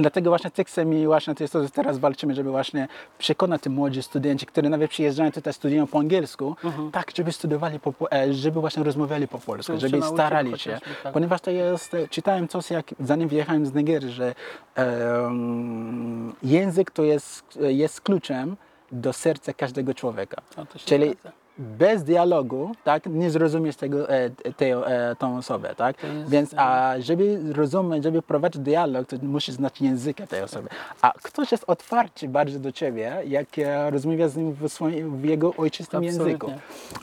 dlatego 0.02 0.30
właśnie 0.30 0.50
tekstem 0.50 0.94
i 0.94 1.06
właśnie 1.06 1.34
to 1.34 1.44
jest 1.44 1.52
to, 1.52 1.62
że 1.62 1.70
teraz 1.70 1.98
walczymy, 1.98 2.34
żeby 2.34 2.50
właśnie 2.50 2.88
przekonać 3.18 3.62
tych 3.62 3.72
młodzi 3.72 4.02
studenci, 4.02 4.46
którzy 4.46 4.68
nawet 4.68 4.90
przyjeżdżają 4.90 5.32
tutaj, 5.32 5.52
studiują 5.52 5.86
po 5.86 5.98
angielsku, 5.98 6.56
tak, 6.92 7.12
żeby 7.16 7.32
studiowali, 7.32 7.80
po, 7.80 8.12
e, 8.12 8.32
żeby 8.34 8.60
właśnie 8.60 8.82
rozmawiali 8.82 9.28
po 9.28 9.38
polsku, 9.38 9.72
Żeby 9.72 9.80
się 9.80 9.86
żeby 9.88 10.00
nauczyli 10.00 10.16
starali 10.16 10.58
się. 10.58 10.78
tak. 11.02 11.12
Ponieważ 11.12 11.40
to 11.40 11.50
jest, 11.50 11.94
e, 11.94 12.08
czytałem 12.08 12.48
coś, 12.48 12.70
jak 12.70 12.94
zanim 13.00 13.28
wyjechałem 13.28 13.66
z 13.66 13.74
Nigerii, 13.74 14.10
że 14.10 14.34
em, 14.74 16.34
język 16.42 16.90
to 16.90 17.02
jest, 17.02 17.58
jest 17.68 18.00
kluczem 18.00 18.56
do 18.92 19.12
serca 19.12 19.52
każdego 19.52 19.94
człowieka. 19.94 20.42
No 20.56 20.66
to 20.66 20.78
się 20.78 20.86
Czyli. 20.86 21.16
Bez 21.58 22.04
dialogu, 22.04 22.72
tak, 22.84 23.06
nie 23.06 23.30
zrozumiesz 23.30 23.76
tego, 23.76 24.10
e, 24.10 24.30
tej, 24.30 24.72
e, 24.72 25.16
tą 25.18 25.36
osobę, 25.36 25.74
tak? 25.76 25.96
Jest, 26.02 26.30
Więc 26.30 26.54
a 26.56 26.94
żeby 26.98 27.40
rozumieć, 27.52 28.04
żeby 28.04 28.22
prowadzić 28.22 28.62
dialog, 28.62 29.08
to 29.08 29.16
musisz 29.22 29.54
znać 29.54 29.80
języka 29.80 30.26
tej 30.26 30.42
osoby. 30.42 30.68
A 31.02 31.12
ktoś 31.22 31.52
jest 31.52 31.64
otwarty 31.66 32.28
bardzo 32.28 32.58
do 32.58 32.72
ciebie, 32.72 33.22
jak 33.26 33.58
e, 33.58 33.90
rozmawia 33.90 34.28
z 34.28 34.36
nim 34.36 34.52
w, 34.52 34.68
swoim, 34.68 35.16
w 35.16 35.24
jego 35.24 35.54
ojczystym 35.56 36.04
Absolutnie. 36.04 36.32
języku. 36.32 36.52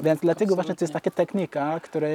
Więc 0.04 0.20
dlatego 0.20 0.56
właśnie 0.56 0.76
to 0.76 0.86
jest 0.86 0.94
taka 0.94 1.12
technika, 1.12 1.80
która 1.80 2.08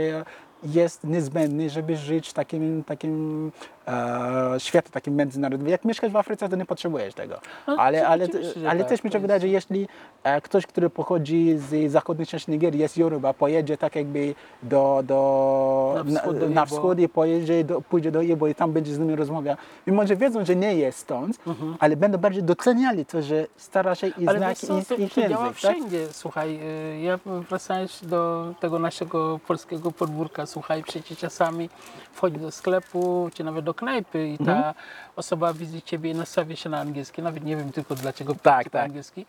jest 0.63 1.05
niezbędna, 1.05 1.69
żeby 1.69 1.97
żyć 1.97 2.29
w 2.29 2.33
takim, 2.33 2.85
takim 2.85 3.53
e, 3.91 4.61
świecie 4.61 4.89
takim 4.91 5.17
międzynarodowym. 5.17 5.69
Jak 5.69 5.85
mieszkasz 5.85 6.13
w 6.13 6.17
Afryce, 6.17 6.49
to 6.49 6.57
nie 6.57 6.67
potrzebujesz 6.67 7.15
tego. 7.15 7.41
No, 7.67 7.77
Ale, 7.79 8.09
ale, 8.09 8.29
ale 8.69 8.81
tak, 8.81 8.89
też 8.89 9.05
mi 9.05 9.13
się 9.13 9.19
wydaje, 9.19 9.41
że 9.41 9.49
jeśli 9.49 9.89
e, 10.25 10.41
ktoś, 10.41 10.67
który 10.67 10.91
pochodzi 10.91 11.59
z 11.59 11.93
zachodniej 11.93 12.27
części 12.27 12.51
Nigerii, 12.51 12.81
jest 12.81 12.99
Yoruba, 12.99 13.35
pojedzie 13.35 13.77
tak 13.77 13.97
jakby 13.97 14.35
do, 14.63 15.03
do, 15.05 16.05
Na 16.05 16.21
wschód 16.21 16.39
do 16.39 16.49
na 16.49 16.67
wschód 16.67 16.99
i 16.99 17.09
pojedzie 17.09 17.65
do, 17.65 17.81
pójdzie 17.81 18.11
do 18.11 18.23
Igbo 18.23 18.47
i 18.47 18.55
tam 18.55 18.73
będzie 18.73 18.95
z 18.95 18.99
nimi 18.99 19.17
rozmawiał. 19.17 19.57
Mimo, 19.87 20.07
że 20.07 20.17
wiedzą, 20.17 20.45
że 20.45 20.57
nie 20.57 20.75
jest 20.75 20.99
stąd, 20.99 21.39
ale 21.79 21.97
będą 21.97 22.19
bardziej 22.19 22.43
doceniali 22.43 23.07
to, 23.07 23.23
że 23.23 23.47
stara 23.57 23.95
się 23.95 24.07
i 24.07 24.21
Mhm. 24.21 24.29
Ale 24.29 24.55
zna 24.55 24.79
ich, 24.79 24.99
ich 24.99 25.15
działa 25.15 25.29
język. 25.29 25.39
Tak? 25.41 25.55
wszędzie. 25.55 26.07
Słuchaj, 26.13 26.61
y, 26.97 27.01
ja 27.01 27.19
wracając 27.49 28.07
do 28.07 28.55
tego 28.61 28.79
naszego 28.79 29.41
polskiego 29.47 29.93
podwórka, 29.93 30.47
słuchaj, 30.47 30.83
przecież 30.83 31.19
czasami 31.19 31.69
wchodzi 32.13 32.39
do 32.39 32.51
sklepu, 32.51 33.31
czy 33.35 33.45
nawet 33.45 33.65
do 33.65 33.75
knajpy 33.85 34.29
i 34.29 34.39
ta 34.39 34.53
Mhm. 34.57 34.75
osoba 35.17 35.53
widzi 35.53 35.83
ciebie 35.83 36.11
i 36.11 36.15
nastawia 36.15 36.57
się 36.57 36.69
na 36.71 36.79
angielski. 36.81 37.23
Nawet 37.23 37.45
nie 37.45 37.57
wiem 37.57 37.73
tylko 37.73 37.95
dlaczego 37.95 38.35
Tak, 38.35 38.65
po 38.65 38.71
tak. 38.71 38.85
angielski. 38.85 39.27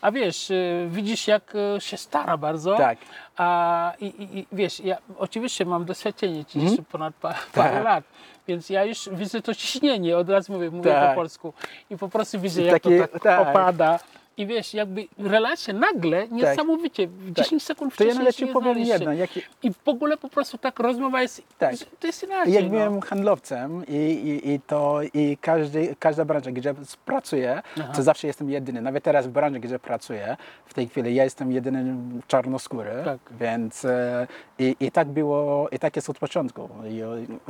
A 0.00 0.10
wiesz, 0.12 0.50
y, 0.50 0.86
widzisz 0.90 1.28
jak 1.28 1.54
y, 1.54 1.80
się 1.80 1.96
stara 1.96 2.36
bardzo. 2.36 2.76
Tak. 2.76 2.98
A 3.36 3.92
i, 4.00 4.06
i, 4.06 4.38
i 4.38 4.46
wiesz, 4.52 4.80
ja 4.80 4.96
oczywiście 5.18 5.64
mam 5.64 5.84
doświadczenie, 5.84 6.44
ci 6.44 6.60
jeszcze 6.60 6.82
ponad 6.82 7.14
pa, 7.14 7.32
Tak. 7.32 7.46
parę 7.54 7.82
lat, 7.82 8.04
więc 8.48 8.70
ja 8.70 8.84
już 8.84 9.08
widzę 9.12 9.42
to 9.42 9.54
ciśnienie, 9.54 10.16
od 10.16 10.28
razu 10.30 10.52
mówię, 10.52 10.70
mówię 10.70 10.90
Tak. 10.90 11.08
po 11.10 11.14
polsku 11.14 11.52
i 11.90 11.96
po 11.98 12.08
prostu 12.08 12.40
widzę 12.40 12.62
jak 12.62 12.82
Takie- 12.82 13.00
to 13.00 13.08
tak, 13.12 13.22
tak. 13.22 13.48
opada. 13.48 13.98
I 14.36 14.46
wiesz, 14.46 14.74
jakby 14.74 15.06
relacje 15.18 15.74
nagle, 15.74 16.28
niesamowicie, 16.28 17.06
w 17.06 17.32
10 17.32 17.62
sekund 17.62 17.96
To 17.96 18.04
ja 18.04 18.10
wcześniej 18.10 18.18
nawet 18.18 18.36
się 18.36 18.46
ci 18.46 18.52
powiem 18.52 18.78
jedno. 18.78 19.12
Jak, 19.12 19.30
I 19.62 19.72
w 19.72 19.88
ogóle 19.88 20.16
po 20.16 20.28
prostu 20.28 20.58
tak 20.58 20.78
rozmowa 20.78 21.22
jest, 21.22 21.42
Tak. 21.58 21.74
to 22.00 22.06
jest 22.06 22.22
inaczej. 22.22 22.52
jak 22.52 22.64
no. 22.64 22.70
byłem 22.70 23.00
handlowcem 23.00 23.82
i, 23.88 23.94
i, 23.94 24.52
i 24.52 24.60
to 24.60 25.00
i 25.14 25.38
każdy, 25.40 25.96
każda 25.98 26.24
branża, 26.24 26.50
gdzie 26.50 26.74
pracuję, 27.04 27.62
to 27.96 28.02
zawsze 28.02 28.26
jestem 28.26 28.50
jedyny. 28.50 28.82
Nawet 28.82 29.04
teraz 29.04 29.26
w 29.26 29.30
branży, 29.30 29.60
gdzie 29.60 29.78
pracuję, 29.78 30.36
w 30.66 30.74
tej 30.74 30.88
chwili 30.88 31.14
ja 31.14 31.24
jestem 31.24 31.52
jedyny 31.52 31.96
czarnoskóry, 32.26 32.90
Tak. 33.04 33.18
więc 33.40 33.84
e, 33.84 34.26
i, 34.58 34.76
i 34.80 34.90
tak 34.90 35.08
było, 35.08 35.68
i 35.72 35.78
tak 35.78 35.96
jest 35.96 36.10
od 36.10 36.18
początku. 36.18 36.68
I, 36.88 37.02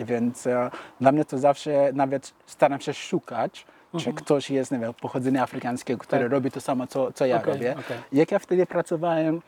więc 0.04 0.46
e, 0.46 0.70
dla 1.00 1.12
mnie 1.12 1.24
to 1.24 1.38
zawsze 1.38 1.90
nawet 1.92 2.32
staram 2.46 2.80
się 2.80 2.94
szukać, 2.94 3.66
czy 3.98 4.12
ktoś 4.12 4.50
jest, 4.50 4.70
nie 4.72 4.78
wiem, 4.78 4.94
pochodzenia 4.94 5.42
afrykańskiego, 5.42 5.98
który 5.98 6.16
Mhm. 6.22 6.30
Tak. 6.30 6.32
robi 6.36 6.50
to 6.50 6.60
samo, 6.60 6.86
co, 6.86 7.12
co 7.12 7.26
ja 7.26 7.36
Okej, 7.36 7.52
robię. 7.52 7.70
okej. 7.78 7.96
Jak 8.12 8.32
ja 8.32 8.38
wtedy 8.38 8.66
pracowałem 8.66 9.42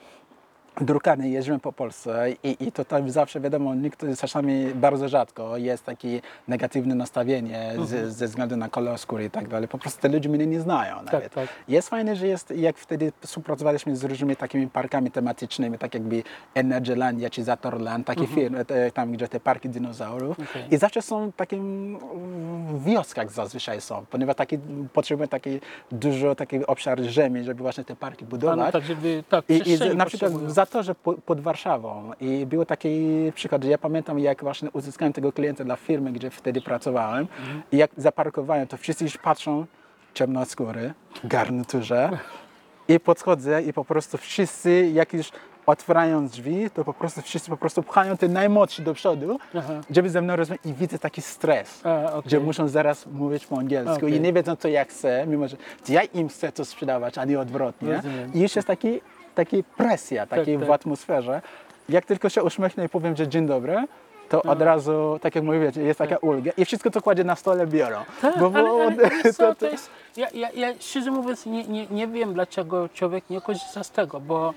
drukarni, 0.80 1.32
jeździłem 1.32 1.60
po 1.60 1.72
Polsce 1.72 2.26
i, 2.42 2.56
i 2.60 2.72
to 2.72 2.84
tam 2.84 3.10
zawsze 3.10 3.40
wiadomo, 3.40 3.74
nikt 3.74 4.04
czasami 4.20 4.66
bardzo 4.74 5.08
rzadko 5.08 5.56
jest 5.56 5.84
takie 5.84 6.20
negatywne 6.48 6.94
nastawienie 6.94 7.72
z, 7.84 8.14
ze 8.14 8.26
względu 8.26 8.56
na 8.56 8.68
kolor 8.68 8.98
skóry 8.98 9.24
i 9.24 9.30
tak 9.30 9.48
dalej. 9.48 9.68
Po 9.68 9.78
prostu 9.78 10.02
te 10.02 10.08
ludzie 10.08 10.28
mnie 10.28 10.46
nie 10.46 10.60
znają 10.60 11.02
nawet. 11.02 11.32
tak. 11.34 11.48
Jest 11.68 11.88
fajne, 11.88 12.16
że 12.16 12.26
jest, 12.26 12.50
jak 12.50 12.78
wtedy 12.78 13.12
współpracowaliśmy 13.20 13.96
z 13.96 14.04
różnymi 14.04 14.36
takimi 14.36 14.68
parkami 14.68 15.10
tematycznymi, 15.10 15.78
tak 15.78 15.94
jakby 15.94 16.22
Energylandia 16.54 17.30
czy 17.30 17.44
Zatorland, 17.44 18.06
takie 18.06 18.26
firmy, 18.26 18.64
te, 18.64 18.90
tam 18.90 19.12
gdzie 19.12 19.28
te 19.28 19.40
parki 19.40 19.68
dinozaurów. 19.68 20.40
Okej. 20.40 20.64
I 20.70 20.76
zawsze 20.76 21.02
są 21.02 21.30
w 21.30 21.36
takim 21.36 21.98
wioskach 22.84 23.32
zazwyczaj 23.32 23.80
są, 23.80 24.04
ponieważ 24.10 24.36
taki, 24.36 24.58
potrzebują 24.92 25.28
taki 25.28 25.60
dużo 25.92 26.34
taki 26.34 26.66
obszar 26.66 27.02
ziemi, 27.02 27.44
żeby 27.44 27.62
właśnie 27.62 27.84
te 27.84 27.96
parki 27.96 28.24
A 28.24 28.28
budować. 28.28 28.58
no 28.58 28.72
tak, 28.72 28.84
żeby, 28.84 29.24
tak, 29.28 29.44
I, 29.48 29.70
i 29.72 29.96
na 29.96 30.06
przykład 30.06 30.32
po, 31.02 31.12
pod 31.12 31.40
Warszawą 31.40 32.12
i 32.20 32.46
był 32.46 32.64
taki 32.64 32.98
przykład, 33.34 33.64
że 33.64 33.70
ja 33.70 33.78
pamiętam 33.78 34.18
jak 34.18 34.42
właśnie 34.42 34.70
uzyskałem 34.70 35.12
tego 35.12 35.32
klienta 35.32 35.64
dla 35.64 35.76
firmy, 35.76 36.12
gdzie 36.12 36.30
wtedy 36.30 36.60
pracowałem 36.60 37.26
i 37.72 37.76
jak 37.76 37.90
zaparkowałem, 37.96 38.66
to 38.66 38.76
wszyscy 38.76 39.04
już 39.04 39.18
patrzą 39.18 39.66
ciemnoskóry, 40.14 40.94
w 41.24 41.26
garniturze 41.28 42.18
i 42.88 43.00
podchodzę 43.00 43.62
i 43.62 43.72
po 43.72 43.84
prostu 43.84 44.18
wszyscy 44.18 44.90
jak 44.92 45.12
już 45.12 45.30
otwierają 45.66 46.28
drzwi, 46.28 46.70
to 46.70 46.84
po 46.84 46.94
prostu 46.94 47.22
wszyscy 47.22 47.50
po 47.50 47.56
prostu 47.56 47.82
pchają 47.82 48.16
te 48.16 48.28
najmłodsi 48.28 48.82
do 48.82 48.94
przodu, 48.94 49.38
Aha. 49.54 49.72
żeby 49.90 50.10
ze 50.10 50.22
mną 50.22 50.36
rozmawiać 50.36 50.66
i 50.66 50.74
widzę 50.74 50.98
taki 50.98 51.22
stres. 51.22 51.86
A, 51.86 52.12
okej. 52.12 52.30
Że 52.30 52.40
muszą 52.40 52.68
zaraz 52.68 53.06
mówić 53.06 53.46
po 53.46 53.58
angielsku 53.58 53.96
Okej. 53.96 54.14
i 54.14 54.20
nie 54.20 54.32
wiedzą, 54.32 54.56
co 54.56 54.68
ja 54.68 54.84
chcę, 54.84 55.24
mimo 55.26 55.48
że 55.48 55.56
ja 55.88 56.02
im 56.02 56.28
chcę 56.28 56.52
to 56.52 56.64
sprzedawać, 56.64 57.18
a 57.18 57.24
nie 57.24 57.40
odwrotnie. 57.40 57.96
Rozumiem. 57.96 58.34
I 58.34 58.40
już 58.40 58.56
jest 58.56 58.68
taki, 58.68 59.00
taki 59.36 59.64
presja 59.64 60.26
takiej 60.26 60.58
tak. 60.58 60.68
w 60.68 60.70
atmosferze. 60.70 61.42
Jak 61.88 62.04
tylko 62.06 62.28
się 62.28 62.42
uśmiechnę 62.42 62.84
i 62.84 62.88
powiem, 62.88 63.16
że 63.16 63.28
dzień 63.28 63.46
dobry, 63.46 63.84
to 64.28 64.42
No. 64.44 64.52
od 64.52 64.62
razu, 64.62 65.18
tak 65.22 65.34
jak 65.34 65.44
mówicie, 65.44 65.82
jest 65.82 65.98
taka 65.98 66.16
ulga 66.16 66.50
i 66.56 66.64
wszystko, 66.64 66.90
co 66.90 67.02
kładzie 67.02 67.24
na 67.24 67.36
stole, 67.36 67.66
biorą. 67.66 67.98
Tak, 68.22 68.38
Bo- 68.38 68.50
ale, 68.54 68.70
ale 68.70 69.32
co, 69.32 69.46
to- 69.46 69.54
to 69.54 69.66
jest, 69.70 69.90
ja, 70.16 70.26
ja, 70.34 70.50
ja 70.50 70.74
szczerze 70.80 71.10
mówiąc 71.10 71.46
nie, 71.46 71.64
nie, 71.64 71.86
nie 71.86 72.06
wiem, 72.08 72.34
dlaczego 72.34 72.88
człowiek 72.88 73.30
nie 73.30 73.40
korzysta 73.40 73.84
z 73.84 73.90
tego, 73.90 74.20
bo 74.20 74.54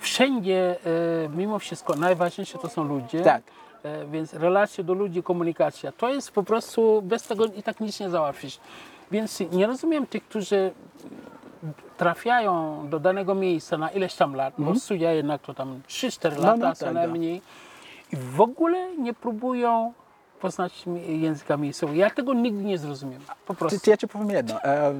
wszędzie 0.00 0.76
e, 1.24 1.28
mimo 1.36 1.58
wszystko 1.58 1.94
najważniejsze 1.96 2.58
to 2.58 2.68
są 2.68 2.84
ludzie. 2.84 3.20
Tak. 3.20 3.42
E, 3.82 4.06
więc 4.06 4.34
relacje 4.34 4.84
do 4.84 4.94
ludzi, 4.94 5.22
komunikacja, 5.22 5.92
to 5.92 6.08
jest 6.08 6.30
po 6.30 6.42
prostu, 6.42 7.02
bez 7.02 7.22
tego 7.22 7.44
i 7.46 7.62
tak 7.62 7.80
nic 7.80 8.00
nie 8.00 8.10
załatwisz. 8.10 8.58
Więc 9.10 9.40
nie 9.52 9.66
rozumiem 9.66 10.06
tych, 10.06 10.24
którzy 10.28 10.70
trafiają 11.96 12.84
do 12.88 13.00
danego 13.00 13.34
miejsca 13.34 13.78
na 13.78 13.90
ileś 13.90 14.14
tam 14.14 14.34
lat, 14.34 14.54
bo 14.58 14.74
studia 14.74 15.12
jednak 15.12 15.42
to 15.42 15.54
tam 15.54 15.80
3-4 15.88 16.26
Mhm. 16.26 16.42
No, 16.42 16.48
lata 16.48 16.68
no, 16.68 16.74
co 16.74 16.84
tak, 16.84 16.94
najmniej 16.94 17.42
i 18.12 18.16
w 18.16 18.40
ogóle 18.40 18.96
nie 18.96 19.14
próbują 19.14 19.92
poznać 20.40 20.84
języka 21.06 21.56
miejscowego. 21.56 21.98
Ja 21.98 22.10
tego 22.10 22.34
nigdy 22.34 22.64
nie 22.64 22.78
zrozumiem. 22.78 23.20
Po 23.46 23.54
prostu. 23.54 23.80
ty, 23.80 23.90
ja 23.90 23.96
ci 23.96 24.08
powiem 24.08 24.30
jedno. 24.30 24.62
E, 24.62 24.94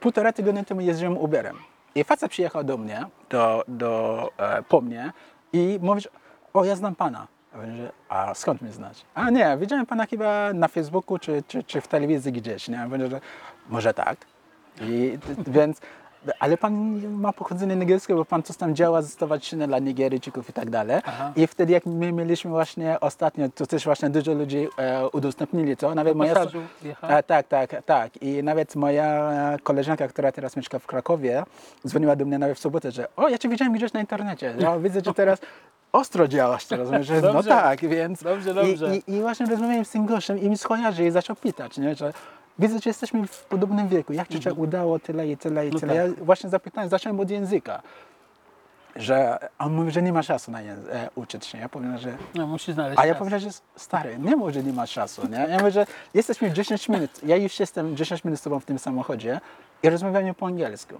półtora 0.00 0.32
tygodnia 0.32 0.64
temu 0.64 0.80
jeździłem 0.80 1.18
Uberem 1.18 1.56
i 1.94 2.04
facet 2.04 2.30
przyjechał 2.30 2.64
do 2.64 2.76
mnie, 2.76 3.04
do, 3.30 3.64
do, 3.68 4.30
e, 4.38 4.62
po 4.62 4.80
mnie 4.80 5.12
i 5.52 5.78
mówi, 5.82 6.02
o 6.54 6.64
ja 6.64 6.76
znam 6.76 6.94
pana. 6.94 7.26
A 8.08 8.34
skąd 8.34 8.62
mnie 8.62 8.72
znać? 8.72 9.04
A 9.14 9.30
nie, 9.30 9.56
widziałem 9.60 9.86
pana 9.86 10.06
chyba 10.06 10.52
na 10.52 10.68
Facebooku 10.68 11.18
czy, 11.18 11.42
czy, 11.48 11.62
czy 11.62 11.80
w 11.80 11.88
telewizji 11.88 12.32
gdzieś. 12.32 12.68
Nie? 12.68 12.86
Mówię, 12.86 13.10
że 13.10 13.20
może 13.68 13.94
tak. 13.94 14.16
I, 14.80 15.18
więc, 15.46 15.80
ale 16.38 16.56
pan 16.56 17.00
ma 17.10 17.32
pochodzenie 17.32 17.76
niebieskie, 17.76 18.14
bo 18.14 18.24
pan 18.24 18.42
coś 18.42 18.56
tam 18.56 18.74
działa 18.74 19.02
ze 19.02 19.28
dla 19.66 19.78
Nigeryjczyków 19.78 20.50
i 20.50 20.52
tak 20.52 20.70
dalej. 20.70 21.00
Aha. 21.04 21.32
I 21.36 21.46
wtedy 21.46 21.72
jak 21.72 21.86
my 21.86 22.12
mieliśmy 22.12 22.50
właśnie 22.50 23.00
ostatnio, 23.00 23.48
to 23.54 23.66
też 23.66 23.84
właśnie 23.84 24.10
dużo 24.10 24.32
ludzi 24.32 24.68
e, 24.78 25.08
udostępnili 25.08 25.76
to. 25.76 25.94
Nawet 25.94 26.14
moja, 26.14 26.34
tak, 27.26 27.48
tak, 27.48 27.82
tak. 27.86 28.22
I 28.22 28.42
nawet 28.42 28.76
moja 28.76 29.30
koleżanka, 29.62 30.08
która 30.08 30.32
teraz 30.32 30.56
mieszka 30.56 30.78
w 30.78 30.86
Krakowie, 30.86 31.44
dzwoniła 31.86 32.16
do 32.16 32.24
mnie 32.24 32.38
nawet 32.38 32.56
w 32.56 32.60
sobotę, 32.60 32.92
że 32.92 33.16
o, 33.16 33.28
ja 33.28 33.38
cię 33.38 33.48
widziałem 33.48 33.72
gdzieś 33.72 33.92
na 33.92 34.00
internecie. 34.00 34.54
Ja 34.58 34.78
widzę, 34.78 35.00
że 35.04 35.14
teraz 35.14 35.38
ostro 35.92 36.28
działasz 36.28 36.66
teraz. 36.66 36.88
Że 37.00 37.20
no 37.20 37.42
tak, 37.42 37.80
więc... 37.80 38.22
Dobrze, 38.22 38.54
dobrze. 38.54 38.96
I, 38.96 39.10
i, 39.10 39.14
I 39.14 39.20
właśnie 39.20 39.46
rozmawiałem 39.46 39.84
z 39.84 39.90
tym 39.90 40.06
gościem 40.06 40.38
i 40.38 40.50
mi 40.50 40.58
skojarzy 40.58 41.06
i 41.06 41.10
zaczął 41.10 41.36
pytać, 41.36 41.78
nie, 41.78 41.94
że 41.94 42.12
widzę, 42.58 42.78
że 42.78 42.90
jesteśmy 42.90 43.26
w 43.26 43.44
podobnym 43.44 43.88
wieku. 43.88 44.12
Jak 44.12 44.28
ci 44.28 44.42
się 44.42 44.54
udało 44.54 44.98
tyle 44.98 45.28
i 45.28 45.36
tyle 45.36 45.68
i 45.68 45.70
No 45.70 45.80
tyle? 45.80 45.94
Ja 45.94 46.04
właśnie 46.22 46.50
zapytałem, 46.50 46.90
zacząłem 46.90 47.20
od 47.20 47.30
języka. 47.30 47.82
Że 48.96 49.38
a 49.58 49.64
on 49.64 49.74
mówi, 49.74 49.90
że 49.90 50.02
nie 50.02 50.12
ma 50.12 50.22
czasu 50.22 50.50
na 50.50 50.60
język, 50.62 50.92
e, 50.94 51.08
uczyć 51.14 51.46
się. 51.46 51.58
Ja 51.58 51.68
powiem, 51.68 51.98
że 51.98 52.16
No, 52.34 52.46
musi 52.46 52.72
znaleźć 52.72 53.00
a 53.00 53.06
ja 53.06 53.12
czas. 53.14 53.18
powiedziałem, 53.18 53.42
że 53.42 53.58
stary, 53.76 54.18
nie 54.18 54.36
mów, 54.36 54.50
że 54.50 54.62
nie 54.62 54.72
masz 54.72 54.92
czasu. 54.92 55.28
Nie? 55.28 55.36
Ja 55.36 55.58
mówię, 55.58 55.70
że 55.70 55.86
jesteśmy 56.14 56.50
10 56.52 56.88
minut. 56.88 57.10
Ja 57.22 57.36
już 57.36 57.60
jestem 57.60 57.96
10 57.96 58.24
minut 58.24 58.40
z 58.40 58.42
tobą 58.42 58.60
w 58.60 58.64
tym 58.64 58.78
samochodzie 58.78 59.40
i 59.82 59.90
rozmawiamy 59.90 60.34
po 60.34 60.46
angielsku. 60.46 60.94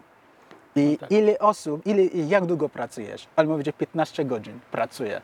I 0.77 0.97
tak. 1.01 1.11
ile 1.11 1.39
osób, 1.39 1.87
ile, 1.87 2.03
jak 2.05 2.47
długo 2.47 2.69
pracujesz? 2.69 3.27
On 3.37 3.47
mówi, 3.47 3.65
że 3.65 3.73
15 3.73 4.25
godzin 4.25 4.61
pracuję. 4.71 5.21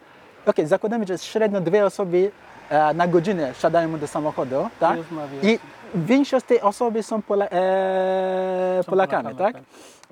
Okej, 0.46 0.66
zakładamy, 0.66 1.06
że 1.06 1.18
średnio 1.18 1.60
dwie 1.60 1.86
osoby 1.86 2.30
e, 2.70 2.94
na 2.94 3.08
godzinę 3.08 3.52
wsiadają 3.54 3.98
do 3.98 4.06
samochodu, 4.06 4.68
tak? 4.80 4.98
I 5.42 5.58
większość 5.94 6.46
tej 6.46 6.60
osoby 6.60 7.02
są, 7.02 7.22
Pola, 7.22 7.44
e, 7.48 8.80
Są 8.82 8.90
Polakami, 8.90 9.22
Polakami, 9.22 9.36
tak? 9.38 9.54
tak. 9.54 9.62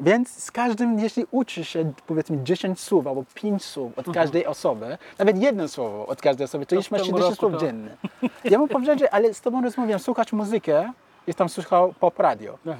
Więc 0.01 0.45
z 0.45 0.51
każdym, 0.51 0.99
jeśli 0.99 1.27
uczy 1.31 1.65
się 1.65 1.93
powiedzmy 2.07 2.39
10 2.43 2.81
słów 2.81 3.07
albo 3.07 3.25
5 3.35 3.65
słów 3.65 3.99
od 3.99 4.15
każdej 4.15 4.47
osoby, 4.47 4.99
nawet 5.19 5.39
jedno 5.43 5.69
słowo 5.69 6.07
od 6.07 6.23
każdej 6.23 6.45
osoby, 6.45 6.67
to 6.67 6.77
Mhm. 6.77 6.83
To 6.83 6.83
już 6.83 6.91
masz 6.91 7.03
tym 7.03 7.15
30 7.15 7.31
roku 7.31 7.37
słów 7.41 7.53
to- 7.53 7.59
dziennie. 7.67 7.97
Ja 8.45 8.59
mu 8.59 8.69
powiedziałem, 8.69 8.99
że 8.99 9.15
ale 9.15 9.35
z 9.35 9.41
tobą 9.41 9.63
rozmawiam, 9.63 9.99
słuchać 9.99 10.33
muzykę 10.33 10.93
i 11.27 11.35
tam 11.35 11.49
słuchał 11.49 11.95
pop 12.01 12.19
radio. 12.19 12.59
Aha. 12.67 12.77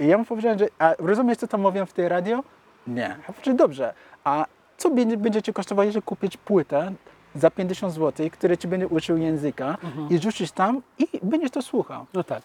I 0.00 0.06
ja 0.06 0.18
mu 0.18 0.24
powiedziałem, 0.24 0.58
że 0.58 0.66
a 0.78 0.94
rozumiesz 0.98 1.38
co 1.38 1.46
tam 1.46 1.60
mówią 1.60 1.86
w 1.86 1.92
tej 1.92 2.08
radio? 2.08 2.42
Nie. 2.86 3.16
Ja 3.28 3.32
powiedziałem, 3.32 3.56
dobrze, 3.56 3.94
a 4.24 4.46
co 4.76 4.90
będzie, 4.90 5.16
będzie 5.16 5.42
ci 5.42 5.52
kosztowało, 5.52 5.84
jeżeli 5.84 6.02
kupić 6.02 6.36
płytę 6.36 6.92
za 7.36 7.50
50 7.50 7.92
zł, 7.94 8.30
który 8.32 8.58
ci 8.58 8.68
będzie 8.68 8.88
uczył 8.88 9.16
języka 9.18 9.76
Mhm. 9.84 10.08
i 10.10 10.18
rzucisz 10.18 10.50
tam 10.52 10.82
i 10.98 11.06
będziesz 11.22 11.50
to 11.50 11.62
słuchał. 11.62 12.06
No 12.14 12.24
tak, 12.24 12.42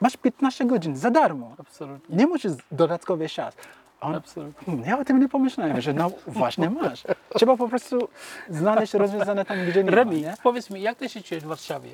Masz 0.00 0.16
15 0.16 0.64
godzin 0.66 0.96
za 0.96 1.10
darmo. 1.10 1.54
absolutnie. 1.58 2.16
Nie 2.16 2.26
musisz 2.26 2.52
dodatkowy 2.72 3.28
czas. 3.28 3.54
On, 4.00 4.14
Absolutnie. 4.14 4.66
Hmm, 4.66 4.84
Ja 4.88 4.98
o 4.98 5.04
tym 5.04 5.20
nie 5.20 5.28
pomyślałem, 5.28 5.80
że 5.80 5.92
no 5.92 6.10
właśnie 6.26 6.70
masz. 6.70 7.04
Trzeba 7.34 7.56
po 7.56 7.68
prostu 7.68 8.08
znaleźć 8.50 8.94
rozwiązanie 8.94 9.44
tam, 9.44 9.56
gdzie 9.66 9.84
nie 9.84 9.90
Remi, 9.90 10.22
ma. 10.22 10.28
Nie? 10.30 10.34
powiedz 10.42 10.70
mi, 10.70 10.82
jak 10.82 10.98
ty 10.98 11.08
się 11.08 11.22
czujesz 11.22 11.44
w 11.44 11.46
Warszawie? 11.46 11.90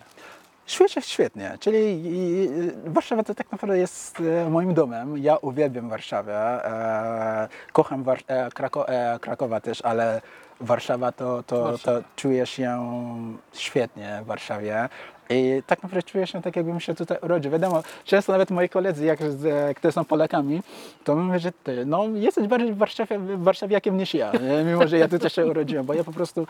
Świetnie, 0.66 1.02
świetnie. 1.02 1.56
Czyli 1.60 2.02
Warszawa 2.84 3.22
to 3.22 3.34
tak 3.34 3.52
naprawdę 3.52 3.78
jest 3.78 4.20
e, 4.46 4.50
moim 4.50 4.74
domem. 4.74 5.18
Ja 5.18 5.36
uwielbiam 5.36 5.88
Warszawę. 5.88 6.34
E, 6.64 7.48
kocham 7.72 8.02
War 8.02 8.18
e, 8.26 8.48
Krako 8.50 8.86
Krakowa 9.20 9.60
też, 9.60 9.82
ale 9.82 10.20
Warszawa 10.64 11.12
to, 11.12 11.42
to, 11.42 11.78
to 11.78 11.92
czuję 12.16 12.46
się 12.46 12.78
świetnie 13.52 14.20
w 14.22 14.26
Warszawie. 14.26 14.88
I 15.30 15.62
tak 15.66 15.82
naprawdę 15.82 16.02
czuję 16.02 16.26
się 16.26 16.42
tak, 16.42 16.56
jakbym 16.56 16.80
się 16.80 16.94
tutaj 16.94 17.18
urodził. 17.22 17.50
Wiadomo, 17.52 17.82
często 18.04 18.32
nawet 18.32 18.50
moi 18.50 18.68
koledzy, 18.68 19.04
jak, 19.04 19.18
którzy 19.76 19.92
są 19.92 20.04
Polakami, 20.04 20.62
to 21.04 21.16
mówią, 21.16 21.38
że 21.38 21.52
ty, 21.52 21.86
no 21.86 22.04
jesteś 22.14 22.48
bardziej 22.48 22.74
Warszawie, 22.74 23.18
warszawiakiem 23.36 23.96
niż 23.96 24.14
ja, 24.14 24.32
nie? 24.32 24.64
mimo 24.64 24.86
że 24.88 24.98
ja 24.98 25.08
tutaj 25.08 25.30
się 25.30 25.46
urodziłem, 25.46 25.86
bo 25.86 25.94
ja 25.94 26.04
po 26.04 26.12
prostu 26.12 26.46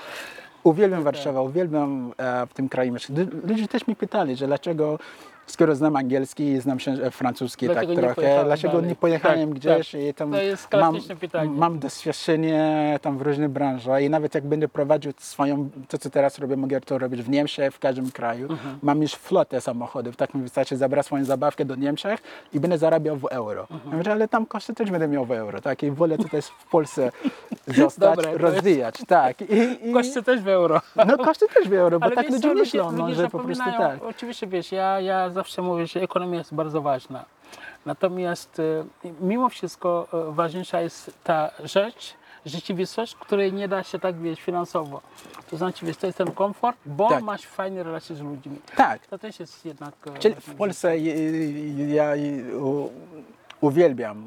uwielbiam 0.65 1.03
Warszawę, 1.03 1.41
uwielbiam 1.43 2.13
e, 2.19 2.47
w 2.47 2.55
tym 2.55 2.69
kraju 2.69 2.93
mieszkać. 2.93 3.17
Lu- 3.17 3.41
Ludzie 3.49 3.69
też 3.69 3.87
mi 3.87 3.97
pytali, 3.97 4.37
że 4.37 4.47
dlaczego, 4.47 4.99
skoro 5.47 5.75
znam 5.75 5.97
angielski 5.97 6.45
i 6.45 6.61
znam 6.61 6.81
się 6.81 6.91
e, 6.93 7.11
francuski 7.11 7.67
tak 7.67 7.75
Dlaczego 7.75 7.93
nie 7.95 7.99
trochę, 8.15 8.45
dlaczego 8.45 8.73
dalej? 8.75 8.89
nie 8.89 8.95
pojechałem 8.95 9.49
Tak, 9.49 9.59
gdzieś 9.59 9.91
tak. 9.91 10.01
i 10.01 10.15
tam 10.15 10.33
To 10.33 10.43
jest 10.43 10.73
mam, 10.73 10.93
klasyczne 10.93 11.17
pytanie. 11.17 11.51
mam 11.51 11.79
doświadczenie 11.79 12.99
tam 13.03 13.19
w 13.19 13.23
różnych 13.23 13.49
branżach 13.51 14.03
i 14.03 14.11
nawet 14.11 14.35
jak 14.35 14.45
będę 14.47 14.69
prowadził 14.69 15.13
swoją, 15.19 15.71
to 15.89 15.99
co 15.99 16.11
teraz 16.11 16.39
robię, 16.39 16.57
mogę 16.57 16.81
to 16.81 16.99
robić 16.99 17.23
w 17.23 17.29
Niemczech, 17.29 17.75
w 17.75 17.79
każdym 17.79 18.11
kraju. 18.11 18.51
Mhm. 18.51 18.79
Mam 18.83 19.03
już 19.03 19.13
flotę 19.15 19.61
samochodów, 19.61 20.17
tak 20.17 20.35
mi 20.35 20.43
wystarczy 20.43 20.77
zabrać 20.77 21.07
swoją 21.07 21.25
zabawkę 21.25 21.65
do 21.65 21.75
Niemczech 21.75 22.21
i 22.53 22.61
będę 22.61 22.79
zarabiał 22.79 23.17
w 23.17 23.25
euro. 23.25 23.61
Mhm. 23.71 23.81
Ja 23.91 23.97
mówię, 23.97 24.13
ale 24.13 24.29
tam 24.29 24.47
koszty 24.47 24.75
też 24.75 24.91
będę 24.91 25.09
miał 25.09 25.25
w 25.25 25.31
euro, 25.33 25.61
tak? 25.61 25.83
I 25.83 25.91
wolę 25.91 26.19
tutaj 26.19 26.43
w 26.43 26.67
Polsce 26.71 27.11
zostać, 27.67 28.17
Dobre, 28.17 28.25
to 28.25 28.31
jest- 28.31 28.41
rozwijać, 28.43 28.95
tak. 29.09 29.41
I, 29.41 29.89
i, 29.89 29.93
Koszty 29.93 30.23
też 30.23 30.41
w 30.41 30.49
euro. 30.49 30.81
no 31.07 31.19
koszty 31.19 31.47
też 31.55 31.69
w 31.69 31.73
euro, 31.73 31.99
bo 32.01 32.07
Ale 32.07 32.15
tak 32.15 32.25
wiesz 32.25 32.35
ludzie 32.35 32.55
myślą, 32.55 32.93
no, 32.93 33.15
że 33.15 33.29
po 33.31 33.39
prostu 33.39 33.65
tak. 33.79 34.03
Oczywiście 34.05 34.47
wiesz, 34.47 34.73
ja, 34.73 35.01
ja 35.01 35.31
zawsze 35.35 35.63
mówię, 35.63 35.87
że 35.87 36.01
ekonomia 36.01 36.39
jest 36.39 36.55
bardzo 36.55 36.83
ważna. 36.83 37.25
Natomiast 37.87 38.61
e, 38.61 38.85
mimo 39.21 39.49
wszystko 39.49 40.07
e, 40.29 40.33
ważniejsza 40.33 40.81
jest 40.81 41.11
ta 41.25 41.51
rzecz, 41.65 42.15
rzeczywistość, 42.47 43.15
której 43.15 43.53
nie 43.53 43.69
da 43.69 43.83
się 43.83 43.99
tak 43.99 44.17
wiesz 44.21 44.41
finansowo. 44.41 45.01
To 45.51 45.57
znaczy, 45.57 45.87
wiesz, 45.87 45.97
to 45.97 46.07
jest 46.07 46.19
ten 46.19 46.31
komfort, 46.33 46.77
bo 46.87 47.09
Tak. 47.09 47.23
masz 47.25 47.43
fajne 47.43 47.83
relacje 47.83 48.17
z 48.17 48.21
ludźmi. 48.21 48.57
Tak, 48.77 49.07
To 49.07 49.19
też 49.19 49.41
jest 49.41 49.67
jednak. 49.67 49.95
e, 50.15 50.19
czyli 50.19 50.35
w. 50.35 50.55
Polsce 50.55 50.99
ja 50.99 52.13
uwielbiam 53.61 54.27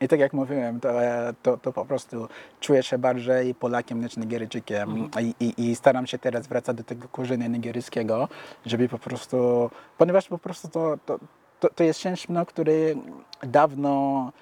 i 0.00 0.08
tak 0.08 0.20
jak 0.20 0.32
mówiłem, 0.32 0.80
to, 0.80 1.02
e, 1.02 1.34
to, 1.42 1.56
to 1.56 1.72
po 1.72 1.84
prostu 1.84 2.28
czuję 2.60 2.82
się 2.82 2.98
bardziej 2.98 3.54
Polakiem 3.54 4.00
niż 4.00 4.16
Nigeryjczykiem. 4.16 5.10
I, 5.20 5.34
i, 5.40 5.70
i 5.70 5.76
staram 5.76 6.06
się 6.06 6.18
teraz 6.18 6.46
wracać 6.46 6.76
do 6.76 6.84
tego 6.84 7.08
korzenia 7.08 7.46
nigeryjskiego, 7.46 8.28
żeby 8.66 8.88
po 8.88 8.98
prostu, 8.98 9.70
ponieważ 9.98 10.28
po 10.28 10.38
prostu 10.38 10.68
to, 10.68 10.98
to, 11.06 11.18
to, 11.60 11.68
to 11.68 11.84
jest 11.84 12.00
szczęśno, 12.00 12.46
który 12.46 12.96
dawno, 13.42 14.32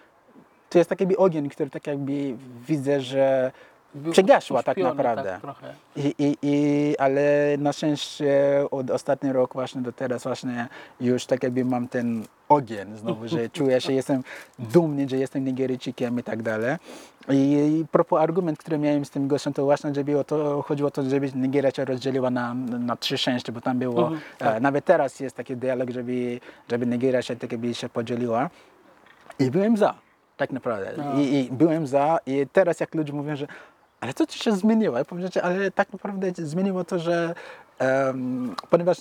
to 0.71 0.79
jest 0.79 0.91
taki 0.91 1.17
ogień, 1.17 1.49
który 1.49 1.71
tak 1.71 1.87
jakby 1.87 2.37
widzę, 2.67 3.01
że 3.01 3.53
Był 3.95 4.12
tak 4.62 4.76
naprawdę. 4.95 5.39
Tak. 5.43 5.57
I, 5.97 6.14
i, 6.18 6.36
i, 6.43 6.95
ale 6.99 7.22
na 7.59 7.72
szczęście 7.72 8.64
od 8.70 8.91
ostatni 8.91 9.32
rok 9.32 9.55
właśnie 9.55 9.80
do 9.82 9.93
teraz 9.93 10.22
właśnie 10.22 10.68
już 11.01 11.26
tak 11.26 11.43
jakby 11.43 11.64
mam 11.64 11.89
ten 11.89 12.24
ogień 12.49 12.97
znowu, 12.97 13.28
że 13.28 13.49
czuję 13.59 13.80
się, 13.80 13.93
jestem 13.93 14.22
dumny, 14.59 15.09
że 15.09 15.16
jestem 15.16 15.45
Nigeryjczykiem 15.45 16.18
i 16.18 16.22
tak 16.22 16.43
dalej. 16.43 16.76
I 17.30 17.84
propos 17.93 18.20
argument, 18.20 18.59
który 18.59 18.78
miałem 18.78 19.05
z 19.05 19.11
tym 19.11 19.28
gościem, 19.28 19.53
to 19.53 19.64
właśnie, 19.64 19.95
żeby 19.95 20.18
o 20.18 20.24
to, 20.24 20.62
chodziło 20.62 20.89
o 20.89 20.91
to, 20.91 21.03
żeby 21.03 21.32
Nigeria 21.34 21.70
się 21.70 21.84
rozdzieliła 21.84 22.30
na, 22.30 22.55
na 22.55 22.97
trzy 22.97 23.18
części, 23.18 23.53
bo 23.53 23.61
tam 23.61 23.78
było, 23.78 24.09
Mhm, 24.09 24.57
e, 24.57 24.61
nawet 24.61 24.84
teraz 24.84 25.20
jest 25.20 25.36
taki 25.36 25.57
dialog, 25.57 25.91
żeby, 25.91 26.41
żeby 26.70 26.86
Nigeria 26.86 27.22
się 27.22 27.36
tak 27.36 27.53
jakby 27.53 27.74
się 27.74 27.89
podzieliła. 27.89 28.51
I 29.39 29.51
byłem 29.51 29.76
za. 29.76 29.95
tak 30.36 30.53
naprawdę. 30.53 30.93
I, 31.16 31.34
I 31.34 31.49
byłem 31.53 31.86
za 31.86 32.18
i 32.26 32.47
teraz 32.53 32.80
jak 32.80 32.95
ludzie 32.95 33.12
mówią, 33.12 33.36
że 33.36 33.47
ale 34.01 34.15
co 34.15 34.27
ci 34.27 34.39
się 34.39 34.53
zmieniło? 34.53 34.99
Ja 34.99 35.05
powiem, 35.05 35.29
że 35.35 35.43
ale 35.43 35.71
tak 35.71 35.93
naprawdę 35.93 36.31
zmieniło 36.35 36.85
to, 36.85 36.99
że 36.99 37.35
em, 37.79 38.55
ponieważ 38.71 38.99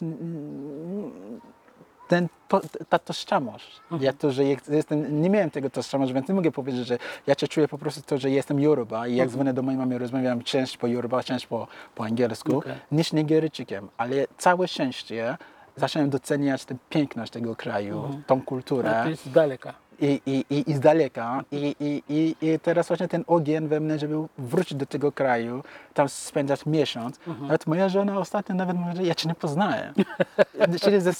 ten, 2.07 2.27
to, 2.47 2.61
ta 2.89 2.99
tożsamość, 2.99 3.81
ja 3.99 4.13
to, 4.13 4.31
że 4.31 4.43
jest- 4.43 4.69
jestem, 4.69 5.21
nie 5.21 5.29
miałem 5.29 5.49
tego 5.49 5.69
tożsamości, 5.69 6.13
więc 6.13 6.27
nie 6.29 6.35
mogę 6.35 6.51
powiedzieć, 6.51 6.87
że 6.87 6.97
ja 7.27 7.35
cię 7.35 7.47
czuję 7.47 7.67
po 7.67 7.77
prostu 7.77 8.01
to, 8.01 8.17
że 8.17 8.29
jestem 8.29 8.59
Yoruba 8.59 9.07
i 9.07 9.15
jak 9.15 9.29
dzwonię 9.29 9.53
do 9.53 9.61
mojej 9.61 9.77
mamy, 9.79 9.97
rozmawiam 9.97 10.43
część 10.43 10.77
po 10.77 10.87
Yoruba, 10.87 11.23
część 11.23 11.47
po, 11.47 11.67
po 11.95 12.03
angielsku, 12.03 12.57
Okej. 12.57 12.73
niż 12.91 13.13
Nigeryjczykiem, 13.13 13.89
ale 13.97 14.15
całe 14.37 14.67
szczęście 14.67 15.37
zacząłem 15.75 16.09
doceniać 16.09 16.65
tę 16.65 16.75
piękność 16.89 17.31
tego 17.31 17.55
kraju, 17.55 18.21
tą 18.27 18.41
kulturę 18.41 18.99
To 19.03 19.09
jest 19.09 19.31
daleka. 19.31 19.73
I, 20.01 20.21
i, 20.25 20.45
i, 20.49 20.71
i 20.71 20.73
z 20.73 20.79
daleka. 20.79 21.43
I, 21.51 21.75
i, 21.79 22.03
i, 22.09 22.35
I 22.41 22.59
teraz 22.59 22.87
właśnie 22.87 23.07
ten 23.07 23.23
ogień 23.27 23.67
we 23.67 23.79
mnie, 23.79 23.99
żeby 23.99 24.15
wrócić 24.37 24.77
do 24.77 24.85
tego 24.85 25.11
kraju, 25.11 25.63
tam 25.93 26.09
spędzać 26.09 26.65
miesiąc. 26.65 27.19
Nawet 27.41 27.67
moja 27.67 27.89
żona 27.89 28.19
ostatnio 28.19 28.55
nawet 28.55 28.77
mówi, 28.77 28.97
że 28.97 29.03
ja 29.03 29.15
cię 29.15 29.29
nie 29.29 29.35
poznaję. 29.35 29.93
Czyli 30.81 31.01
ze 31.01 31.11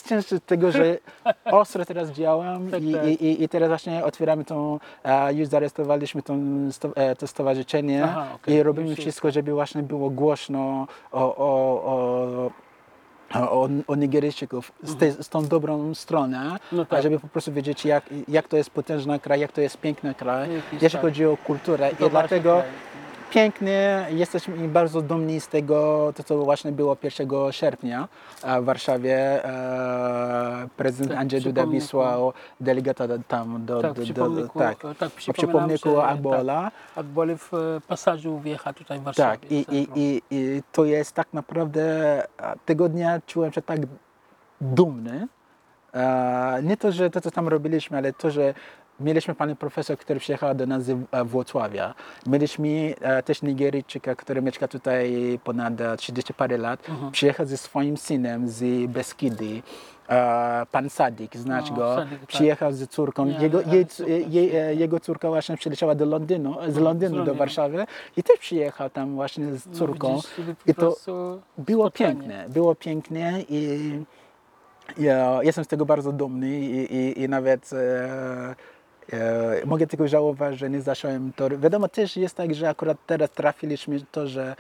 tego, 0.45 0.71
że 0.71 0.97
ostro 1.45 1.85
teraz 1.85 2.11
działam 2.11 2.71
Tak, 2.71 2.83
i, 2.83 2.93
tak. 2.93 3.05
i, 3.07 3.43
i, 3.43 3.49
teraz 3.49 3.69
właśnie 3.69 4.05
otwieramy 4.05 4.45
tą, 4.45 4.79
e, 5.03 5.33
już 5.33 5.47
zarejestrowaliśmy 5.47 6.21
tą, 6.21 6.69
e, 6.95 7.15
to 7.15 7.27
stowarzyszenie 7.27 8.03
Aha, 8.03 8.27
okej. 8.35 8.55
i 8.55 8.63
robimy 8.63 8.95
wszystko, 8.95 9.31
żeby 9.31 9.53
właśnie 9.53 9.83
było 9.83 10.09
głośno 10.09 10.87
o, 11.11 11.35
o, 11.35 11.83
o 11.83 12.66
o, 13.35 13.69
o 13.87 13.95
Nigeryjczyków 13.95 14.71
z, 14.83 14.95
tej, 14.95 15.11
z 15.11 15.29
tą 15.29 15.45
dobrą 15.47 15.95
stronę, 15.95 16.57
No 16.71 16.85
tak. 16.85 16.99
a 16.99 17.01
żeby 17.01 17.19
po 17.19 17.27
prostu 17.27 17.53
wiedzieć, 17.53 17.85
jak, 17.85 18.03
jak 18.27 18.47
to 18.47 18.57
jest 18.57 18.69
potężny 18.69 19.19
kraj, 19.19 19.39
jak 19.39 19.51
to 19.51 19.61
jest 19.61 19.77
piękny 19.77 20.13
kraj, 20.15 20.55
Jakiś 20.55 20.73
jeśli 20.81 20.89
tak. 20.89 21.01
chodzi 21.01 21.25
o 21.25 21.37
kulturę. 21.37 21.91
I 21.91 22.09
dlatego 22.09 22.63
pięknie 23.31 24.05
jesteśmy 24.09 24.67
bardzo 24.67 25.01
dumni 25.01 25.39
z 25.39 25.47
tego, 25.47 26.13
to 26.15 26.23
co 26.23 26.37
właśnie 26.37 26.71
było 26.71 26.97
1 27.03 27.29
sierpnia 27.51 28.07
w 28.61 28.63
Warszawie. 28.65 29.45
E, 29.45 30.67
prezydent 30.77 31.11
Tak, 31.11 31.19
Andrzej 31.21 31.41
Duda 31.41 31.65
wysłał 31.65 32.33
delegata 32.61 33.03
tam 33.27 33.65
do, 33.65 33.81
Tak, 33.81 33.93
do, 33.93 34.05
do, 34.05 34.13
pomniku, 34.13 34.59
tak, 34.59 34.77
tak, 34.99 35.11
przy 35.11 35.33
przypominam, 35.33 35.61
pomniku 35.69 35.89
że- 35.95 36.03
Agbola. 36.03 36.63
Tak, 36.63 37.05
Akboli 37.05 37.37
w 37.37 37.53
e, 37.53 37.57
pasażu 37.87 38.39
wjechał 38.39 38.73
tutaj 38.73 38.99
w 38.99 39.03
Warszawie. 39.03 39.37
Tak, 39.37 39.51
i, 39.51 39.65
i, 39.71 39.87
i, 39.95 40.21
i 40.31 40.63
to 40.71 40.85
jest 40.85 41.11
tak 41.11 41.27
naprawdę, 41.33 42.23
tego 42.65 42.89
dnia 42.89 43.21
czułem 43.27 43.51
się 43.53 43.61
tak 43.61 43.79
dumny. 44.61 45.27
E, 45.93 46.59
Nie 46.63 46.77
to, 46.77 46.91
że 46.91 47.09
to, 47.09 47.21
co 47.21 47.31
tam 47.31 47.47
robiliśmy, 47.47 47.97
ale 47.97 48.13
to, 48.13 48.31
że 48.31 48.53
mieliśmy 48.99 49.35
pani 49.35 49.55
profesor, 49.55 49.97
która 49.97 50.19
przyjechała 50.19 50.53
do 50.53 50.65
nas 50.65 50.83
z 50.83 50.89
e, 51.11 51.23
Włocławia. 51.25 51.93
Mieliśmy 52.27 52.93
e, 53.01 53.23
też 53.23 53.41
Nigeryjczyka, 53.41 54.15
który 54.15 54.41
mieszka 54.41 54.67
tutaj 54.67 55.39
ponad 55.43 55.81
e, 55.81 55.97
30 55.97 56.33
parę 56.33 56.57
lat. 56.57 56.89
Mhm. 56.89 57.11
Przyjechał 57.11 57.45
ze 57.45 57.57
swoim 57.57 57.97
synem 57.97 58.49
z 58.49 58.91
Beskidy. 58.91 59.61
E, 60.09 60.65
Pan 60.71 60.89
Sadik, 60.89 61.35
znasz 61.37 61.69
No, 61.69 61.75
go, 61.75 61.95
Sadik, 61.95 62.19
tak. 62.19 62.27
przyjechał 62.27 62.71
z 62.73 62.89
córką. 62.89 63.25
Nie, 63.25 63.37
jego, 63.39 63.61
jej, 63.61 63.85
jej, 64.29 64.55
e, 64.55 64.75
jego 64.75 64.99
córka 64.99 65.27
właśnie 65.29 65.57
przyleciała 65.57 65.95
do 65.95 66.05
Londynu, 66.05 66.55
z 66.67 66.77
Londynu 66.77 67.23
do. 67.23 67.35
Warszawy 67.35 67.85
i 68.17 68.23
też 68.23 68.39
przyjechał 68.39 68.89
tam 68.89 69.15
właśnie 69.15 69.55
z 69.55 69.65
No, 69.67 69.73
córką. 69.73 70.15
widzisz, 70.15 70.31
I 70.65 70.73
to 70.75 70.95
było 71.57 71.85
spotkanie. 71.87 72.09
piękne, 72.15 72.45
było 72.49 72.75
pięknie 72.75 73.33
i 73.49 73.79
ja 74.97 75.39
jestem 75.43 75.63
z 75.63 75.67
tego 75.67 75.85
bardzo 75.85 76.11
dumny 76.11 76.59
i, 76.59 76.95
i, 76.95 77.21
i 77.23 77.29
nawet 77.29 77.73
e, 77.73 77.77
e, 77.77 78.55
mogę 79.65 79.87
tylko 79.87 80.07
żałować, 80.07 80.57
że 80.57 80.69
nie 80.69 80.81
zacząłem 80.81 81.33
to. 81.33 81.49
Wiadomo 81.49 81.87
też 81.87 82.17
jest 82.17 82.35
tak, 82.35 82.55
że 82.55 82.69
akurat 82.69 82.97
teraz 83.05 83.29
trafiliśmy 83.31 83.99
to, 84.11 84.27
że 84.27 84.55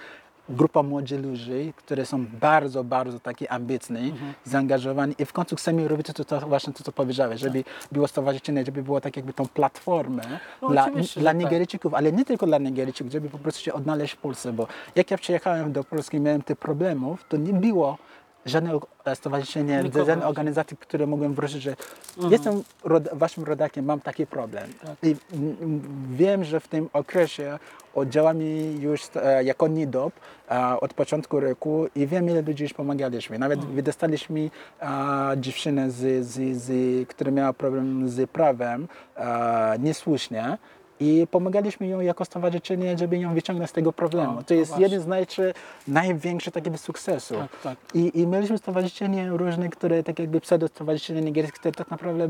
grupa 0.49 0.83
młodych 0.83 1.21
ludzi, 1.23 1.73
które 1.75 2.05
są 2.05 2.25
bardzo, 2.25 2.83
bardzo 2.83 3.19
takie 3.19 3.51
ambitni, 3.51 3.99
Mhm. 4.09 4.33
zaangażowani 4.43 5.15
i 5.19 5.25
w 5.25 5.33
końcu 5.33 5.55
chcemy 5.55 5.87
robić 5.87 6.07
to, 6.15 6.25
to 6.25 6.39
właśnie 6.39 6.73
to, 6.73 6.83
co 6.83 6.91
powiedziałeś, 6.91 7.41
żeby 7.41 7.63
było 7.91 8.07
stowarzyszenie, 8.07 8.65
żeby 8.65 8.83
było 8.83 9.01
tak 9.01 9.15
jakby 9.17 9.33
tą 9.33 9.47
platformę 9.47 10.23
No, 10.61 10.69
dla, 10.69 10.89
dla 11.17 11.31
tak. 11.31 11.37
Nigeryjczyków, 11.39 11.93
ale 11.93 12.11
nie 12.11 12.25
tylko 12.25 12.45
dla 12.45 12.57
Nigeryjczyków, 12.57 13.11
żeby 13.11 13.29
po 13.29 13.37
prostu 13.37 13.61
się 13.61 13.73
odnaleźć 13.73 14.13
w 14.13 14.17
Polsce, 14.17 14.53
bo 14.53 14.67
jak 14.95 15.11
ja 15.11 15.17
przyjechałem 15.17 15.71
do 15.71 15.83
Polski 15.83 16.19
miałem 16.19 16.41
tych 16.41 16.57
problemów, 16.57 17.25
to 17.29 17.37
nie 17.37 17.53
było 17.53 17.97
żadnego 18.49 18.87
e, 19.05 19.15
stowarzyszenia, 19.15 19.81
Nikogo. 19.81 20.05
żadnej 20.05 20.27
organizacji, 20.27 20.77
które 20.77 21.07
mogłem 21.07 21.33
wrócić, 21.33 21.61
że 21.63 21.75
Mhm. 22.17 22.31
jestem 22.31 22.63
waszym 23.13 23.43
rodakiem, 23.43 23.85
mam 23.85 23.99
taki 23.99 24.27
problem. 24.27 24.73
Tak. 24.81 24.95
I 25.03 25.15
wiem, 26.11 26.43
że 26.43 26.59
w 26.59 26.67
tym 26.67 26.89
okresie 26.93 27.59
oddziałami 27.95 28.77
już 28.81 29.01
e, 29.15 29.43
jako 29.43 29.67
NIDOP 29.67 30.13
e, 30.51 30.79
od 30.79 30.93
początku 30.93 31.39
roku 31.39 31.87
i 31.95 32.07
wiem, 32.07 32.29
ile 32.29 32.41
ludzi 32.41 32.63
już 32.63 32.73
pomagaliśmy. 32.73 33.39
Nawet 33.39 33.57
Mhm. 33.59 33.75
wydostaliśmy 33.75 34.39
e, 34.81 34.87
dziewczynę, 35.37 35.91
z, 35.91 36.25
z, 36.25 36.57
z, 36.61 37.09
która 37.09 37.31
miała 37.31 37.53
problem 37.53 38.09
z 38.09 38.29
prawem 38.29 38.87
e, 39.17 39.75
niesłusznie. 39.79 40.57
I 40.99 41.27
pomagaliśmy 41.31 41.87
ją 41.87 41.99
jako 41.99 42.25
stowarzyszenie, 42.25 42.97
żeby 42.97 43.17
ją 43.17 43.33
wyciągnąć 43.33 43.69
z 43.69 43.73
tego 43.73 43.93
problemu. 43.93 44.39
O, 44.39 44.43
to 44.43 44.53
jest 44.53 44.79
jeden 44.79 45.01
z 45.01 45.07
najczy, 45.07 45.53
największych 45.87 46.53
takiego 46.53 46.77
sukcesu. 46.77 47.35
Tak, 47.35 47.61
tak. 47.63 47.77
I, 47.93 48.19
I 48.21 48.27
mieliśmy 48.27 48.57
stowarzyszenie 48.57 49.29
różne, 49.29 49.69
które 49.69 50.03
tak 50.03 50.19
jakby 50.19 50.41
pseudo 50.41 50.67
stowarzyszenie 50.67 51.21
nigeryjskie, 51.21 51.59
które 51.59 51.71
tak 51.71 51.91
naprawdę 51.91 52.27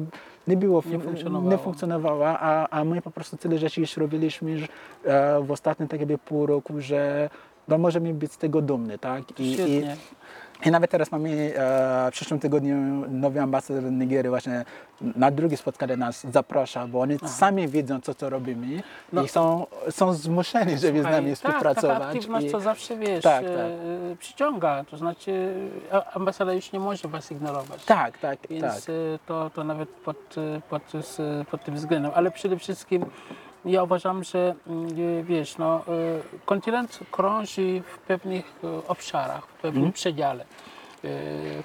nie 0.47 0.57
było, 0.57 0.84
Nie 0.86 0.99
funkcjonowało. 0.99 1.51
nie 1.51 1.57
funkcjonowało 1.57 2.28
a, 2.28 2.68
a 2.70 2.84
my 2.84 3.01
po 3.01 3.11
prostu 3.11 3.38
tyle 3.38 3.57
rzeczy 3.57 3.82
już 3.82 3.97
robiliśmy 3.97 4.57
że, 4.57 4.68
e, 5.05 5.41
w 5.43 5.51
ostatnim 5.51 5.89
tak 5.89 5.99
jakby 5.99 6.18
pół 6.18 6.45
roku, 6.45 6.74
że 6.82 7.30
no, 7.68 7.78
możemy 7.78 8.13
być 8.13 8.32
z 8.32 8.38
tego 8.38 8.61
dumny, 8.61 8.99
tak? 8.99 9.39
I, 9.39 9.51
i. 9.53 9.84
i 10.66 10.72
nawet 10.72 10.91
teraz 10.91 11.12
mamy 11.12 11.30
e, 11.55 12.08
w 12.10 12.12
przyszłym 12.12 12.39
tygodniu 12.39 12.76
nowy 13.10 13.41
ambasador 13.41 13.84
Nigerii 13.84 14.30
właśnie 14.30 14.66
na 15.16 15.32
drugie 15.32 15.58
spotkanie 15.58 15.97
nas 15.97 16.26
zaprasza, 16.32 16.88
bo 16.88 16.99
oni 17.01 17.18
sami 17.26 17.68
wiedzą, 17.68 18.01
co 18.01 18.14
to 18.14 18.30
robimy 18.30 18.84
No. 19.14 19.24
i 19.24 19.28
są, 19.28 19.66
są 19.89 20.14
zmuszeni, 20.14 20.78
żeby 20.78 20.99
z 20.99 21.01
Słuchaj, 21.01 21.12
nami 21.12 21.28
tak, 21.30 21.36
współpracować. 21.38 21.97
Taka 21.97 22.05
aktywność 22.10 22.45
i, 22.47 22.51
to 22.51 22.60
zawsze 22.60 22.97
wiesz, 22.97 23.24
Tak, 23.24 23.43
e, 23.43 23.47
tak. 23.47 23.55
e, 23.55 24.16
przyciąga, 24.20 24.84
to 24.91 24.97
znaczy 24.97 25.53
ambasada 26.14 26.53
już 26.53 26.72
nie 26.72 26.80
może 26.80 27.08
was 27.08 27.32
ignorować. 27.32 27.86
tak, 27.86 28.18
tak, 28.18 28.39
Więc 28.49 28.64
tak. 28.86 28.89
e, 28.89 29.20
to, 29.28 29.49
to 29.49 29.64
nawet 29.64 29.89
pod, 29.89 30.18
e, 30.38 30.62
pod, 30.70 30.82
z- 31.05 31.47
pod 31.47 31.64
tym 31.64 31.76
względem. 31.76 32.12
Ale 32.16 32.32
przede 32.32 32.58
wszystkim 32.60 33.05
ja 33.66 33.84
uważam, 33.84 34.24
że 34.24 34.55
mm, 34.68 34.88
e, 35.20 35.24
wiesz, 35.24 35.58
no, 35.58 35.76
e, 35.80 35.82
kontynent 36.45 36.99
krąży 37.12 37.82
w 37.95 37.97
pewnych 37.99 38.53
e, 38.64 38.88
obszarach, 38.88 39.45
w 39.47 39.53
pewnym 39.62 39.84
Mhm. 39.84 39.93
przedziale. 39.93 40.45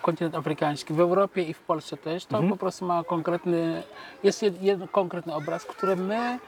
Kontynent 0.03 0.35
afrykański 0.35 0.95
w 0.95 1.01
Europie 1.01 1.43
i 1.43 1.55
w 1.55 1.61
Polsce 1.61 1.97
też, 1.97 2.25
Mhm. 2.25 2.43
to 2.45 2.51
po 2.51 2.57
prostu 2.57 2.85
ma 2.85 3.05
konkretny, 3.05 3.83
jest 4.23 4.43
jed- 4.43 4.63
jeden 4.63 4.89
konkretny 4.89 5.35
obraz, 5.35 5.65
który 5.65 5.97
my 5.97 6.39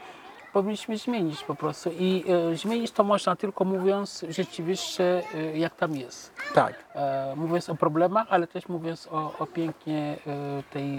powinniśmy 0.55 0.97
zmienić 0.97 1.43
po 1.43 1.55
prostu. 1.55 1.89
I 1.99 2.23
e, 2.53 2.57
zmienić 2.57 2.91
to 2.91 3.03
można 3.03 3.35
tylko 3.35 3.65
mówiąc 3.65 4.25
rzeczywiście, 4.29 5.23
e, 5.35 5.57
jak 5.57 5.75
tam 5.75 5.95
jest 5.95 6.31
tak. 6.53 6.73
e, 6.95 7.33
mówiąc 7.35 7.69
o 7.69 7.75
problemach, 7.75 8.27
ale 8.29 8.47
też 8.47 8.67
mówiąc 8.69 9.07
o, 9.11 9.37
o 9.39 9.45
pięknie 9.45 10.17
e, 10.27 10.63
tej, 10.73 10.89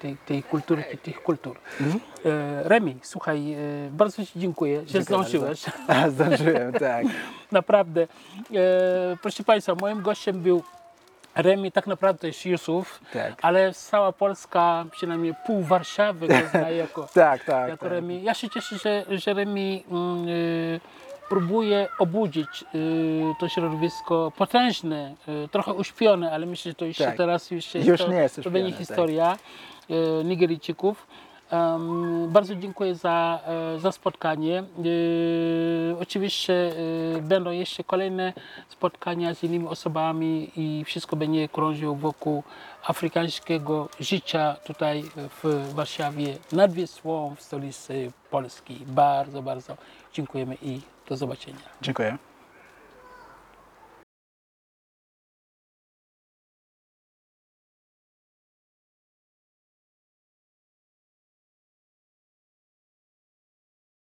tej, 0.00 0.16
tej 0.26 0.42
kultury, 0.42 0.82
tych, 0.82 1.00
tych 1.00 1.22
kultur. 1.22 1.56
E, 2.24 2.68
Remi, 2.68 2.96
słuchaj, 3.02 3.52
e, 3.52 3.56
bardzo 3.90 4.26
Ci 4.26 4.40
dziękuję, 4.40 4.82
że 4.86 5.02
zdążyłeś. 5.02 5.64
Zdążyłem, 6.14 6.72
tak. 6.72 7.06
Naprawdę. 7.52 8.02
E, 8.02 8.06
proszę 9.22 9.44
Państwa, 9.44 9.74
moim 9.74 10.02
gościem 10.02 10.40
był 10.40 10.62
Remi, 11.34 11.72
tak 11.72 11.86
naprawdę 11.86 12.18
to 12.20 12.26
jest 12.26 12.46
Jusuf, 12.46 13.00
Tak. 13.12 13.34
ale 13.42 13.72
cała 13.72 14.12
Polska, 14.12 14.84
przynajmniej 14.90 15.34
pół 15.46 15.62
Warszawy 15.62 16.28
go 16.28 16.34
zna 16.50 16.70
jako, 16.70 17.08
Tak, 17.14 17.44
tak. 17.44 17.68
jako 17.68 17.84
tak. 17.84 17.92
Remi. 17.92 18.22
Ja 18.22 18.34
się 18.34 18.50
cieszę, 18.50 18.76
że, 18.78 19.04
że 19.18 19.34
Remi 19.34 19.84
mm, 19.90 20.28
y, 20.28 20.80
próbuje 21.28 21.88
obudzić 21.98 22.64
y, 22.74 23.22
to 23.40 23.48
środowisko 23.48 24.32
potężne, 24.36 25.14
y, 25.44 25.48
trochę 25.48 25.72
uśpione, 25.72 26.32
ale 26.32 26.46
myślę, 26.46 26.70
że 26.70 26.74
to 26.74 26.84
już 26.84 26.96
Tak. 26.96 27.16
teraz 27.16 27.50
już, 27.50 27.64
się, 27.64 27.78
Już 27.78 28.00
to, 28.00 28.08
nie 28.08 28.16
jest 28.16 28.36
to 28.36 28.50
będzie 28.50 28.58
uśpione, 28.68 28.70
tak. 28.70 28.78
historia 28.78 29.36
y, 30.20 30.24
Nigeryjczyków. 30.24 31.06
Bardzo 32.28 32.56
dziękuję 32.56 32.94
za, 32.94 33.40
e, 33.46 33.78
za 33.78 33.92
spotkanie. 33.92 34.64
Y, 34.84 35.96
oczywiście 36.00 36.52
y, 37.16 37.22
będą 37.22 37.50
jeszcze 37.50 37.84
kolejne 37.84 38.32
spotkania 38.68 39.34
z 39.34 39.44
innymi 39.44 39.66
osobami 39.66 40.50
i 40.56 40.84
wszystko 40.84 41.16
będzie 41.16 41.48
krążyło 41.48 41.94
wokół 41.94 42.42
afrykańskiego 42.84 43.88
życia 44.00 44.56
tutaj 44.64 45.04
w 45.42 45.72
Warszawie 45.74 46.36
nad 46.52 46.72
Wisłą 46.72 47.34
w 47.34 47.42
stolicy 47.42 48.12
Polski. 48.30 48.78
Bardzo, 48.86 49.42
bardzo 49.42 49.76
dziękujemy 50.12 50.56
i 50.62 50.80
do 51.08 51.16
zobaczenia. 51.16 51.58
Dziękuję. 51.82 52.18